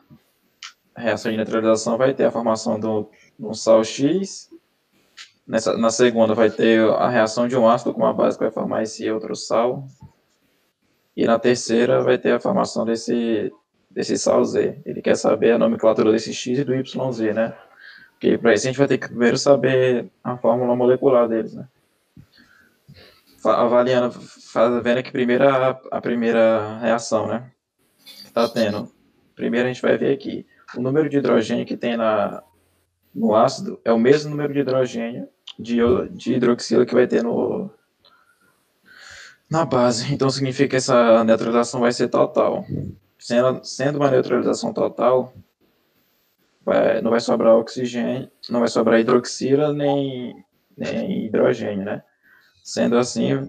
[0.96, 2.86] reação de neutralização vai ter a formação de
[3.38, 4.50] um sal X.
[5.46, 8.52] Nessa, na segunda vai ter a reação de um ácido com uma base que vai
[8.52, 9.86] formar esse outro sal.
[11.16, 13.52] E na terceira vai ter a formação desse,
[13.90, 14.80] desse sal Z.
[14.86, 17.54] Ele quer saber a nomenclatura desse X e do YZ, né?
[18.12, 21.68] Porque para isso a gente vai ter que primeiro saber a fórmula molecular deles, né?
[23.44, 27.50] Avaliando, fa- vendo aqui primeiro a, a primeira reação, né?
[28.24, 28.90] Que tá tendo.
[29.34, 30.46] Primeiro a gente vai ver aqui.
[30.76, 32.42] O número de hidrogênio que tem na,
[33.14, 35.28] no ácido é o mesmo número de hidrogênio
[35.58, 35.78] de,
[36.10, 37.70] de hidroxila que vai ter no,
[39.50, 40.12] na base.
[40.12, 42.64] Então significa que essa neutralização vai ser total.
[43.18, 45.32] Sendo, sendo uma neutralização total,
[46.64, 50.44] vai- não vai sobrar oxigênio, não vai sobrar hidroxila nem,
[50.76, 52.02] nem hidrogênio, né?
[52.68, 53.48] Sendo assim,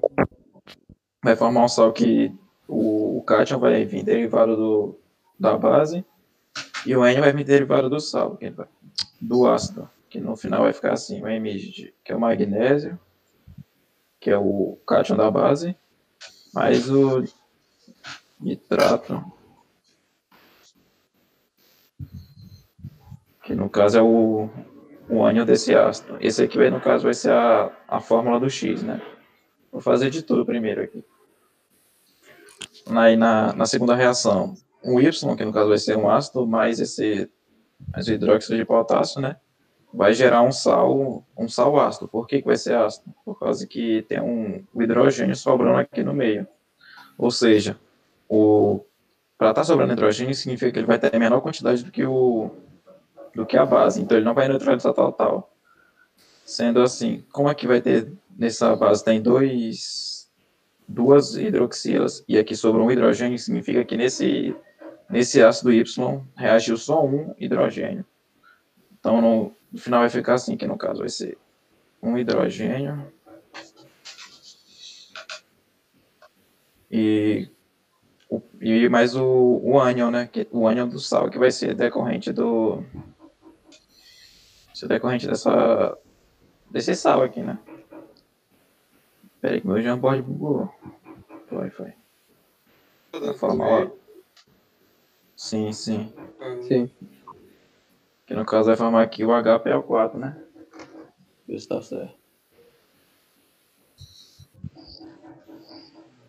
[1.21, 2.33] vai formar um sal que
[2.65, 4.99] o, o cátion vai vir derivado do,
[5.37, 6.05] da base
[6.85, 8.39] e o N vai vir derivado do sal,
[9.19, 12.97] do ácido, que no final vai ficar assim, vai emitir, que é o magnésio,
[14.21, 15.75] que é o cátion da base,
[16.53, 17.21] mais o
[18.39, 19.21] nitrato,
[23.43, 24.49] que no caso é o,
[25.09, 26.17] o ânion desse ácido.
[26.21, 29.01] Esse aqui, vai, no caso, vai ser a, a fórmula do X, né?
[29.71, 31.03] Vou fazer de tudo primeiro aqui.
[32.87, 36.79] Aí na, na segunda reação, um Y, que no caso vai ser um ácido, mais
[36.79, 37.29] esse,
[37.91, 39.37] mais o hidróxido de potássio, né?
[39.91, 42.07] Vai gerar um sal, um sal ácido.
[42.07, 43.13] Por que, que vai ser ácido?
[43.25, 46.47] Por causa que tem um, hidrogênio sobrando aqui no meio.
[47.17, 47.77] Ou seja,
[48.27, 48.81] o
[49.37, 52.51] para estar tá sobrando hidrogênio significa que ele vai ter menor quantidade do que o
[53.35, 55.53] do que a base, então ele não vai neutralizar total.
[56.45, 60.29] Sendo assim, como aqui vai ter nessa base tem dois
[60.87, 64.55] duas hidroxilas e aqui sobrou um hidrogênio, significa que nesse
[65.09, 65.83] nesse ácido Y
[66.35, 68.05] reagiu só um hidrogênio.
[68.99, 71.37] Então no, no final vai ficar assim, que no caso vai ser
[72.01, 73.11] um hidrogênio
[76.89, 77.49] e
[78.61, 80.29] e mais o, o ânion, né?
[80.51, 82.83] O ânion do sal, que vai ser decorrente do.
[84.79, 85.97] Ser decorrente dessa.
[86.71, 87.59] Desse sal aqui, né?
[89.41, 90.73] Pera aí, que meu Jamboard bugou.
[91.49, 91.93] Foi, foi.
[93.11, 93.91] Vai formar.
[95.35, 96.13] Sim, sim.
[96.65, 96.89] Sim.
[98.25, 100.41] Que no caso vai formar aqui o HPO4, né?
[101.45, 102.17] Ver se tá certo.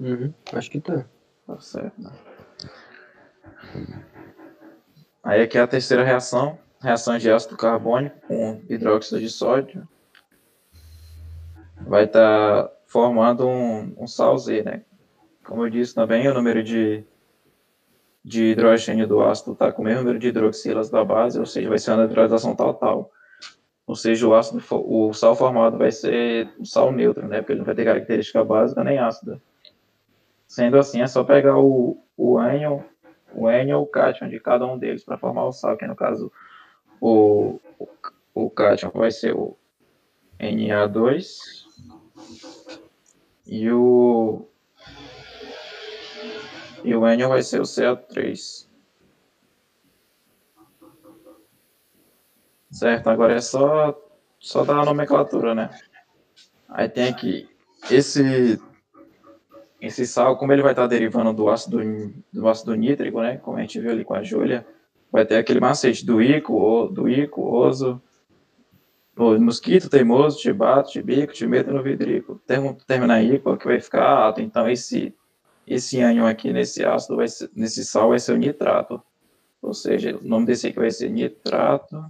[0.01, 1.07] Uhum, acho que tá.
[1.47, 2.11] Tá certo, né?
[5.23, 9.87] Aí aqui é a terceira reação, reação de ácido carbônico com hidróxido de sódio.
[11.87, 14.83] Vai estar tá formando um, um sal Z, né?
[15.45, 17.05] Como eu disse também, o número de,
[18.25, 21.69] de hidrogênio do ácido está com o mesmo número de hidroxilas da base, ou seja,
[21.69, 23.11] vai ser uma neutralização total.
[23.87, 27.39] Ou seja, o, ácido, o sal formado vai ser um sal neutro, né?
[27.39, 29.43] Porque ele não vai ter característica básica nem ácida.
[30.47, 32.81] Sendo assim, é só pegar o, o ânion,
[33.35, 36.31] o ânion ou cátion de cada um deles para formar o sal, que no caso
[37.01, 37.89] o, o,
[38.35, 39.57] o cátion vai ser o
[40.39, 41.67] Na2
[43.47, 44.47] e o
[46.83, 48.67] e o ânion vai ser o Ca3.
[52.71, 53.99] Certo, agora é só
[54.39, 55.71] só dar a nomenclatura, né?
[56.69, 57.49] Aí tem aqui
[57.91, 58.59] esse
[59.81, 61.81] esse sal, como ele vai estar derivando do ácido,
[62.33, 64.67] do ácido nítrico, né, como a gente viu ali com a Júlia,
[65.11, 68.01] vai ter aquele macete do ico, do ico, oso,
[69.17, 72.41] o mosquito, teimoso, tibato, tibico, timeto no vidrico.
[72.87, 74.41] Termina ico, que vai ficar alto.
[74.41, 75.15] Então, esse,
[75.67, 79.03] esse ânion aqui nesse ácido, vai ser, nesse sal, vai ser o nitrato.
[79.61, 82.03] Ou seja, o nome desse aqui vai ser nitrato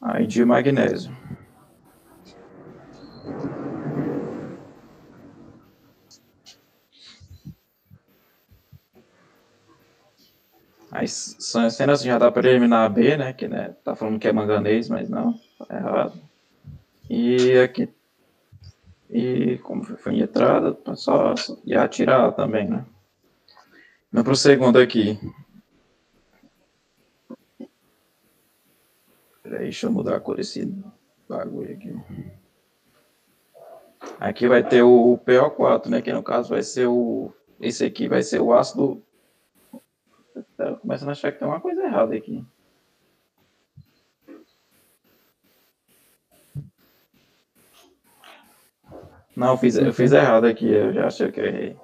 [0.00, 1.14] Aí de magnésio.
[10.90, 13.32] Aí cenas já dá para eliminar a B, né?
[13.32, 16.20] Que né, tá falando que é manganês, mas não, tá errado.
[17.08, 17.88] E aqui.
[19.08, 21.34] E como foi entrada, só
[21.64, 22.84] ia tirar também, né?
[24.12, 25.18] Vamos para o segundo aqui.
[29.42, 30.72] Peraí, deixa eu mudar a cor desse
[31.28, 31.92] bagulho aqui.
[34.18, 36.02] Aqui vai ter o PO4, né?
[36.02, 37.32] Que no caso vai ser o.
[37.60, 39.02] Esse aqui vai ser o ácido.
[40.56, 42.44] Tá começando a achar que tem uma coisa errada aqui.
[49.36, 51.76] Não, eu fiz, eu fiz errado aqui, eu já achei que eu errei.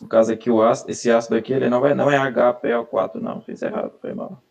[0.00, 3.40] No caso aqui, o ácido, esse ácido aqui, ele não, vai, não é HPO4, não,
[3.40, 4.42] fiz errado, foi mal.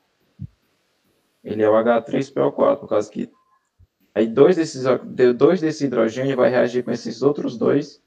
[1.44, 3.32] Ele é o H3PO4, por causa que
[4.14, 4.84] aí dois desses,
[5.36, 8.02] dois desses hidrogênios vai reagir com esses outros dois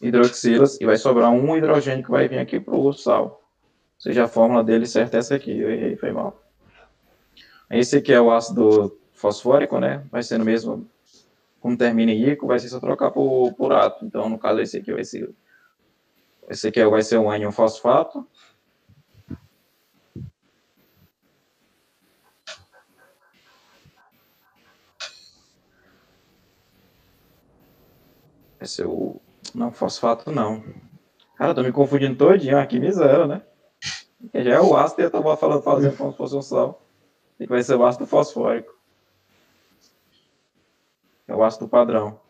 [0.00, 3.43] hidroxilas e vai sobrar um hidrogênio que vai vir aqui para o sal.
[4.04, 5.58] Seja, a fórmula dele certa é essa aqui.
[5.58, 6.38] Eu errei, foi mal.
[7.70, 10.04] Esse aqui é o ácido fosfórico, né?
[10.12, 10.86] Vai ser no mesmo,
[11.58, 13.72] como termina em ico, vai ser só trocar por, por.
[14.02, 15.34] Então, no caso, esse aqui vai ser,
[16.50, 18.28] esse aqui vai ser um ânion fosfato.
[28.60, 29.18] Esse é o.
[29.54, 30.62] Não, fosfato não.
[31.38, 33.42] Cara, tô me confundindo todinho aqui, miséria, né?
[34.24, 36.82] Porque já é o ácido e tava falando, fazendo como se fosse um sal.
[37.38, 38.74] E vai ser o ácido fosfórico.
[41.26, 42.20] É o ácido padrão.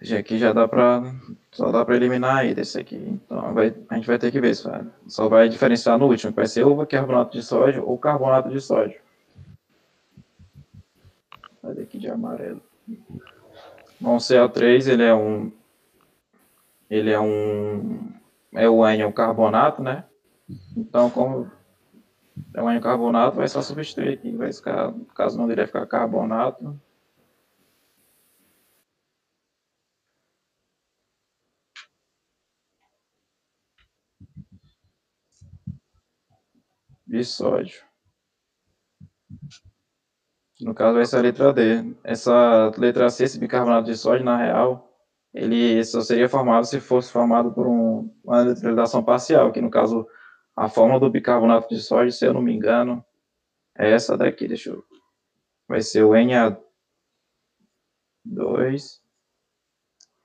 [0.00, 1.02] Já aqui já dá para
[1.50, 2.96] só dá para eliminar aí desse aqui.
[2.96, 4.68] Então vai, a gente vai ter que ver isso.
[5.06, 8.60] Só vai diferenciar no último, que vai ser ou carbonato de sódio ou carbonato de
[8.60, 9.03] sódio.
[11.64, 12.62] Vai aqui de amarelo.
[13.98, 15.50] Bom, o CA3 ele é um
[16.90, 18.12] ele é um
[18.52, 20.04] é o N, o carbonato, né?
[20.76, 21.50] Então, como
[22.52, 24.36] é um N carbonato, vai só substituir aqui.
[24.36, 26.78] Vai ficar, caso não dele vai ficar carbonato.
[37.06, 37.93] De.
[40.60, 41.94] No caso, vai ser a letra D.
[42.04, 44.88] Essa letra C, esse bicarbonato de sódio, na real,
[45.32, 50.06] ele só seria formado se fosse formado por um, uma neutralização parcial, que no caso,
[50.54, 53.04] a fórmula do bicarbonato de sódio, se eu não me engano,
[53.76, 54.84] é essa daqui, deixa eu...
[55.66, 56.10] Vai ser o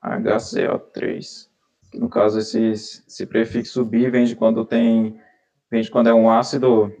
[0.04, 1.50] Na2HCO3.
[1.90, 5.20] Que no caso, esse, esse prefixo bi vem de quando tem...
[5.68, 6.94] Vem de quando é um ácido...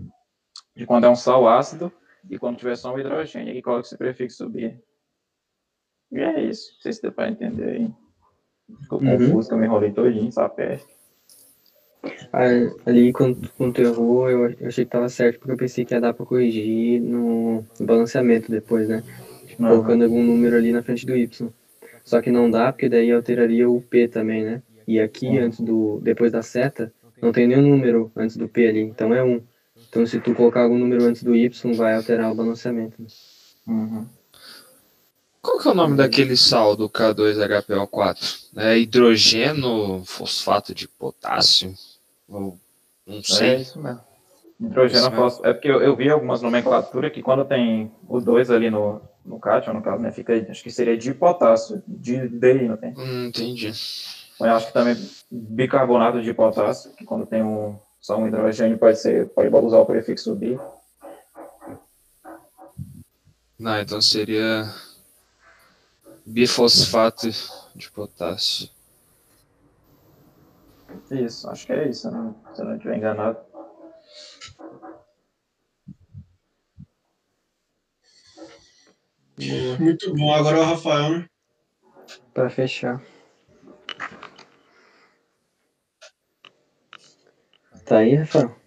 [0.74, 1.92] De quando é um sal ácido
[2.28, 3.50] e quando tiver só um hidrogênio.
[3.50, 4.78] Aqui coloca esse prefixo bi.
[6.12, 6.72] E é isso.
[6.74, 7.92] Não sei se deu para entender aí.
[8.82, 9.18] Ficou Uhum.
[9.18, 10.88] confuso, que eu me enrolei todinho, essa peste.
[12.32, 12.46] Ah,
[12.86, 16.00] Ali, quando, quando tu errou, eu, achei que tava certo, porque eu pensei que ia
[16.00, 19.02] dar pra corrigir no, balanceamento depois, né?
[19.58, 19.68] Aham.
[19.68, 21.50] colocando algum número ali na frente do Y.
[22.04, 24.62] Só que não dá, porque daí alteraria o P também, né?
[24.86, 25.44] E aqui, Uhum.
[25.44, 29.22] antes do, depois da seta, não tem nenhum número antes do P ali, então é
[29.22, 29.42] 1.
[29.90, 33.02] Então, se tu colocar algum número antes do Y, vai alterar o balanceamento.
[33.02, 33.08] né?
[33.66, 34.06] Uhum.
[35.42, 38.50] Qual que é o nome daquele sal do K2HPO4?
[38.56, 41.74] É hidrogeno fosfato de potássio?
[42.28, 42.56] Ou,
[43.06, 43.56] não É sei.
[43.56, 44.00] isso mesmo.
[44.60, 45.24] Hidrogênio Isso mesmo.
[45.24, 45.48] fósforo.
[45.48, 49.40] É porque eu, eu vi algumas nomenclaturas que quando tem o 2 ali no, no
[49.40, 52.94] cátion, no caso, né, fica, acho que seria de potássio, de DI, não tem?
[52.96, 53.72] Hum, entendi.
[54.38, 54.96] Eu acho que também
[55.30, 59.86] bicarbonato de potássio, que quando tem um, só um hidrogênio pode ser, pode usar o
[59.86, 60.58] prefixo bi.
[63.58, 64.64] Não, então seria
[66.24, 67.28] bifosfato
[67.74, 68.70] de potássio.
[71.10, 72.34] Isso, acho que é isso, né?
[72.54, 73.38] se eu não estiver enganado.
[79.78, 80.34] Muito bom.
[80.34, 81.26] Agora é o Rafael, né?
[82.32, 83.02] Pra fechar.
[87.90, 88.54] Tá aí, Rafael?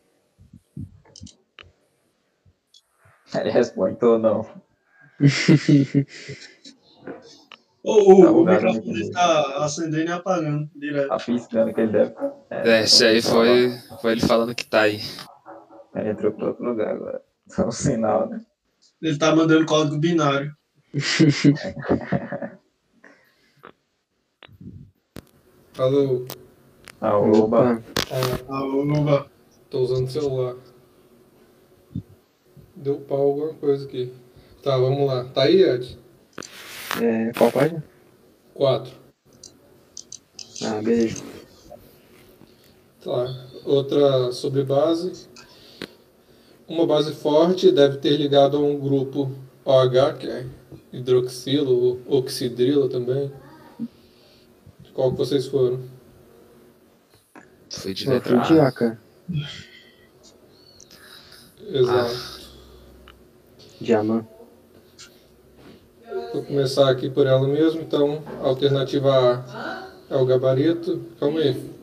[3.34, 4.46] Ele responde ou não.
[7.86, 11.12] O, o, Tá o bugado, microfone está acendendo e apagando direto.
[11.12, 12.16] A piscando que ele deve.
[12.50, 15.02] É, esse aí foi, foi ele falando que tá aí.
[15.94, 17.22] Ele entrou para outro lugar agora.
[17.50, 18.40] Só um sinal, né?
[19.02, 20.56] Ele tá mandando código binário.
[25.78, 26.26] Alô,
[27.06, 27.84] Ah, oba.
[28.50, 29.30] ah, Aoba.
[29.70, 30.56] tô usando o celular.
[32.74, 34.14] Deu pau alguma coisa aqui.
[34.64, 35.26] Tá, vamos lá.
[35.26, 36.00] Tá aí, Ed?
[37.02, 37.84] É, qual página?
[38.54, 38.94] 4.
[40.64, 41.26] Ah, beleza.
[43.04, 43.48] Tá.
[43.66, 45.28] Outra sobre base.
[46.70, 49.30] Uma base forte deve ter ligado a um grupo
[49.66, 50.46] OH, que é
[50.94, 53.30] hidroxilo, ou oxidrilo também.
[54.94, 55.82] Qual que vocês foram?
[57.80, 58.68] Foi de Ó, letra fui de A.
[58.68, 59.02] A, cara.
[61.68, 62.44] Exato.
[63.82, 64.26] Diamant.
[66.32, 69.12] Vou começar aqui por ela mesmo, então a alternativa
[70.10, 71.04] A é o gabarito.
[71.20, 71.74] Calma aí.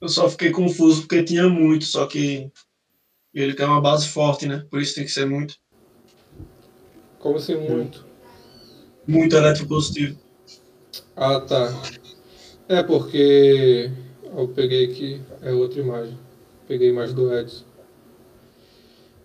[0.00, 2.50] Eu só fiquei confuso porque tinha muito, só que
[3.34, 4.66] ele quer uma base forte, né?
[4.70, 5.56] Por isso tem que ser muito.
[7.18, 8.04] Como assim muito?
[9.06, 10.18] Muito eletropositivo.
[11.16, 11.68] Ah, tá.
[12.68, 13.90] É porque
[14.36, 16.18] eu peguei aqui, é outra imagem.
[16.66, 17.64] Peguei a imagem do Edson.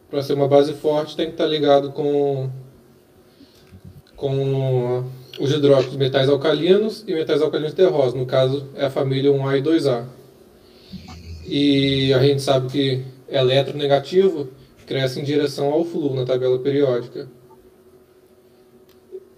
[0.10, 2.50] Para ser uma base forte tem que estar ligado com
[4.16, 5.04] com
[5.40, 8.14] os hidróxidos metais alcalinos e metais alcalinos terrosos.
[8.14, 10.06] No caso, é a família 1A e 2A.
[11.48, 14.50] E a gente sabe que eletronegativo
[14.86, 17.28] cresce em direção ao fluxo na tabela periódica.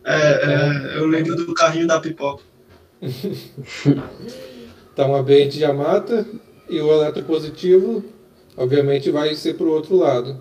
[0.03, 2.43] É, é, eu lembro do carrinho da pipoca.
[4.93, 6.25] Então a B a gente já mata
[6.69, 8.03] e o eletropositivo,
[8.55, 10.37] obviamente, vai ser para o outro lado.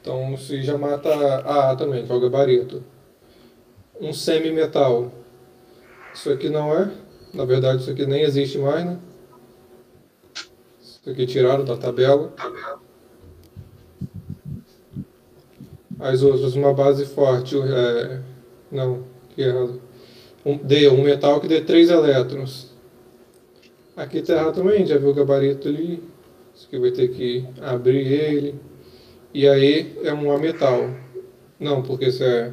[0.00, 2.84] Então se já mata a A também, que é o gabarito.
[4.00, 5.10] Um semimetal.
[6.14, 6.90] Isso aqui não é.
[7.32, 8.98] Na verdade, isso aqui nem existe mais, né?
[10.80, 12.32] Isso aqui tiraram da tabela.
[15.98, 17.56] As outras, uma base forte.
[17.60, 18.20] É...
[18.70, 19.04] Não,
[19.34, 19.80] que errado.
[20.44, 22.70] Um, D, um metal que dê 3 elétrons.
[23.96, 26.02] Aqui tá errado também, já viu o gabarito ali.
[26.54, 28.54] Isso aqui vai ter que abrir ele.
[29.32, 30.90] E aí é um A metal.
[31.58, 32.52] Não, porque se é,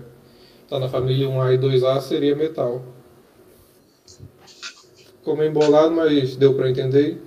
[0.68, 2.84] tá na família 1A e 2A seria metal.
[5.20, 7.22] Ficou meio embolado, mas deu pra entender.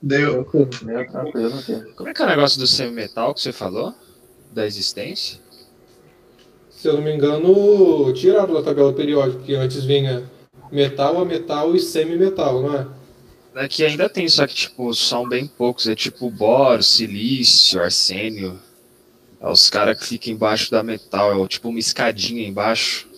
[0.00, 0.44] Deu.
[0.44, 3.94] Como é que é o negócio do semimetal que você falou?
[4.52, 5.38] Da existência?
[6.80, 10.22] Se eu não me engano, tiraram da tabela periódica, que antes vinha
[10.72, 12.86] metal a metal e semimetal, não é?
[13.54, 15.86] Aqui ainda tem, só que tipo, são bem poucos.
[15.86, 18.58] É tipo boro, silício, arsênio.
[19.40, 23.08] É os caras que ficam embaixo da metal, é tipo uma escadinha embaixo.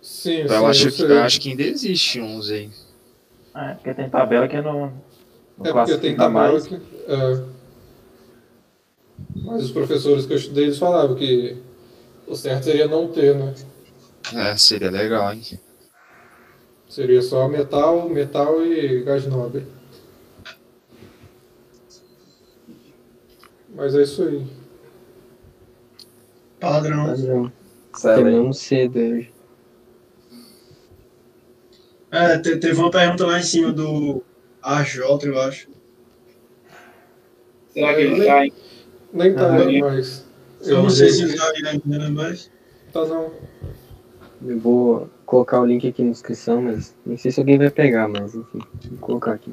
[0.00, 1.10] Sim, Então, eu, sim, acho eu que, sei.
[1.10, 2.70] eu acho que ainda existe uns aí.
[3.54, 4.92] É, porque tem tabela que não,
[5.58, 6.66] não É porque tem tabela mais.
[6.66, 6.74] que.
[6.76, 7.42] é.
[9.34, 11.56] Mas os professores que eu estudei, eles falavam que
[12.32, 13.54] o certo seria não ter, né?
[14.34, 15.42] É, seria legal, hein?
[16.88, 19.66] Seria só metal, metal e gás nobre.
[23.74, 24.46] Mas é isso aí.
[26.60, 27.06] Padrão.
[27.06, 27.52] Padrão.
[28.00, 29.32] Terminamos cedo hoje.
[32.10, 34.22] É, te- teve uma pergunta lá em cima do
[34.62, 35.68] AJ, eu acho.
[37.70, 38.52] Será que ele tá em
[39.14, 39.78] Nem tá Ah, é.
[39.80, 40.26] mais.
[40.64, 42.50] Eu não sei se usaria ainda, né, mas.
[42.92, 43.32] Tá não.
[44.44, 48.08] Eu vou colocar o link aqui na descrição, mas não sei se alguém vai pegar,
[48.08, 48.60] mas enfim,
[48.90, 49.52] vou colocar aqui.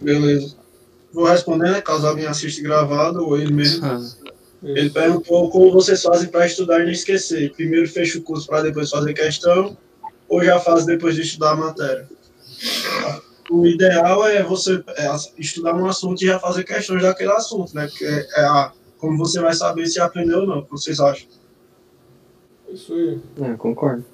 [0.00, 0.56] Beleza.
[1.12, 1.80] Vou responder, né?
[1.80, 3.86] Caso alguém assista gravado ou ele mesmo.
[4.62, 4.94] Ele Isso.
[4.94, 7.52] perguntou como vocês fazem para estudar e não esquecer.
[7.52, 9.76] Primeiro fecha o curso para depois fazer questão,
[10.28, 12.08] ou já faz depois de estudar a matéria?
[13.50, 17.86] O ideal é você é, estudar um assunto e já fazer questões daquele assunto, né?
[17.86, 20.58] Porque é a, como você vai saber se aprendeu ou não.
[20.58, 21.28] O que vocês acham?
[22.68, 23.20] Isso aí.
[23.42, 24.04] É, concordo.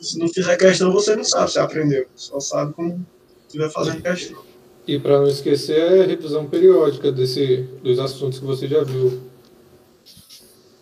[0.00, 2.06] Se não fizer questão, você não sabe se aprendeu.
[2.14, 3.04] Só sabe quando
[3.46, 4.42] estiver fazendo questão.
[4.86, 9.20] E para não esquecer, é a revisão periódica desse, dos assuntos que você já viu.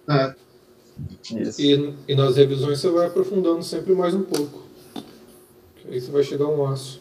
[0.09, 0.35] É.
[1.41, 1.61] Isso.
[1.61, 4.63] E, e nas revisões você vai aprofundando sempre mais um pouco.
[5.89, 7.01] Aí você vai chegar a um aço.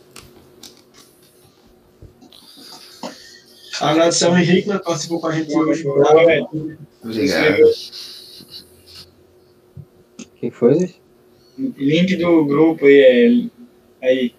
[3.82, 4.78] Agradecer ao Henrique, né?
[4.78, 5.88] que participou com a gente hoje.
[5.88, 7.70] Obrigado.
[10.36, 11.04] Quem foi, Luiz?
[11.58, 13.50] link do grupo aí,
[14.02, 14.36] é, aí.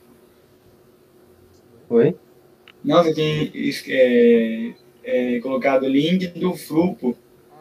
[1.88, 2.16] Oi?
[2.84, 3.52] Não, você tem
[3.88, 4.72] é,
[5.04, 7.16] é, colocado o link do grupo.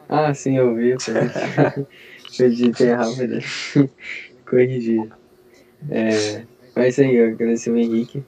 [0.10, 0.96] Ah, sim, eu vi.
[2.40, 2.88] Eu digitei
[3.28, 3.40] né?
[4.46, 4.98] Corrigi.
[5.90, 6.44] É,
[6.76, 8.24] mas é isso aí, eu agradeço o Henrique.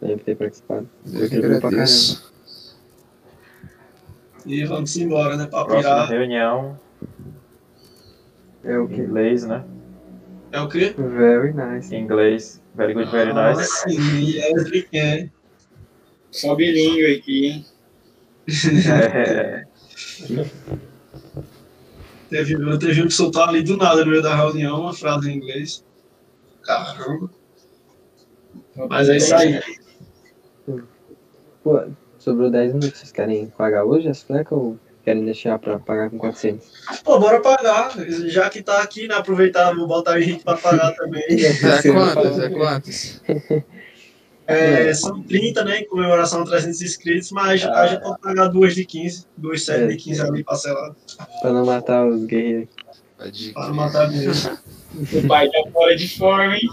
[0.00, 0.88] Deve ter participado.
[1.12, 2.32] Eu que agradeço.
[4.46, 5.46] E vamos embora, né?
[5.46, 6.08] Pra Próxima pirar.
[6.08, 6.78] reunião,
[8.64, 8.94] É o que?
[8.96, 9.64] inglês, né?
[10.52, 10.94] É o quê?
[10.96, 11.94] Very nice.
[11.94, 13.66] Inglês, very good, very nice.
[13.82, 13.98] Sim,
[14.54, 15.30] Leslie quer.
[16.30, 17.66] Só bilíngue aqui, hein?
[18.88, 19.64] É,
[22.30, 25.30] Teve, eu teve um que soltou ali do nada no meio da reunião uma frase
[25.30, 25.84] em inglês.
[26.62, 27.28] Caramba.
[28.88, 29.60] Mas é isso aí.
[31.62, 31.82] Pô,
[32.18, 32.98] sobrou 10 minutos.
[32.98, 36.66] Vocês querem pagar hoje as flecas ou querem deixar pra pagar com 400?
[37.04, 37.92] Pô, bora pagar.
[38.28, 39.14] Já que tá aqui, né?
[39.14, 41.22] Aproveitar, vou botar o Henrique pra pagar também.
[41.30, 42.38] É quantos?
[42.38, 43.22] É quantos?
[44.46, 45.78] É, são 30, né?
[45.78, 49.86] Em comemoração a 300 inscritos, mas a gente pode pagar duas de 15, duas sete
[49.86, 50.96] de 15 ali parcelado.
[51.40, 52.68] Pra não matar os guerreiros.
[53.54, 54.58] Para não matar mesmo.
[55.12, 56.68] O pai tá fora de forma, hein?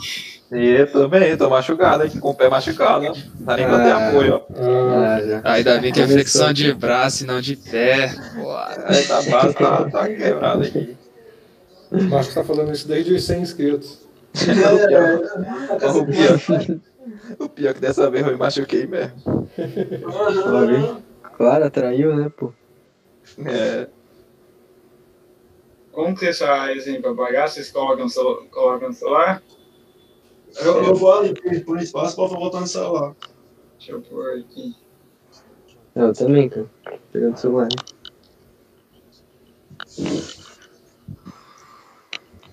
[0.51, 3.13] E eu também, tô machucado aqui, com o pé machucado, ó.
[3.45, 4.09] Tá nem pra ter Ah.
[4.09, 5.49] apoio, ó.
[5.49, 8.13] Ainda bem que é flexão de braço e não de pé.
[8.35, 8.71] Boa.
[8.87, 10.95] Essa base tá, tá quebrada aqui.
[11.91, 14.07] o Marcos tá falando isso desde os 100 inscritos.
[14.33, 15.15] O pior,
[15.95, 16.79] o pior,
[17.39, 19.47] o pior que dessa vez eu me machuquei mesmo.
[19.57, 20.97] Hein?
[21.35, 22.53] Claro, atraiu, né, pô?
[23.45, 23.87] É,
[25.91, 27.47] Como que vocês fazem pra pagar?
[27.49, 29.41] Vocês colocam o celular?
[30.59, 33.15] Eu, eu vou ali por espaço pra voltar no celular.
[33.77, 34.75] Deixa eu pôr aqui.
[35.95, 36.67] Eu também, cara.
[37.11, 37.69] Pegando o celular.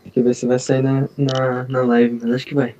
[0.02, 2.76] Tem que ver se vai sair na, na, na live, mas acho que vai.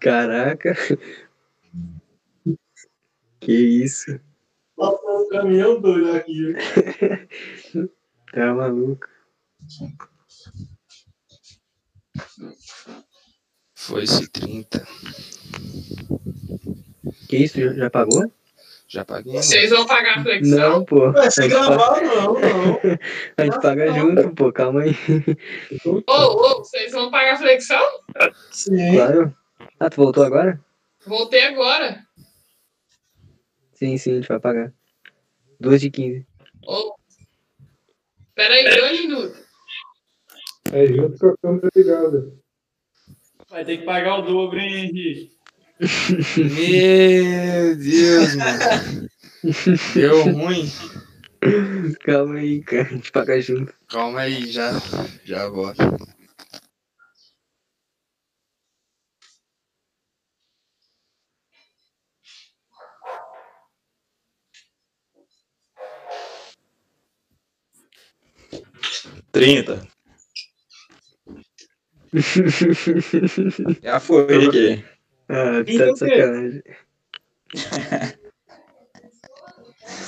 [0.00, 0.74] Caraca.
[3.40, 4.20] Que isso?
[4.76, 6.54] Nossa, um caminhão doido aqui.
[8.32, 9.06] Tá maluco.
[13.74, 14.86] Foi-se 30.
[17.28, 17.60] Que isso?
[17.60, 18.30] Já, já pagou?
[18.88, 19.32] Já paguei.
[19.34, 20.58] Vocês vão pagar a flexão?
[20.58, 21.10] Não, pô.
[21.12, 22.80] Vai A ser gente, paga, gravado, não, não.
[23.36, 24.52] a gente paga junto, pô.
[24.52, 24.92] Calma aí.
[25.84, 27.82] Ô, ô, vocês vão pagar a flexão?
[28.52, 28.94] Sim.
[28.94, 29.36] Claro.
[29.80, 30.60] Ah, tu voltou agora?
[31.04, 32.06] Voltei agora.
[33.74, 34.72] Sim, sim, a gente vai pagar.
[35.58, 36.26] Duas de 15.
[36.66, 36.94] Ô.
[38.34, 39.46] Pera aí, dois minutos.
[40.72, 42.32] É junto com a câmera ligada.
[43.48, 45.35] Vai ter que pagar o dobro, hein, Henrique?
[45.78, 49.10] Meu Deus, mano.
[49.94, 50.72] Deu ruim.
[52.04, 52.82] Calma aí, cara.
[52.88, 53.74] A gente paga junto.
[53.88, 54.72] Calma aí, já,
[55.24, 55.76] já volto.
[69.30, 69.86] Trinta.
[73.82, 74.95] Já foi aqui.
[75.28, 76.62] Ah, E tá de sacanagem.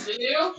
[0.02, 0.54] Entendeu?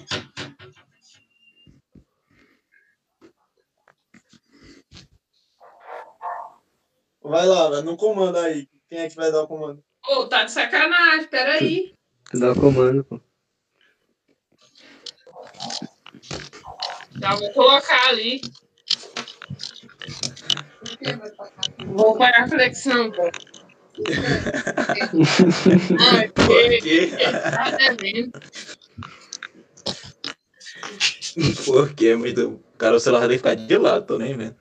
[7.22, 7.84] Vai lá, velho.
[7.84, 8.68] Não comanda aí.
[8.90, 9.84] Quem é que vai dar o comando?
[10.08, 11.94] Ô, tá de sacanagem, pera aí.
[12.32, 13.22] Tu dá o comando, pô.
[17.20, 18.42] Já vou colocar ali.
[21.86, 23.30] Vou pagar a flexão, pô.
[26.36, 27.12] Porque quê?
[31.66, 32.16] Por quê?
[32.16, 32.64] Muito...
[32.78, 34.56] Cara, o celular deve ficar de lado, tô nem vendo.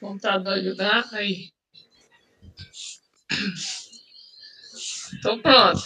[0.00, 1.04] Computador ajudar.
[1.12, 1.50] Aí.
[5.22, 5.82] Tô pronto.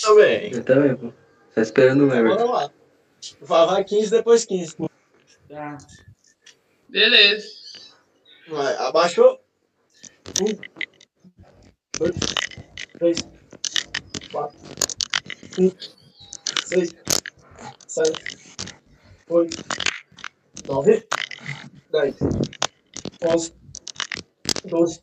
[0.00, 0.52] Também.
[0.52, 1.25] Eu também, pô.
[1.56, 2.50] Tá esperando o Bora Everton.
[2.52, 2.70] lá.
[3.40, 4.76] Vai, vai 15, depois 15.
[5.48, 5.78] Tá.
[6.86, 7.48] Beleza.
[8.46, 9.40] Vai, abaixou.
[10.42, 10.54] Um,
[11.98, 12.14] dois,
[12.98, 13.28] três,
[14.30, 14.58] quatro,
[15.54, 15.76] cinco,
[16.66, 16.90] seis,
[17.88, 18.36] sete,
[19.30, 19.56] oito,
[20.68, 21.08] nove,
[21.90, 22.16] dez,
[23.24, 23.54] onze,
[24.66, 25.02] doze,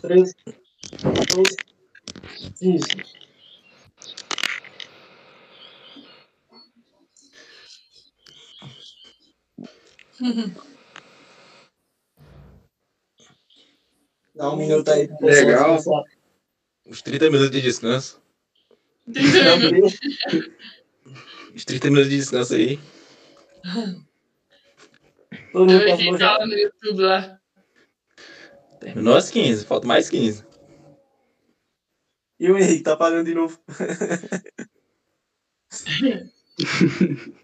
[0.00, 0.34] treze,
[1.02, 1.56] quatorze,
[2.58, 2.88] quinze.
[14.34, 15.08] Dá um minuto aí.
[15.20, 15.78] Legal.
[16.86, 18.22] Uns 30 minutos de descanso.
[21.54, 22.78] Uns 30 minutos de descanso aí.
[25.52, 27.38] Todo mundo Eu tá ela no YouTube lá.
[28.80, 30.44] Terminou às 15, falta mais 15.
[32.40, 33.60] E o Henrique tá pagando de novo.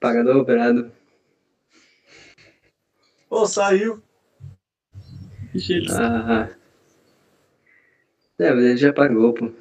[0.00, 0.97] Pagador operado.
[3.28, 4.02] Pô, saiu.
[5.90, 6.48] Ah.
[8.38, 9.52] É, mas ele já pagou, pô.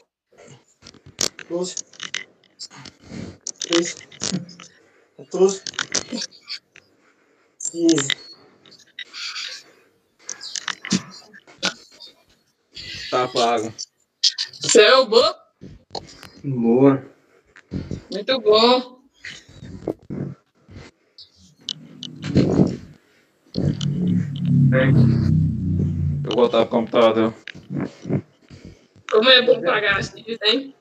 [30.45, 30.75] hein?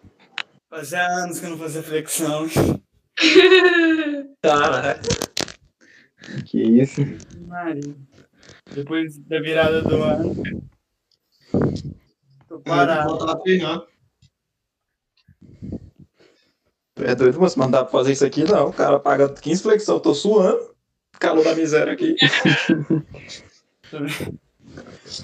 [0.69, 2.47] Fazia anos que eu não fazia flexão.
[4.41, 4.99] Cara,
[6.45, 7.01] Que isso.
[7.47, 7.95] Maria.
[8.73, 10.35] Depois da virada do ano.
[12.47, 13.09] Tô parado.
[13.09, 13.83] Voltar a treinar.
[16.97, 17.57] é doido, moço?
[17.57, 18.67] Mas não dá pra fazer isso aqui, não.
[18.69, 20.75] O cara paga 15 flexão, tô suando.
[21.19, 22.15] Calor da miséria aqui.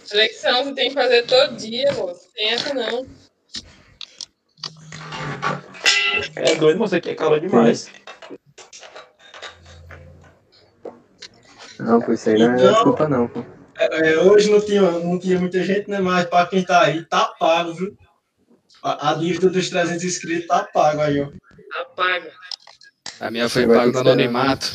[0.07, 2.29] Flexão você tem que fazer todo dia, moço.
[2.33, 3.05] Tem essa não.
[6.35, 7.89] É doido, moço, aqui é calor demais.
[11.79, 13.43] Não, pô, isso aí não é Então- desculpa não, pô.
[13.77, 15.99] É, é, hoje não tinha, não tinha muita gente, né?
[15.99, 17.97] Mas para quem tá aí, tá pago, viu?
[18.83, 21.29] A, a dívida dos 300 inscritos tá pago aí, ó.
[21.81, 22.31] Apaga.
[23.19, 24.71] A minha foi pago ter no anonimato.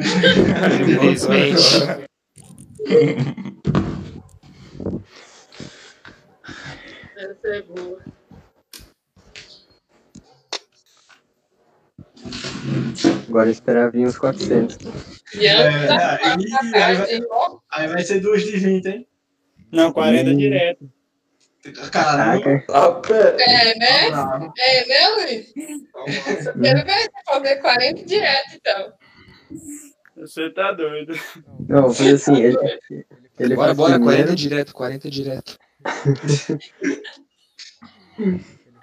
[0.00, 2.08] Infelizmente.
[7.16, 7.98] Essa é boa.
[13.28, 14.76] Agora esperar vir uns 400.
[15.34, 16.18] E antes É, aí-
[16.50, 17.08] quatro da aí vai-
[17.88, 19.06] vai ser duas de 20, hein?
[19.72, 20.36] Não, 40 Hum.
[20.36, 20.90] direto.
[21.92, 22.64] Caraca.
[23.40, 24.08] É, né?
[24.56, 25.52] É, né, Luiz?
[26.56, 28.92] Você fazer 40 direto, então.
[30.16, 31.12] Você tá doido.
[31.68, 32.56] Não, vou fazer assim, ele,
[33.38, 35.58] ele Bora, bora, primeiro, 40 direto, 40 direto.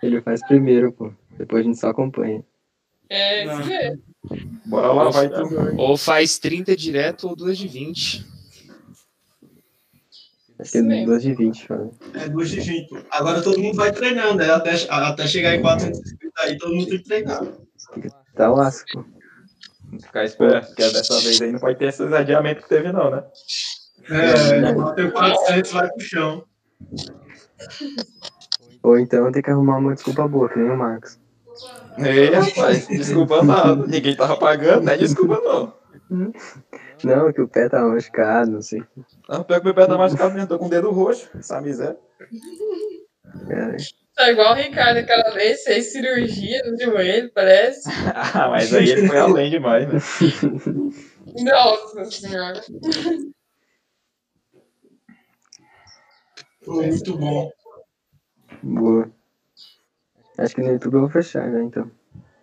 [0.01, 1.11] ele faz primeiro, pô.
[1.37, 2.43] Depois a gente só acompanha.
[3.09, 3.59] É, Não.
[3.61, 4.03] isso mesmo.
[4.65, 5.47] Bora lá, vai tu.
[5.77, 8.25] Ou faz 30 direto ou 2 de 20.
[10.57, 11.05] Acho que é Isso mesmo.
[11.07, 11.91] 2 de 20, fala.
[12.13, 12.89] É duas de 20.
[12.89, 12.97] pô.
[13.11, 14.49] Agora todo mundo vai treinando, né?
[14.49, 17.43] Até, até chegar em 400 inscritos aí, todo mundo tem que treinar.
[18.33, 19.05] Tá lasco.
[20.01, 23.23] Ficar esperto, porque dessa vez aí não pode ter esses adiamentos que teve, não, né?
[24.09, 26.45] É, bateu 400, vai pro chão.
[28.83, 31.19] Ou então tem que arrumar uma desculpa boa, que nem o Marcos.
[31.97, 33.87] Ei, rapaz, desculpa nada.
[33.87, 34.97] Ninguém tava pagando, né?
[34.97, 35.73] Desculpa não.
[37.03, 38.83] Não, que o pé tá machucado, não sei.
[39.27, 41.29] Não, pior que meu pé tá machucado mesmo, tô com o dedo roxo.
[41.37, 41.97] Essa miséria.
[43.47, 43.77] Cara,
[44.15, 47.89] Tá igual o Ricardo aquela vez, fez cirurgia no joelho, parece.
[48.33, 49.99] Ah, mas aí ele foi além demais, né?
[51.43, 52.61] Nossa senhora.
[56.63, 57.51] Foi muito bom.
[58.63, 59.11] boa.
[60.37, 61.89] Acho que no YouTube eu vou fechar, né, então.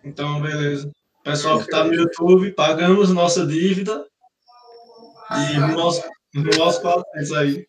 [0.03, 0.91] Então, beleza.
[1.23, 4.05] Pessoal que tá no YouTube, pagamos nossa dívida.
[5.31, 6.01] E aos,
[6.35, 7.65] rumo aos 400 aí.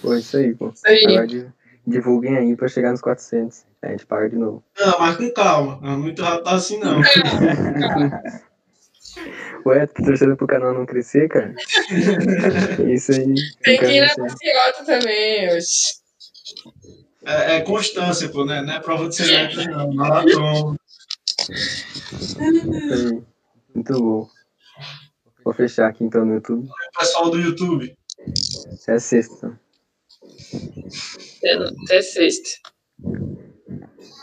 [0.00, 0.68] Pô, isso aí, pô.
[0.68, 1.04] Isso aí.
[1.04, 1.54] Agora
[1.86, 3.64] divulguem aí pra chegar nos 400.
[3.82, 4.64] Aí a gente paga de novo.
[4.78, 5.78] Não, mas com calma.
[5.82, 7.00] Não é muito rápido assim, não.
[9.66, 11.54] Ué, tá torcendo pro canal não crescer, cara?
[12.86, 13.34] Isso aí.
[13.62, 16.03] Tem que ir na maciota também, oxe.
[17.26, 18.62] É, é constância, pô, né?
[18.62, 19.92] Não é prova de semestre, não.
[19.92, 20.76] Maratona.
[22.38, 23.22] Aí.
[23.74, 24.28] Muito bom.
[25.44, 26.68] Vou fechar aqui então no YouTube.
[26.98, 27.96] Pessoal do YouTube.
[28.88, 29.58] É sexta.
[31.38, 31.52] Até,
[31.84, 32.50] até sexta.